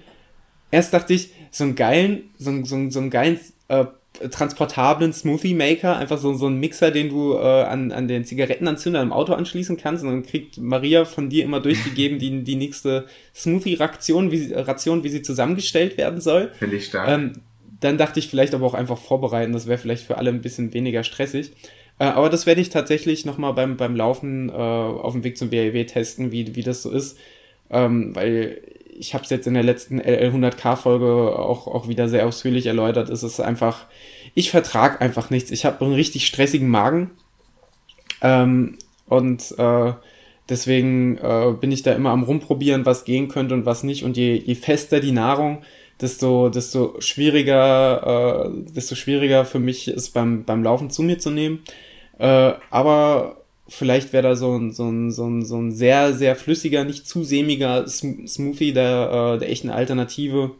[0.72, 3.84] erst dachte ich, so einen geilen, so, so, so einen geilen äh,
[4.30, 9.00] transportablen Smoothie Maker, einfach so, so ein Mixer, den du äh, an, an den Zigarettenanzünder
[9.00, 13.06] im Auto anschließen kannst und dann kriegt Maria von dir immer durchgegeben die, die nächste
[13.34, 16.50] Smoothie-Ration, wie, Ration, wie sie zusammengestellt werden soll.
[16.58, 17.08] Finde ich stark.
[17.08, 17.32] Ähm,
[17.80, 20.72] dann dachte ich vielleicht aber auch einfach vorbereiten, das wäre vielleicht für alle ein bisschen
[20.72, 21.52] weniger stressig.
[21.98, 25.50] Äh, aber das werde ich tatsächlich nochmal beim, beim Laufen äh, auf dem Weg zum
[25.50, 27.18] WAW testen, wie, wie das so ist.
[27.70, 28.60] Ähm, weil
[28.98, 33.08] ich habe es jetzt in der letzten LL100K-Folge auch, auch wieder sehr ausführlich erläutert.
[33.08, 33.86] Es ist einfach,
[34.34, 35.50] ich vertrage einfach nichts.
[35.50, 37.10] Ich habe einen richtig stressigen Magen.
[38.20, 39.92] Ähm, und äh,
[40.48, 44.04] deswegen äh, bin ich da immer am rumprobieren, was gehen könnte und was nicht.
[44.04, 45.62] Und je, je fester die Nahrung,
[46.00, 51.30] desto, desto schwieriger, äh, desto schwieriger für mich ist beim, beim Laufen zu mir zu
[51.30, 51.62] nehmen.
[52.18, 53.41] Äh, aber
[53.72, 57.06] vielleicht wäre da so ein, so, ein, so, ein, so ein sehr, sehr flüssiger, nicht
[57.06, 60.52] zu sämiger Smoothie der, äh, der echten Alternative.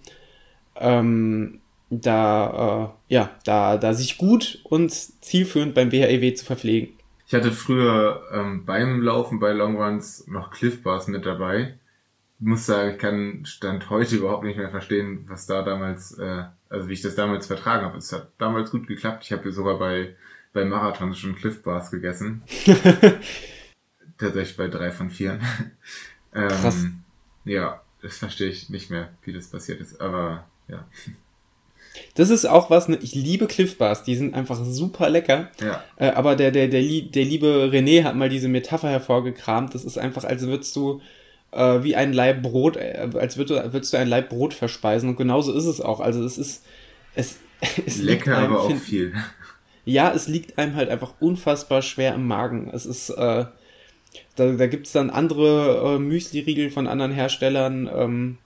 [0.76, 1.60] Ähm,
[1.90, 6.94] da, äh, ja, da, da sich gut und zielführend beim WHEW zu verpflegen.
[7.26, 11.78] Ich hatte früher ähm, beim Laufen bei Longruns noch Cliff Bars mit dabei.
[12.40, 16.44] Ich muss sagen, ich kann Stand heute überhaupt nicht mehr verstehen, was da damals, äh,
[16.68, 17.98] also wie ich das damals vertragen habe.
[17.98, 19.24] Es hat damals gut geklappt.
[19.24, 20.14] Ich habe sogar bei
[20.52, 22.42] bei Marathons schon Cliff Bars gegessen.
[24.18, 25.38] Tatsächlich bei drei von vier.
[26.34, 26.86] ähm, Krass.
[27.44, 30.84] Ja, das verstehe ich nicht mehr, wie das passiert ist, aber ja.
[32.14, 35.50] Das ist auch was, ne, ich liebe Cliff Bars, die sind einfach super lecker.
[35.60, 35.82] Ja.
[35.96, 39.74] Äh, aber der, der, der, der liebe René hat mal diese Metapher hervorgekramt.
[39.74, 41.00] Das ist einfach, als würdest du
[41.50, 45.10] äh, wie ein Laib Brot, äh, als würdest du, würdest du ein Laib Brot verspeisen.
[45.10, 46.00] Und genauso ist es auch.
[46.00, 46.64] Also es ist,
[47.14, 47.38] es,
[47.86, 49.12] es lecker, aber auch viel
[49.84, 52.70] ja, es liegt einem halt einfach unfassbar schwer im Magen.
[52.72, 53.44] Es ist, äh,
[54.36, 58.38] da, da gibt es dann andere äh, Müsli-Riegel von anderen Herstellern, ähm,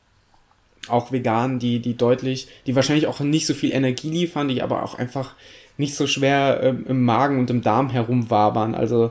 [0.88, 4.82] auch vegan, die, die deutlich, die wahrscheinlich auch nicht so viel Energie liefern, die aber
[4.82, 5.34] auch einfach
[5.76, 8.74] nicht so schwer ähm, im Magen und im Darm herumwabern.
[8.74, 9.10] Also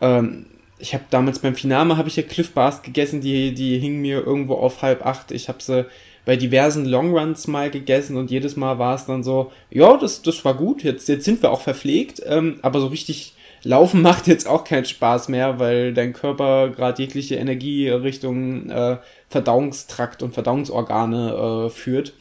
[0.00, 0.46] ähm,
[0.78, 4.24] ich habe damals beim Finame habe ich ja Cliff Bars gegessen, die, die hingen mir
[4.24, 5.30] irgendwo auf halb acht.
[5.30, 5.86] Ich habe sie
[6.24, 10.44] bei diversen Longruns mal gegessen und jedes Mal war es dann so, ja, das, das
[10.44, 14.46] war gut, jetzt, jetzt sind wir auch verpflegt, ähm, aber so richtig Laufen macht jetzt
[14.46, 18.98] auch keinen Spaß mehr, weil dein Körper gerade jegliche Energie Richtung äh,
[19.28, 22.14] Verdauungstrakt und Verdauungsorgane äh, führt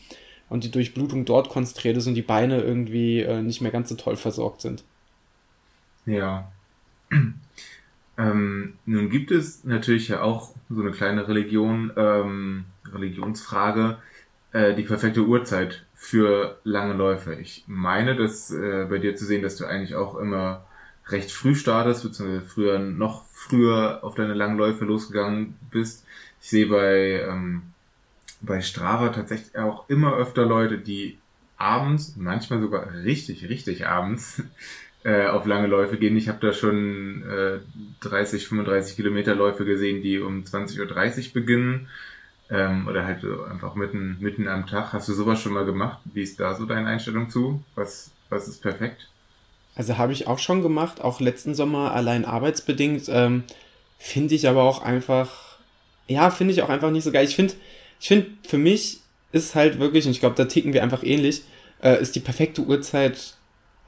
[0.50, 3.96] und die Durchblutung dort konzentriert ist und die Beine irgendwie äh, nicht mehr ganz so
[3.96, 4.84] toll versorgt sind.
[6.06, 6.52] Ja.
[8.20, 13.98] Ähm, nun gibt es natürlich ja auch so eine kleine Religion, ähm, Religionsfrage,
[14.52, 17.36] äh, die perfekte Uhrzeit für lange Läufe.
[17.36, 20.66] Ich meine, das äh, bei dir zu sehen, dass du eigentlich auch immer
[21.08, 26.06] recht früh startest, beziehungsweise früher noch früher auf deine langen Läufe losgegangen bist.
[26.42, 27.62] Ich sehe bei, ähm,
[28.42, 31.18] bei Strava tatsächlich auch immer öfter Leute, die
[31.58, 34.44] abends, manchmal sogar richtig, richtig abends,
[35.04, 36.18] äh, auf lange Läufe gehen.
[36.18, 37.60] Ich habe da schon äh,
[38.02, 41.88] 30, 35 Kilometer Läufe gesehen, die um 20.30 Uhr beginnen.
[42.52, 44.92] Ähm, oder halt so einfach mitten, mitten am Tag.
[44.92, 46.00] Hast du sowas schon mal gemacht?
[46.06, 47.64] Wie ist da so deine Einstellung zu?
[47.76, 49.08] Was, was ist perfekt?
[49.76, 53.04] Also habe ich auch schon gemacht, auch letzten Sommer allein arbeitsbedingt.
[53.08, 53.44] Ähm,
[54.00, 55.60] finde ich aber auch einfach,
[56.08, 57.26] ja, finde ich auch einfach nicht so geil.
[57.26, 57.54] Ich finde,
[58.00, 61.44] ich finde, für mich ist halt wirklich, und ich glaube, da ticken wir einfach ähnlich,
[61.84, 63.36] äh, ist die perfekte Uhrzeit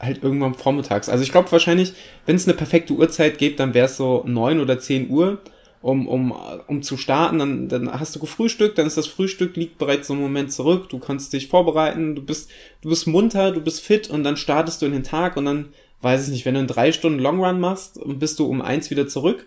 [0.02, 1.10] halt irgendwann vormittags.
[1.10, 1.94] Also ich glaube wahrscheinlich,
[2.26, 5.40] wenn es eine perfekte Uhrzeit gibt, dann wäre es so neun oder zehn Uhr,
[5.82, 6.34] um, um,
[6.68, 7.40] um zu starten.
[7.40, 10.90] Dann, dann hast du gefrühstückt, dann ist das Frühstück, liegt bereits so einen Moment zurück,
[10.90, 12.50] du kannst dich vorbereiten, du bist,
[12.82, 15.70] du bist munter, du bist fit und dann startest du in den Tag und dann,
[16.02, 19.08] weiß ich nicht, wenn du einen drei Stunden Longrun machst, bist du um eins wieder
[19.08, 19.46] zurück,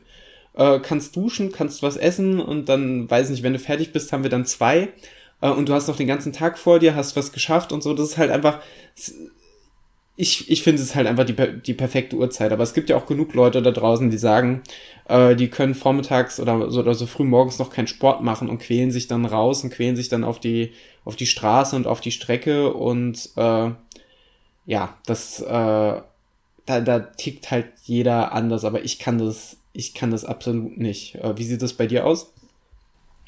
[0.55, 4.13] äh, kannst duschen, kannst was essen und dann, weiß ich nicht, wenn du fertig bist,
[4.13, 4.91] haben wir dann zwei
[5.41, 7.93] äh, und du hast noch den ganzen Tag vor dir, hast was geschafft und so.
[7.93, 8.61] Das ist halt einfach,
[10.17, 12.53] ich, ich finde es halt einfach die, die perfekte Uhrzeit.
[12.53, 14.63] Aber es gibt ja auch genug Leute da draußen, die sagen,
[15.09, 18.59] äh, die können vormittags oder so, oder so früh morgens noch keinen Sport machen und
[18.59, 20.73] quälen sich dann raus und quälen sich dann auf die,
[21.05, 23.71] auf die Straße und auf die Strecke und äh,
[24.67, 26.01] ja, das, äh,
[26.67, 31.17] da, da tickt halt jeder anders, aber ich kann das, ich kann das absolut nicht.
[31.17, 32.33] Äh, wie sieht das bei dir aus?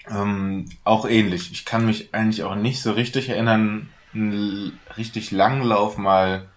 [0.08, 1.50] Ähm, auch ähnlich.
[1.50, 6.48] Ich kann mich eigentlich auch nicht so richtig erinnern, einen richtig langen Lauf mal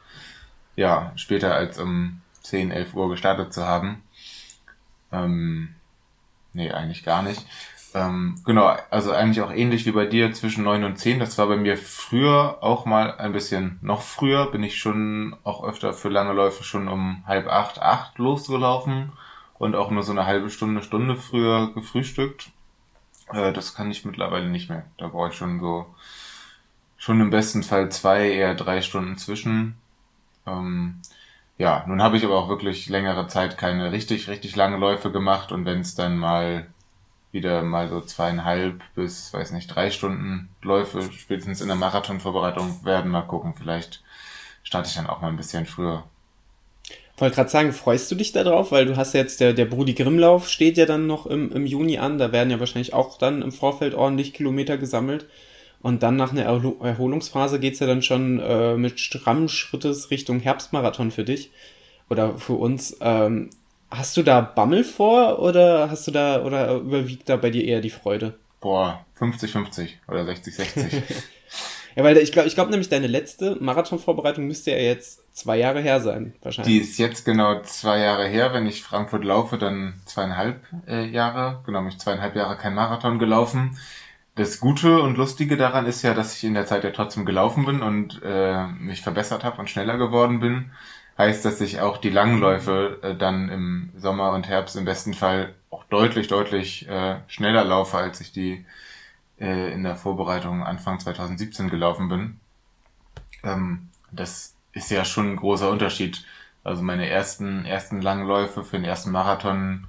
[0.76, 4.04] ja, später als um 10, 11 Uhr gestartet zu haben.
[5.12, 5.76] Ähm,
[6.54, 7.46] nee, eigentlich gar nicht.
[7.96, 11.20] Ähm, genau, also eigentlich auch ähnlich wie bei dir zwischen 9 und 10.
[11.20, 14.52] Das war bei mir früher auch mal ein bisschen noch früher.
[14.52, 19.12] Bin ich schon auch öfter für lange Läufe schon um halb acht, acht losgelaufen
[19.58, 22.52] und auch nur so eine halbe Stunde, Stunde früher gefrühstückt.
[23.34, 24.86] Äh, das kann ich mittlerweile nicht mehr.
[24.98, 25.88] Da brauche ich schon so,
[26.98, 29.76] schon im besten Fall zwei, eher drei Stunden zwischen.
[30.48, 31.02] Ähm,
[31.58, 35.52] ja, nun habe ich aber auch wirklich längere Zeit keine richtig, richtig lange Läufe gemacht
[35.52, 36.68] und wenn es dann mal
[37.32, 43.12] wieder mal so zweieinhalb bis, weiß nicht, drei Stunden Läufe spätestens in der Marathonvorbereitung werden,
[43.12, 44.02] mal gucken, vielleicht
[44.64, 46.04] starte ich dann auch mal ein bisschen früher.
[47.18, 50.48] Wollte gerade sagen, freust du dich darauf, weil du hast jetzt, der, der Brudi Grimmlauf
[50.48, 53.52] steht ja dann noch im, im Juni an, da werden ja wahrscheinlich auch dann im
[53.52, 55.28] Vorfeld ordentlich Kilometer gesammelt.
[55.82, 61.12] Und dann nach einer Erholungsphase geht's ja dann schon äh, mit strammen Schrittes Richtung Herbstmarathon
[61.12, 61.52] für dich
[62.10, 62.98] oder für uns.
[63.00, 63.50] Ähm,
[63.90, 67.82] hast du da Bammel vor oder hast du da oder überwiegt da bei dir eher
[67.82, 68.36] die Freude?
[68.60, 71.02] Boah, 50-50 oder 60-60.
[71.96, 75.80] ja, weil ich glaube, ich glaube nämlich, deine letzte Marathonvorbereitung müsste ja jetzt zwei Jahre
[75.80, 76.74] her sein, wahrscheinlich.
[76.74, 78.54] Die ist jetzt genau zwei Jahre her.
[78.54, 81.62] Wenn ich Frankfurt laufe, dann zweieinhalb äh, Jahre.
[81.66, 83.78] Genau, mich zweieinhalb Jahre kein Marathon gelaufen.
[84.40, 87.66] Das Gute und Lustige daran ist ja, dass ich in der Zeit ja trotzdem gelaufen
[87.66, 90.72] bin und äh, mich verbessert habe und schneller geworden bin.
[91.18, 95.56] Heißt, dass ich auch die Langläufe äh, dann im Sommer und Herbst im besten Fall
[95.70, 98.66] auch deutlich, deutlich äh, schneller laufe, als ich die
[99.42, 102.40] äh, in der Vorbereitung Anfang 2017 gelaufen bin.
[103.44, 106.24] Ähm, das ist ja schon ein großer Unterschied.
[106.64, 109.88] Also meine ersten, ersten Langläufe für den ersten Marathon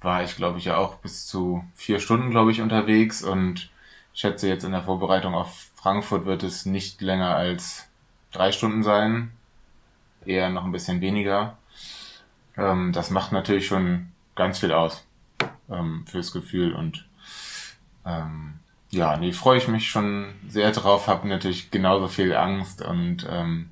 [0.00, 3.68] war ich, glaube ich, ja auch bis zu vier Stunden, glaube ich, unterwegs und
[4.14, 7.88] schätze jetzt in der Vorbereitung auf Frankfurt wird es nicht länger als
[8.32, 9.32] drei Stunden sein,
[10.24, 11.58] eher noch ein bisschen weniger.
[12.56, 15.04] Ähm, das macht natürlich schon ganz viel aus
[15.70, 17.06] ähm, fürs Gefühl und
[18.06, 18.54] ähm,
[18.90, 23.70] ja, nee, freue ich mich schon sehr drauf, habe natürlich genauso viel Angst und ähm,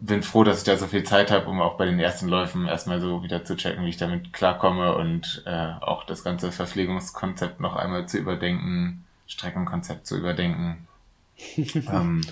[0.00, 2.66] bin froh, dass ich da so viel Zeit habe, um auch bei den ersten Läufen
[2.66, 7.60] erstmal so wieder zu checken, wie ich damit klarkomme und äh, auch das ganze Verpflegungskonzept
[7.60, 10.86] noch einmal zu überdenken, Streckenkonzept zu überdenken.
[11.56, 12.22] ähm,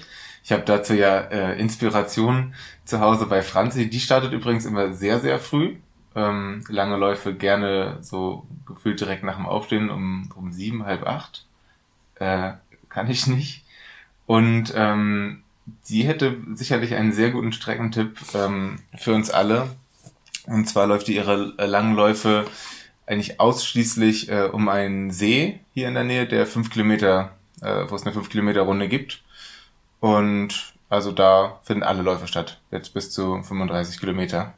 [0.45, 3.88] ich habe dazu ja äh, Inspiration zu Hause bei Franzi.
[3.88, 5.76] Die startet übrigens immer sehr, sehr früh.
[6.14, 11.47] Ähm, lange Läufe gerne so gefühlt direkt nach dem Aufstehen um, um sieben, halb acht.
[12.16, 12.53] Äh,
[12.88, 13.64] kann ich nicht.
[14.26, 15.43] Und ähm,
[15.88, 19.68] die hätte sicherlich einen sehr guten Streckentipp ähm, für uns alle.
[20.47, 22.47] Und zwar läuft die ihre äh, langen Läufe
[23.07, 27.94] eigentlich ausschließlich äh, um einen See hier in der Nähe, der fünf Kilometer, äh, wo
[27.94, 29.22] es eine fünf Kilometer Runde gibt.
[30.00, 34.55] Und also da finden alle Läufe statt, jetzt bis zu 35 Kilometer.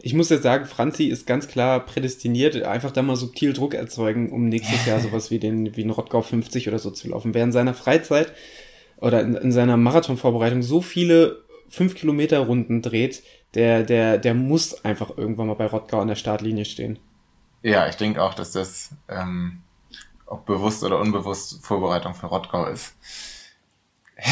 [0.00, 4.30] Ich muss jetzt sagen, Franzi ist ganz klar prädestiniert, einfach da mal subtil Druck erzeugen,
[4.30, 7.34] um nächstes Jahr sowas wie den wie ein Rottgau 50 oder so zu laufen.
[7.34, 8.32] Während seiner Freizeit
[8.98, 13.22] oder in, in seiner Marathonvorbereitung so viele 5 Kilometer Runden dreht,
[13.54, 16.98] der, der, der muss einfach irgendwann mal bei Rottgau an der Startlinie stehen.
[17.62, 19.62] Ja, ich denke auch, dass das ähm,
[20.26, 22.94] ob bewusst oder unbewusst Vorbereitung für Rottgau ist.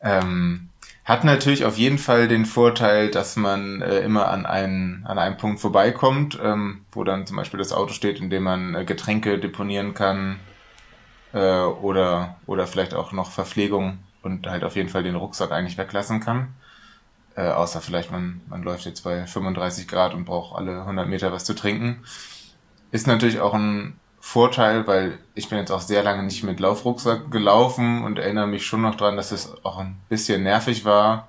[0.00, 0.68] ähm,
[1.04, 5.36] hat natürlich auf jeden Fall den Vorteil, dass man äh, immer an, einen, an einem
[5.36, 9.38] Punkt vorbeikommt, ähm, wo dann zum Beispiel das Auto steht, in dem man äh, Getränke
[9.38, 10.40] deponieren kann
[11.32, 15.78] äh, oder, oder vielleicht auch noch Verpflegung und halt auf jeden Fall den Rucksack eigentlich
[15.78, 16.54] weglassen kann.
[17.36, 21.32] Äh, außer vielleicht man, man läuft jetzt bei 35 Grad und braucht alle 100 Meter
[21.32, 22.02] was zu trinken.
[22.90, 27.30] Ist natürlich auch ein Vorteil, weil ich bin jetzt auch sehr lange nicht mit Laufrucksack
[27.30, 31.28] gelaufen und erinnere mich schon noch dran, dass es auch ein bisschen nervig war.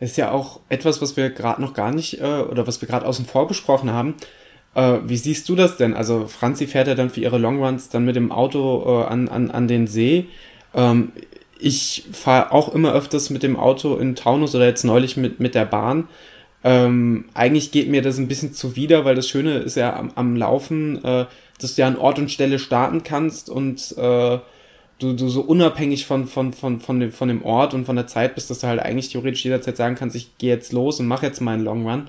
[0.00, 3.06] ist ja auch etwas, was wir gerade noch gar nicht äh, oder was wir gerade
[3.06, 4.16] außen vor besprochen haben.
[4.74, 5.94] Äh, wie siehst du das denn?
[5.94, 9.50] Also Franzi fährt ja dann für ihre Longruns dann mit dem Auto äh, an, an,
[9.52, 10.26] an den See.
[10.74, 11.12] Ähm,
[11.58, 15.54] ich fahre auch immer öfters mit dem Auto in Taunus oder jetzt neulich mit, mit
[15.54, 16.08] der Bahn.
[16.64, 20.36] Ähm, eigentlich geht mir das ein bisschen zuwider, weil das Schöne ist ja am, am
[20.36, 21.26] Laufen, äh,
[21.60, 24.38] dass du ja an Ort und Stelle starten kannst und äh,
[24.98, 28.06] du, du so unabhängig von, von, von, von, dem, von dem Ort und von der
[28.06, 31.06] Zeit bist, dass du halt eigentlich theoretisch jederzeit sagen kannst, ich gehe jetzt los und
[31.06, 32.08] mache jetzt meinen Long Run.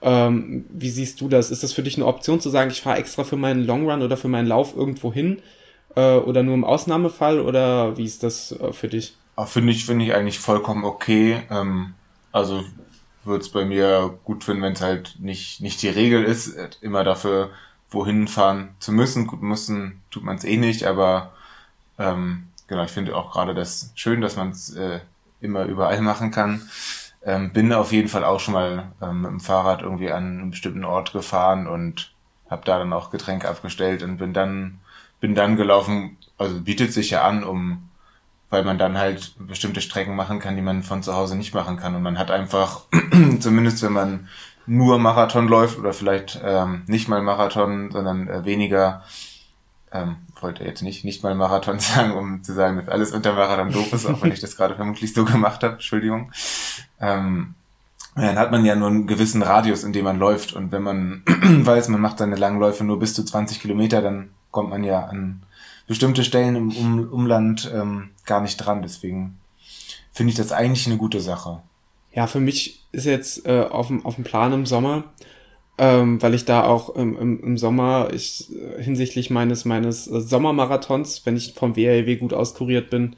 [0.00, 1.50] Ähm, wie siehst du das?
[1.50, 4.02] Ist das für dich eine Option zu sagen, ich fahre extra für meinen Long Run
[4.02, 5.38] oder für meinen Lauf irgendwo hin?
[5.98, 7.40] Äh, oder nur im Ausnahmefall?
[7.40, 9.16] Oder wie ist das äh, für dich?
[9.46, 11.42] Finde ich, finde ich eigentlich vollkommen okay.
[11.50, 11.94] Ähm,
[12.30, 12.64] also
[13.24, 17.02] würde es bei mir gut finden, wenn es halt nicht, nicht die Regel ist, immer
[17.02, 17.50] dafür
[17.90, 19.26] wohin fahren zu müssen.
[19.26, 21.32] Gut, müssen tut man es eh nicht, aber
[21.98, 25.00] ähm, genau, ich finde auch gerade das schön, dass man es äh,
[25.40, 26.68] immer überall machen kann.
[27.24, 30.50] Ähm, bin auf jeden Fall auch schon mal ähm, mit dem Fahrrad irgendwie an einem
[30.50, 32.12] bestimmten Ort gefahren und
[32.48, 34.78] habe da dann auch Getränke abgestellt und bin dann
[35.20, 36.16] bin dann gelaufen.
[36.36, 37.88] Also bietet sich ja an, um
[38.50, 41.76] weil man dann halt bestimmte Strecken machen kann, die man von zu Hause nicht machen
[41.76, 42.82] kann und man hat einfach
[43.40, 44.28] zumindest wenn man
[44.66, 49.02] nur Marathon läuft oder vielleicht ähm, nicht mal Marathon, sondern äh, weniger
[49.92, 53.72] ähm, wollte jetzt nicht nicht mal Marathon sagen, um zu sagen, dass alles unter Marathon
[53.72, 56.32] doof ist, auch wenn ich das gerade vermutlich so gemacht habe, Entschuldigung.
[57.00, 57.54] Ähm,
[58.14, 60.52] dann hat man ja nur einen gewissen Radius, in dem man läuft.
[60.52, 64.70] Und wenn man weiß, man macht seine Langläufe nur bis zu 20 Kilometer, dann kommt
[64.70, 65.44] man ja an
[65.86, 68.82] bestimmte Stellen im um Umland ähm, gar nicht dran.
[68.82, 69.38] Deswegen
[70.12, 71.62] finde ich das eigentlich eine gute Sache.
[72.12, 75.04] Ja, für mich ist jetzt äh, auf, dem, auf dem Plan im Sommer,
[75.78, 80.20] ähm, weil ich da auch im, im, im Sommer ich, äh, hinsichtlich meines, meines äh,
[80.20, 83.14] Sommermarathons, wenn ich vom WLW gut auskuriert bin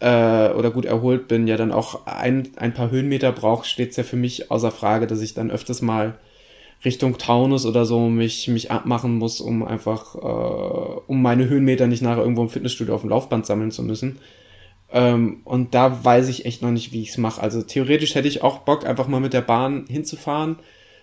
[0.00, 3.98] äh, oder gut erholt bin, ja dann auch ein, ein paar Höhenmeter brauche, steht es
[3.98, 6.14] ja für mich außer Frage, dass ich dann öfters mal
[6.84, 12.02] Richtung Taunus oder so mich, mich abmachen muss, um einfach, äh, um meine Höhenmeter nicht
[12.02, 14.18] nachher irgendwo im Fitnessstudio auf dem Laufband sammeln zu müssen.
[14.92, 17.40] Ähm, und da weiß ich echt noch nicht, wie ich es mache.
[17.40, 20.56] Also theoretisch hätte ich auch Bock, einfach mal mit der Bahn hinzufahren,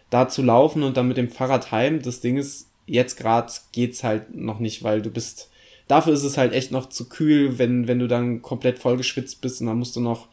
[0.10, 2.02] da zu laufen und dann mit dem Fahrrad heim.
[2.02, 5.50] Das Ding ist, jetzt gerade geht's halt noch nicht, weil du bist,
[5.88, 9.62] dafür ist es halt echt noch zu kühl, wenn, wenn du dann komplett vollgeschwitzt bist
[9.62, 10.28] und dann musst du noch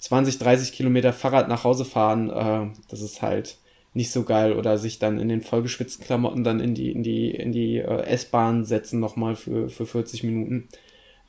[0.00, 2.30] 20, 30 Kilometer Fahrrad nach Hause fahren.
[2.30, 3.56] Äh, das ist halt
[3.94, 7.30] nicht so geil oder sich dann in den vollgeschwitzten Klamotten dann in die, in die,
[7.30, 10.68] in die äh, S-Bahn setzen nochmal für, für 40 Minuten.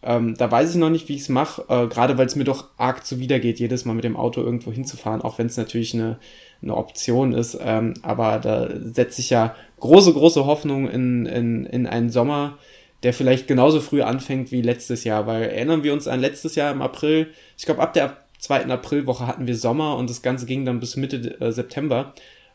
[0.01, 2.43] Ähm, da weiß ich noch nicht, wie ich es mache, äh, gerade weil es mir
[2.43, 6.20] doch arg zuwidergeht, jedes Mal mit dem Auto irgendwo hinzufahren, auch wenn es natürlich eine,
[6.61, 7.57] eine Option ist.
[7.61, 12.57] Ähm, aber da setze ich ja große, große Hoffnung in, in, in einen Sommer,
[13.03, 15.26] der vielleicht genauso früh anfängt wie letztes Jahr.
[15.26, 19.26] Weil erinnern wir uns an letztes Jahr im April, ich glaube ab der zweiten Aprilwoche
[19.26, 22.14] hatten wir Sommer und das Ganze ging dann bis Mitte äh, September.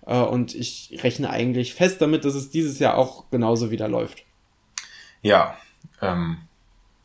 [0.08, 4.24] Äh, und ich rechne eigentlich fest damit, dass es dieses Jahr auch genauso wieder läuft.
[5.22, 5.56] Ja,
[6.00, 6.38] ähm,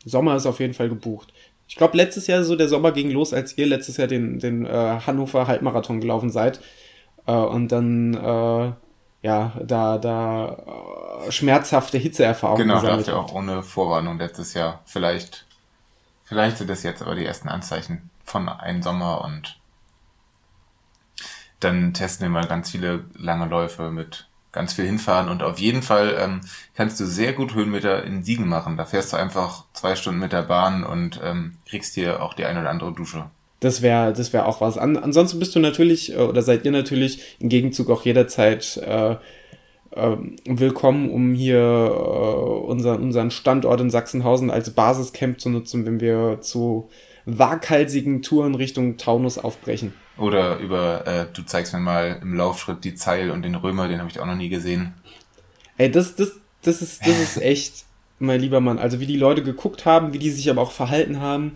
[0.06, 1.34] Sommer ist auf jeden Fall gebucht.
[1.68, 4.66] Ich glaube, letztes Jahr so der Sommer ging los, als ihr letztes Jahr den, den
[4.66, 6.62] äh, Hannover Halbmarathon gelaufen seid.
[7.26, 8.72] Äh, und dann, äh,
[9.22, 14.82] ja, da, da äh, schmerzhafte Hitzeerfahrungen Genau, da habt ihr auch ohne Vorwarnung letztes Jahr.
[14.86, 15.46] Vielleicht,
[16.24, 19.58] vielleicht sind das jetzt aber die ersten Anzeichen von einem Sommer und
[21.64, 25.82] dann testen wir mal ganz viele lange Läufe mit ganz viel hinfahren und auf jeden
[25.82, 26.42] Fall ähm,
[26.76, 28.78] kannst du sehr gut Höhenmeter in Siegen machen.
[28.78, 32.46] Da fährst du einfach zwei Stunden mit der Bahn und ähm, kriegst dir auch die
[32.46, 33.26] eine oder andere Dusche.
[33.60, 34.78] Das wäre das wäre auch was.
[34.78, 39.16] An, ansonsten bist du natürlich äh, oder seid ihr natürlich im Gegenzug auch jederzeit äh,
[39.96, 46.00] äh, willkommen, um hier äh, unseren, unseren Standort in Sachsenhausen als Basiscamp zu nutzen, wenn
[46.00, 46.90] wir zu
[47.26, 49.94] waghalsigen Touren Richtung Taunus aufbrechen.
[50.18, 54.00] Oder über, äh, du zeigst mir mal im Laufschritt die Zeil und den Römer, den
[54.00, 54.94] habe ich auch noch nie gesehen.
[55.78, 57.86] Ey, das, das, das ist, das ist echt,
[58.20, 58.78] mein lieber Mann.
[58.78, 61.54] Also wie die Leute geguckt haben, wie die sich aber auch verhalten haben,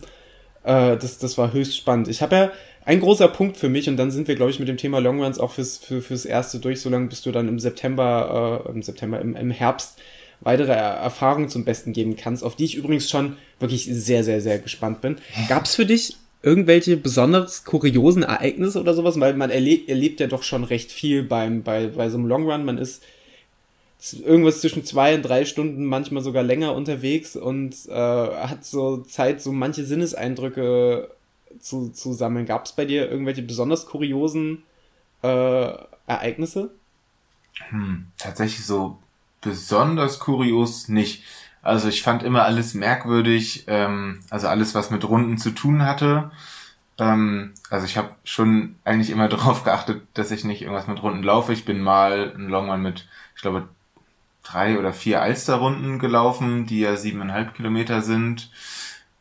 [0.64, 2.08] äh, das, das war höchst spannend.
[2.08, 2.52] Ich habe ja
[2.84, 5.40] ein großer Punkt für mich und dann sind wir, glaube ich, mit dem Thema Longruns
[5.40, 8.82] auch fürs, für, fürs erste durch, so lange bis du dann im September, äh, im
[8.82, 10.00] September, im, im Herbst
[10.40, 14.60] weitere Erfahrungen zum Besten geben kannst, auf die ich übrigens schon wirklich sehr, sehr, sehr
[14.60, 15.18] gespannt bin.
[15.50, 16.16] Gab es für dich
[16.48, 19.20] irgendwelche besonders kuriosen Ereignisse oder sowas?
[19.20, 22.50] Weil man erlebt, erlebt ja doch schon recht viel beim, bei, bei so einem Long
[22.50, 22.64] Run.
[22.64, 23.04] Man ist
[24.26, 29.42] irgendwas zwischen zwei und drei Stunden, manchmal sogar länger unterwegs und äh, hat so Zeit,
[29.42, 31.10] so manche Sinneseindrücke
[31.60, 32.46] zu, zu sammeln.
[32.46, 34.64] Gab es bei dir irgendwelche besonders kuriosen
[35.24, 35.74] äh,
[36.08, 36.72] Ereignisse?
[37.70, 39.00] Hm, tatsächlich so
[39.42, 41.24] besonders kurios nicht.
[41.62, 46.32] Also ich fand immer alles merkwürdig, ähm, also alles, was mit Runden zu tun hatte.
[46.98, 51.24] Ähm, also ich habe schon eigentlich immer darauf geachtet, dass ich nicht irgendwas mit Runden
[51.24, 51.54] laufe.
[51.54, 53.68] Ich bin mal ein Longman mit, ich glaube,
[54.44, 58.50] drei oder vier Alsterrunden gelaufen, die ja siebeneinhalb Kilometer sind.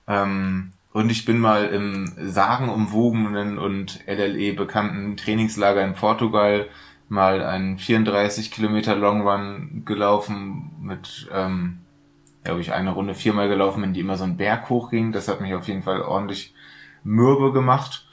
[0.07, 6.68] Ähm, und ich bin mal im sagenumwogenen und LLE bekannten Trainingslager in Portugal
[7.09, 11.80] mal einen 34 Kilometer Long Run gelaufen mit ähm,
[12.47, 15.12] ja, wo ich eine Runde viermal gelaufen bin, die immer so einen Berg hochging.
[15.12, 16.55] Das hat mich auf jeden Fall ordentlich
[17.03, 18.07] mürbe gemacht.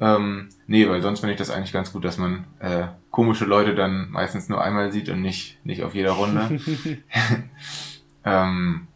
[0.00, 3.74] Ähm, nee, weil sonst finde ich das eigentlich ganz gut, dass man äh, komische Leute
[3.74, 6.60] dann meistens nur einmal sieht und nicht, nicht auf jeder Runde.
[8.24, 8.86] ähm,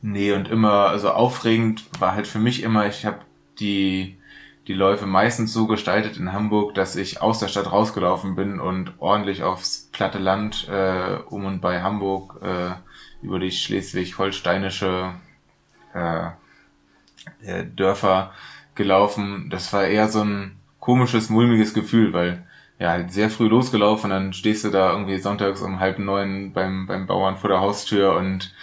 [0.00, 3.18] nee, und immer, also aufregend war halt für mich immer, ich habe
[3.60, 4.16] die,
[4.66, 8.94] die Läufe meistens so gestaltet in Hamburg, dass ich aus der Stadt rausgelaufen bin und
[8.98, 12.70] ordentlich aufs platte Land äh, um und bei Hamburg äh,
[13.22, 15.14] über die schleswig-holsteinische
[15.94, 16.28] äh,
[17.42, 18.32] äh, Dörfer
[18.74, 19.48] gelaufen.
[19.50, 22.46] Das war eher so ein komisches, mulmiges Gefühl, weil
[22.78, 26.86] ja, halt sehr früh losgelaufen, dann stehst du da irgendwie sonntags um halb neun beim,
[26.86, 28.54] beim Bauern vor der Haustür und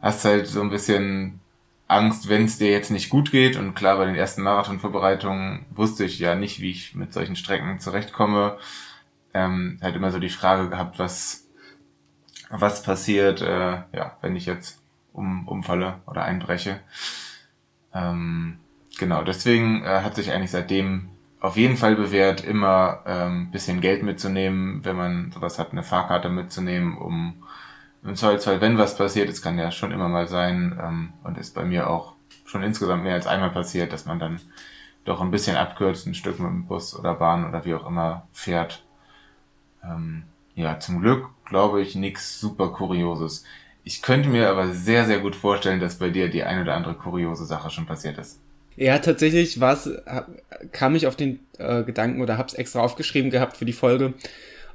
[0.00, 1.40] hast halt so ein bisschen
[1.86, 3.56] Angst, wenn es dir jetzt nicht gut geht.
[3.56, 7.80] Und klar, bei den ersten Marathonvorbereitungen wusste ich ja nicht, wie ich mit solchen Strecken
[7.80, 8.58] zurechtkomme.
[9.34, 11.47] Ähm, halt immer so die Frage gehabt, was,
[12.50, 14.82] was passiert, äh, ja, wenn ich jetzt
[15.12, 16.80] um, umfalle oder einbreche.
[17.94, 18.58] Ähm,
[18.98, 24.02] genau, deswegen äh, hat sich eigentlich seitdem auf jeden Fall bewährt, immer ähm, bisschen Geld
[24.02, 27.44] mitzunehmen, wenn man sowas hat, eine Fahrkarte mitzunehmen, um
[28.02, 31.54] im Zweifelsfall, wenn was passiert, es kann ja schon immer mal sein, ähm, und ist
[31.54, 34.40] bei mir auch schon insgesamt mehr als einmal passiert, dass man dann
[35.04, 38.26] doch ein bisschen abkürzt, ein Stück mit dem Bus oder Bahn oder wie auch immer
[38.32, 38.84] fährt.
[39.82, 40.24] Ähm,
[40.58, 43.44] ja, zum Glück glaube ich nichts super Kurioses.
[43.84, 46.94] Ich könnte mir aber sehr, sehr gut vorstellen, dass bei dir die eine oder andere
[46.94, 48.40] kuriose Sache schon passiert ist.
[48.76, 49.88] Ja, tatsächlich war's,
[50.72, 54.14] kam ich auf den äh, Gedanken oder hab's extra aufgeschrieben gehabt für die Folge,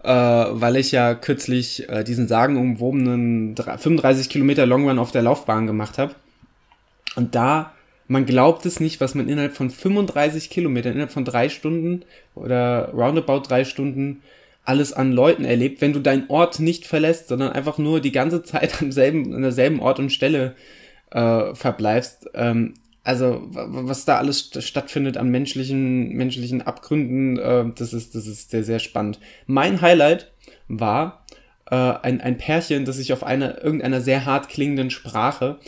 [0.04, 5.98] äh, weil ich ja kürzlich äh, diesen sagenumwobenen 35 Kilometer Longrun auf der Laufbahn gemacht
[5.98, 6.16] habe.
[7.16, 7.74] Und da,
[8.08, 12.04] man glaubt es nicht, was man innerhalb von 35 Kilometern, innerhalb von drei Stunden
[12.36, 14.22] oder roundabout drei Stunden
[14.64, 18.44] alles an Leuten erlebt, wenn du deinen Ort nicht verlässt, sondern einfach nur die ganze
[18.44, 20.56] Zeit am selben, an derselben Ort und Stelle
[21.12, 22.30] äh, verbleibst.
[22.34, 28.52] Ähm, also was da alles stattfindet an menschlichen, menschlichen Abgründen, äh, das ist, das ist
[28.52, 29.20] sehr, sehr spannend.
[29.46, 30.32] Mein Highlight
[30.70, 31.26] war
[31.70, 35.60] äh, ein, ein Pärchen, das sich auf einer, irgendeiner sehr hart klingenden Sprache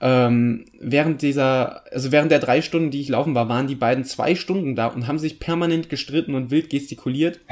[0.00, 4.04] ähm, während dieser, also während der drei Stunden, die ich laufen war, waren die beiden
[4.04, 7.40] zwei Stunden da und haben sich permanent gestritten und wild gestikuliert.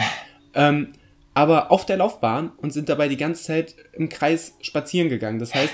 [0.58, 0.88] ähm,
[1.34, 5.38] aber auf der Laufbahn und sind dabei die ganze Zeit im Kreis spazieren gegangen.
[5.38, 5.72] Das heißt,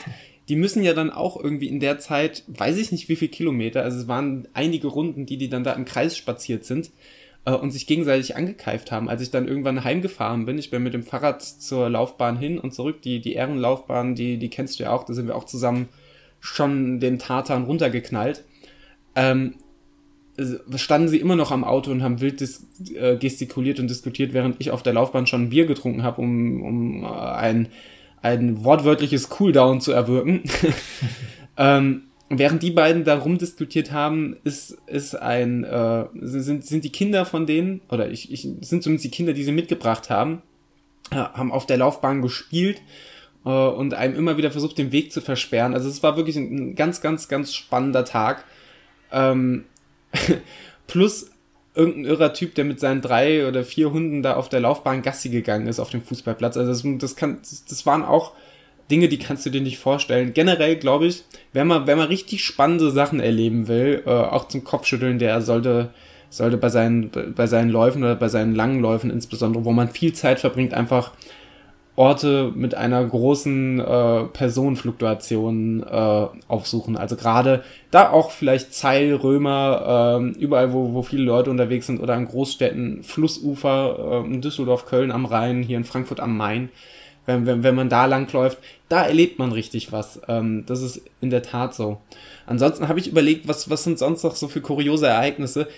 [0.50, 3.82] die müssen ja dann auch irgendwie in der Zeit, weiß ich nicht wie viel Kilometer,
[3.82, 6.90] also es waren einige Runden, die die dann da im Kreis spaziert sind
[7.46, 9.08] äh, und sich gegenseitig angekeift haben.
[9.08, 12.74] Als ich dann irgendwann heimgefahren bin, ich bin mit dem Fahrrad zur Laufbahn hin und
[12.74, 15.88] zurück, die, die Ehrenlaufbahn, die, die kennst du ja auch, da sind wir auch zusammen
[16.40, 18.44] schon den Tartan runtergeknallt.
[19.16, 19.54] Ähm,
[20.76, 22.42] standen sie immer noch am Auto und haben wild
[22.94, 26.62] äh, gestikuliert und diskutiert, während ich auf der Laufbahn schon ein Bier getrunken habe, um,
[26.62, 27.68] um äh, ein
[28.24, 30.44] ein wortwörtliches Cooldown zu erwirken.
[31.58, 37.26] ähm, während die beiden da rumdiskutiert haben, ist, ist ein, äh, sind, sind die Kinder
[37.26, 40.40] von denen, oder ich, ich, sind zumindest die Kinder, die sie mitgebracht haben,
[41.10, 42.80] äh, haben auf der Laufbahn gespielt
[43.44, 45.74] äh, und einem immer wieder versucht, den Weg zu versperren.
[45.74, 48.46] Also es war wirklich ein ganz, ganz, ganz spannender Tag.
[49.12, 49.64] Ähm,
[50.86, 51.30] plus
[51.74, 55.28] irgendein irrer Typ, der mit seinen drei oder vier Hunden da auf der Laufbahn Gassi
[55.28, 56.56] gegangen ist auf dem Fußballplatz.
[56.56, 57.38] Also das, das kann,
[57.68, 58.32] das, waren auch
[58.90, 60.34] Dinge, die kannst du dir nicht vorstellen.
[60.34, 64.62] Generell glaube ich, wenn man, wenn man richtig spannende Sachen erleben will, äh, auch zum
[64.62, 65.90] Kopfschütteln, der sollte,
[66.30, 70.12] sollte bei seinen, bei seinen Läufen oder bei seinen langen Läufen insbesondere, wo man viel
[70.12, 71.12] Zeit verbringt, einfach
[71.96, 76.96] Orte mit einer großen äh, Personenfluktuation äh, aufsuchen.
[76.96, 77.62] Also gerade
[77.92, 82.26] da auch vielleicht Zeil, Römer, äh, überall, wo, wo viele Leute unterwegs sind oder an
[82.26, 86.70] Großstädten, Flussufer, äh, in Düsseldorf, Köln am Rhein, hier in Frankfurt am Main.
[87.26, 88.58] Wenn, wenn, wenn man da langläuft,
[88.88, 90.20] da erlebt man richtig was.
[90.28, 91.98] Ähm, das ist in der Tat so.
[92.44, 95.68] Ansonsten habe ich überlegt, was, was sind sonst noch so für kuriose Ereignisse.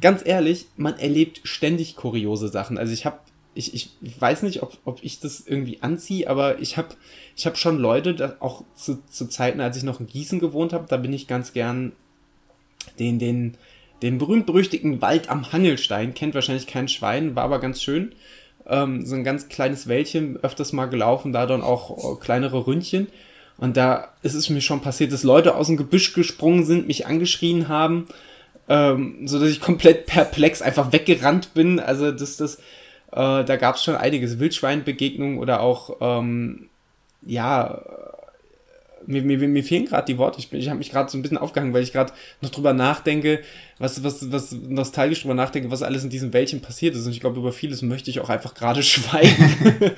[0.00, 2.78] Ganz ehrlich, man erlebt ständig kuriose Sachen.
[2.78, 3.18] Also ich habe
[3.58, 6.90] ich, ich, weiß nicht, ob, ob ich das irgendwie anziehe, aber ich habe
[7.36, 10.86] ich hab schon Leute, auch zu, zu Zeiten, als ich noch in Gießen gewohnt habe,
[10.88, 11.92] da bin ich ganz gern
[13.00, 13.56] den, den,
[14.00, 18.12] den berühmt-berüchtigten Wald am Hangelstein, kennt wahrscheinlich kein Schwein, war aber ganz schön.
[18.66, 23.08] Ähm, so ein ganz kleines Wäldchen, öfters mal gelaufen, da dann auch äh, kleinere Ründchen.
[23.56, 27.06] Und da ist es mir schon passiert, dass Leute aus dem Gebüsch gesprungen sind, mich
[27.06, 28.06] angeschrien haben,
[28.68, 31.80] ähm, so dass ich komplett perplex einfach weggerannt bin.
[31.80, 32.58] Also das, das,
[33.12, 34.38] äh, da gab es schon einiges.
[34.38, 36.68] Wildschweinbegegnungen oder auch, ähm,
[37.22, 37.82] ja,
[39.08, 40.38] mir, mir, mir fehlen gerade die Worte.
[40.38, 42.12] Ich, ich habe mich gerade so ein bisschen aufgehangen, weil ich gerade
[42.42, 43.40] noch drüber nachdenke,
[43.78, 47.06] was, was, was nostalgisch drüber nachdenke, was alles in diesem Wäldchen passiert ist.
[47.06, 49.94] Und ich glaube, über vieles möchte ich auch einfach gerade schweigen.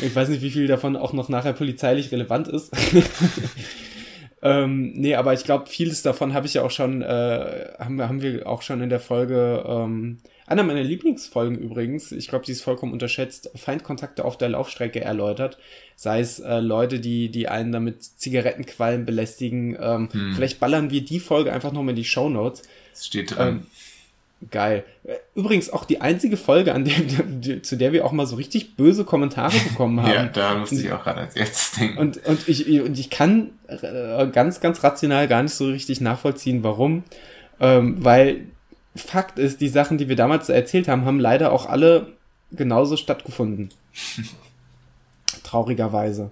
[0.00, 2.72] ich weiß nicht, wie viel davon auch noch nachher polizeilich relevant ist.
[4.42, 8.22] ähm, nee, aber ich glaube, vieles davon habe ich ja auch schon, äh, haben, haben
[8.22, 12.62] wir auch schon in der Folge ähm, einer meiner Lieblingsfolgen übrigens, ich glaube, die ist
[12.62, 15.58] vollkommen unterschätzt, Feindkontakte auf der Laufstrecke erläutert.
[15.94, 19.76] Sei es äh, Leute, die, die einen damit Zigarettenquallen belästigen.
[19.80, 20.32] Ähm, hm.
[20.34, 22.62] Vielleicht ballern wir die Folge einfach nochmal in die Show Notes.
[22.98, 23.48] Steht dran.
[24.40, 24.84] Ähm, geil.
[25.34, 29.04] Übrigens auch die einzige Folge, an der, zu der wir auch mal so richtig böse
[29.04, 30.12] Kommentare bekommen haben.
[30.12, 31.98] ja, da musste ich auch gerade als erstes denken.
[31.98, 36.62] Und, und, ich, und ich kann äh, ganz, ganz rational gar nicht so richtig nachvollziehen,
[36.62, 37.04] warum.
[37.60, 38.46] Ähm, weil
[38.98, 42.12] Fakt ist, die Sachen, die wir damals erzählt haben, haben leider auch alle
[42.52, 43.70] genauso stattgefunden.
[45.42, 46.30] Traurigerweise.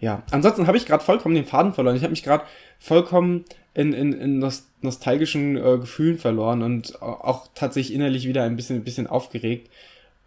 [0.00, 1.96] Ja, ansonsten habe ich gerade vollkommen den Faden verloren.
[1.96, 2.44] Ich habe mich gerade
[2.78, 3.44] vollkommen
[3.74, 4.50] in, in, in
[4.82, 9.70] nostalgischen äh, Gefühlen verloren und auch tatsächlich innerlich wieder ein bisschen, ein bisschen aufgeregt.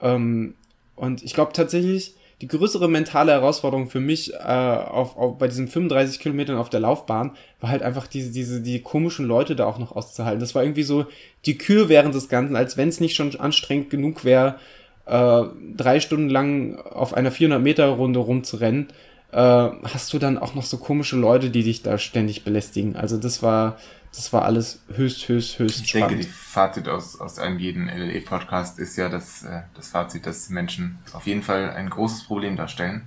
[0.02, 0.56] Ähm,
[0.96, 5.68] und ich glaube tatsächlich, die größere mentale Herausforderung für mich äh, auf, auf, bei diesen
[5.68, 9.80] 35 Kilometern auf der Laufbahn war halt einfach diese, diese, die komischen Leute da auch
[9.80, 10.40] noch auszuhalten.
[10.40, 11.08] Das war irgendwie so
[11.46, 14.56] die Kür während des Ganzen, als wenn es nicht schon anstrengend genug wäre,
[15.08, 15.44] äh,
[15.76, 18.90] drei Stunden lang auf einer 400 Meter Runde rumzurennen.
[19.32, 22.96] Äh, hast du dann auch noch so komische Leute, die dich da ständig belästigen.
[22.96, 23.78] Also das war,
[24.14, 26.12] das war alles höchst, höchst, höchst ich spannend.
[26.12, 30.26] Ich denke, die Fazit aus, aus einem jeden LLE-Podcast ist ja dass, äh, das Fazit,
[30.26, 33.04] dass Menschen auf jeden Fall ein großes Problem darstellen.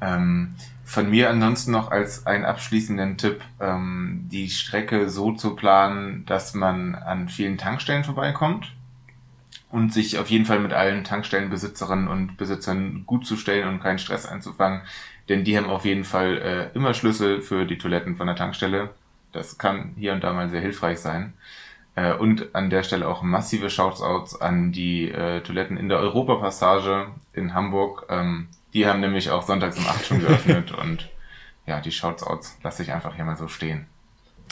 [0.00, 6.24] Ähm, von mir ansonsten noch als einen abschließenden Tipp, ähm, die Strecke so zu planen,
[6.26, 8.72] dass man an vielen Tankstellen vorbeikommt
[9.70, 13.98] und sich auf jeden Fall mit allen Tankstellenbesitzerinnen und Besitzern gut zu stellen und keinen
[13.98, 14.82] Stress einzufangen,
[15.28, 18.90] denn die haben auf jeden Fall äh, immer Schlüssel für die Toiletten von der Tankstelle
[19.38, 21.34] das kann hier und da mal sehr hilfreich sein.
[21.94, 27.08] Äh, und an der Stelle auch massive Shoutouts an die äh, Toiletten in der Europapassage
[27.32, 28.06] in Hamburg.
[28.10, 31.08] Ähm, die haben nämlich auch sonntags um 8 schon geöffnet und
[31.66, 33.86] ja, die Shoutouts lasse ich einfach hier mal so stehen.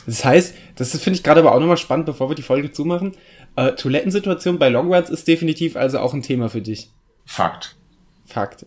[0.07, 3.17] Das heißt, das finde ich gerade aber auch nochmal spannend, bevor wir die Folge zumachen.
[3.57, 6.91] Äh, Toilettensituation bei Longruns ist definitiv also auch ein Thema für dich.
[7.25, 7.77] Fakt.
[8.27, 8.67] Fakt.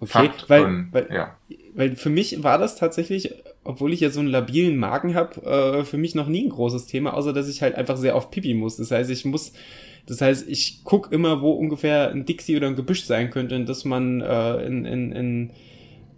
[0.00, 1.36] Okay, Fakt weil, und, weil, ja.
[1.74, 3.34] weil für mich war das tatsächlich
[3.68, 6.86] obwohl ich ja so einen labilen Magen habe, äh, für mich noch nie ein großes
[6.86, 8.78] Thema, außer dass ich halt einfach sehr oft Pipi muss.
[8.78, 9.52] Das heißt, ich muss,
[10.06, 13.66] das heißt, ich guck immer, wo ungefähr ein Dixie oder ein Gebüsch sein könnte, in
[13.66, 15.50] das man äh, in, in, in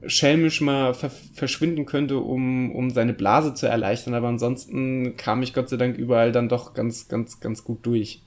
[0.07, 4.15] schelmisch mal ver verschwinden könnte, um, um seine Blase zu erleichtern.
[4.15, 8.23] Aber ansonsten kam ich Gott sei Dank überall dann doch ganz, ganz, ganz gut durch.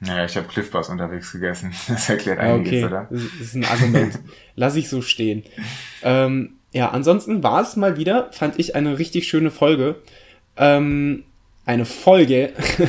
[0.00, 1.72] Naja, ich habe Cliff Bars unterwegs gegessen.
[1.88, 2.84] Das erklärt einiges, okay.
[2.84, 3.08] oder?
[3.10, 4.18] Das ist ein Argument.
[4.54, 5.42] Lass ich so stehen.
[6.02, 9.96] Ähm, ja, ansonsten war es mal wieder, fand ich, eine richtig schöne Folge.
[10.56, 11.24] Ähm,
[11.64, 12.52] eine Folge.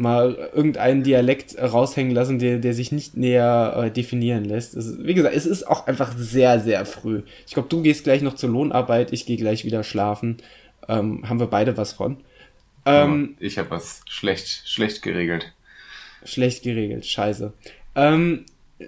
[0.00, 4.74] mal irgendeinen Dialekt raushängen lassen, der, der sich nicht näher äh, definieren lässt.
[4.74, 7.22] Ist, wie gesagt, es ist auch einfach sehr, sehr früh.
[7.46, 10.38] Ich glaube, du gehst gleich noch zur Lohnarbeit, ich gehe gleich wieder schlafen.
[10.88, 12.16] Ähm, haben wir beide was von.
[12.86, 15.52] Ähm, ich habe was schlecht, schlecht geregelt.
[16.24, 17.52] Schlecht geregelt, scheiße.
[17.94, 18.44] Ähm,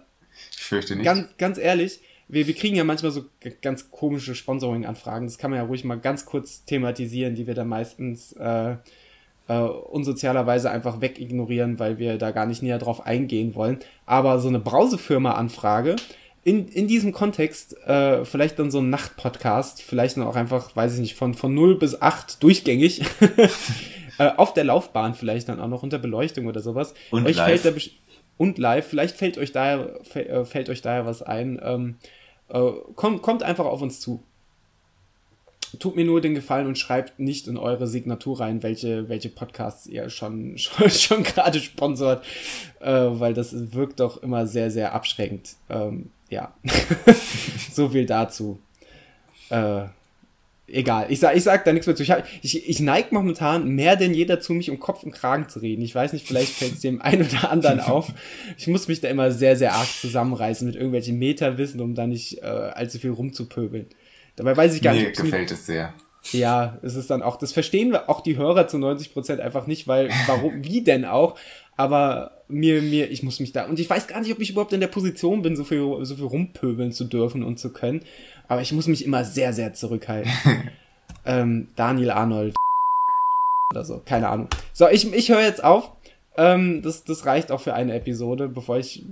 [0.56, 1.04] ich fürchte nicht.
[1.04, 3.26] Ganz, ganz ehrlich, wir, wir kriegen ja manchmal so
[3.60, 5.26] ganz komische Sponsoring-Anfragen.
[5.26, 8.76] Das kann man ja ruhig mal ganz kurz thematisieren, die wir dann meistens äh,
[9.48, 13.78] äh, unsozialerweise einfach wegignorieren, weil wir da gar nicht näher drauf eingehen wollen.
[14.06, 15.96] Aber so eine Brausefirma-Anfrage,
[16.44, 20.94] in, in diesem Kontext äh, vielleicht dann so ein Nachtpodcast, vielleicht dann auch einfach, weiß
[20.94, 23.02] ich nicht, von, von 0 bis 8 durchgängig.
[24.18, 26.94] äh, auf der Laufbahn vielleicht dann auch noch unter Beleuchtung oder sowas.
[27.10, 27.60] Und Euch live.
[27.60, 27.90] fällt
[28.36, 28.86] und live.
[28.86, 31.60] Vielleicht fällt euch daher, äh, fällt euch daher was ein.
[31.62, 31.96] Ähm,
[32.48, 34.24] äh, kommt, kommt einfach auf uns zu.
[35.78, 39.86] Tut mir nur den Gefallen und schreibt nicht in eure Signatur rein, welche, welche Podcasts
[39.86, 42.24] ihr schon, schon, schon gerade sponsort,
[42.80, 45.56] äh, weil das wirkt doch immer sehr, sehr abschreckend.
[45.70, 46.54] Ähm, ja,
[47.72, 48.58] so viel dazu.
[49.50, 49.84] Äh,
[50.66, 52.02] egal, ich sag, ich sag da nichts mehr zu.
[52.02, 52.12] Ich,
[52.42, 55.82] ich, ich neige momentan mehr denn jeder zu, mich um Kopf und Kragen zu reden.
[55.82, 58.12] Ich weiß nicht, vielleicht fällt es dem einen oder anderen auf.
[58.56, 62.42] Ich muss mich da immer sehr, sehr arg zusammenreißen mit irgendwelchen Metawissen, um da nicht
[62.42, 63.86] äh, allzu viel rumzupöbeln.
[64.36, 65.18] Dabei weiß ich gar Mir nicht.
[65.18, 65.94] Mir gefällt es sehr.
[66.30, 69.66] Ja, es ist dann auch, das verstehen wir auch die Hörer zu 90 Prozent einfach
[69.66, 71.36] nicht, weil, warum, wie denn auch?
[71.76, 74.72] Aber mir, mir, ich muss mich da, und ich weiß gar nicht, ob ich überhaupt
[74.72, 78.02] in der Position bin, so viel, so viel rumpöbeln zu dürfen und zu können.
[78.46, 80.30] Aber ich muss mich immer sehr, sehr zurückhalten.
[81.26, 82.54] ähm, Daniel Arnold
[83.72, 84.48] oder so, keine Ahnung.
[84.72, 85.90] So, ich, ich höre jetzt auf.
[86.36, 89.04] Ähm, das, das reicht auch für eine Episode, bevor ich,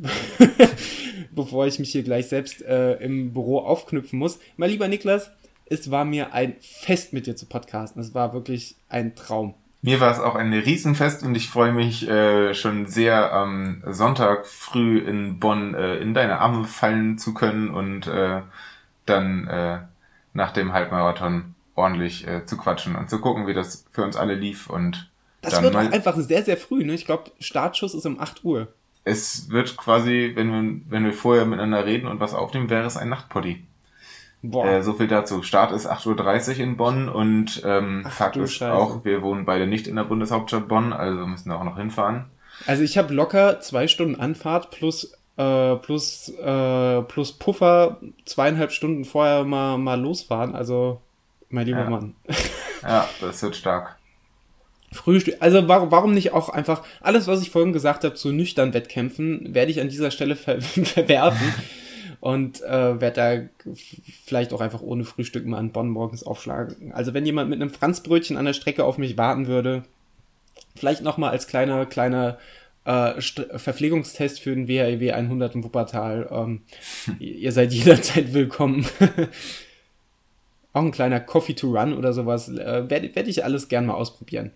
[1.32, 4.38] bevor ich mich hier gleich selbst äh, im Büro aufknüpfen muss.
[4.56, 5.30] Mein lieber Niklas,
[5.66, 8.00] es war mir ein Fest mit dir zu podcasten.
[8.00, 9.54] Es war wirklich ein Traum.
[9.82, 14.46] Mir war es auch ein Riesenfest und ich freue mich äh, schon sehr am Sonntag
[14.46, 18.42] früh in Bonn äh, in deine Arme fallen zu können und äh,
[19.06, 19.78] dann äh,
[20.34, 24.34] nach dem Halbmarathon ordentlich äh, zu quatschen und zu gucken, wie das für uns alle
[24.34, 25.09] lief und
[25.40, 26.94] das wird auch einfach sehr, sehr früh, ne?
[26.94, 28.68] Ich glaube, Startschuss ist um 8 Uhr.
[29.04, 32.96] Es wird quasi, wenn wir, wenn wir vorher miteinander reden und was aufnehmen, wäre es
[32.96, 33.64] ein Nachtpoddy.
[34.42, 34.66] Boah.
[34.66, 35.42] Äh, so viel dazu.
[35.42, 38.72] Start ist 8.30 Uhr in Bonn und ähm, Ach, Fakt ist Scheiße.
[38.72, 42.26] auch, wir wohnen beide nicht in der Bundeshauptstadt Bonn, also müssen auch noch hinfahren.
[42.66, 49.04] Also ich habe locker zwei Stunden Anfahrt plus äh, plus äh, plus Puffer zweieinhalb Stunden
[49.04, 50.54] vorher mal mal losfahren.
[50.54, 51.00] Also
[51.48, 51.90] mein lieber ja.
[51.90, 52.14] Mann.
[52.82, 53.98] ja, das wird stark.
[54.92, 58.74] Frühstück, also warum, warum nicht auch einfach alles, was ich vorhin gesagt habe, zu nüchtern
[58.74, 61.54] Wettkämpfen, werde ich an dieser Stelle ver verwerfen
[62.20, 63.74] und äh, werde da
[64.24, 66.92] vielleicht auch einfach ohne Frühstück mal an Bonn morgens aufschlagen.
[66.92, 69.84] Also wenn jemand mit einem Franzbrötchen an der Strecke auf mich warten würde,
[70.74, 72.38] vielleicht nochmal als kleiner, kleiner
[72.84, 76.28] äh, Verpflegungstest für den WHEW 100 im Wuppertal.
[76.30, 76.62] Ähm,
[77.18, 78.86] ihr seid jederzeit willkommen.
[80.72, 83.94] auch ein kleiner Coffee to Run oder sowas, äh, werde werd ich alles gern mal
[83.94, 84.52] ausprobieren.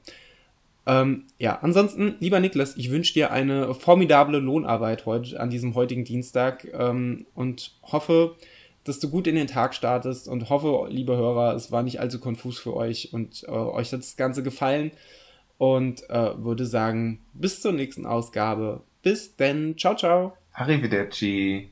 [0.87, 6.05] Ähm, ja, ansonsten, lieber Niklas, ich wünsche dir eine formidable Lohnarbeit heute an diesem heutigen
[6.05, 8.37] Dienstag ähm, und hoffe,
[8.85, 12.21] dass du gut in den Tag startest und hoffe, liebe Hörer, es war nicht allzu
[12.21, 14.93] konfus für euch und äh, euch hat das Ganze gefallen
[15.57, 18.83] und äh, würde sagen, bis zur nächsten Ausgabe.
[19.03, 20.35] Bis denn, ciao, ciao.
[20.53, 21.71] Arrivederci.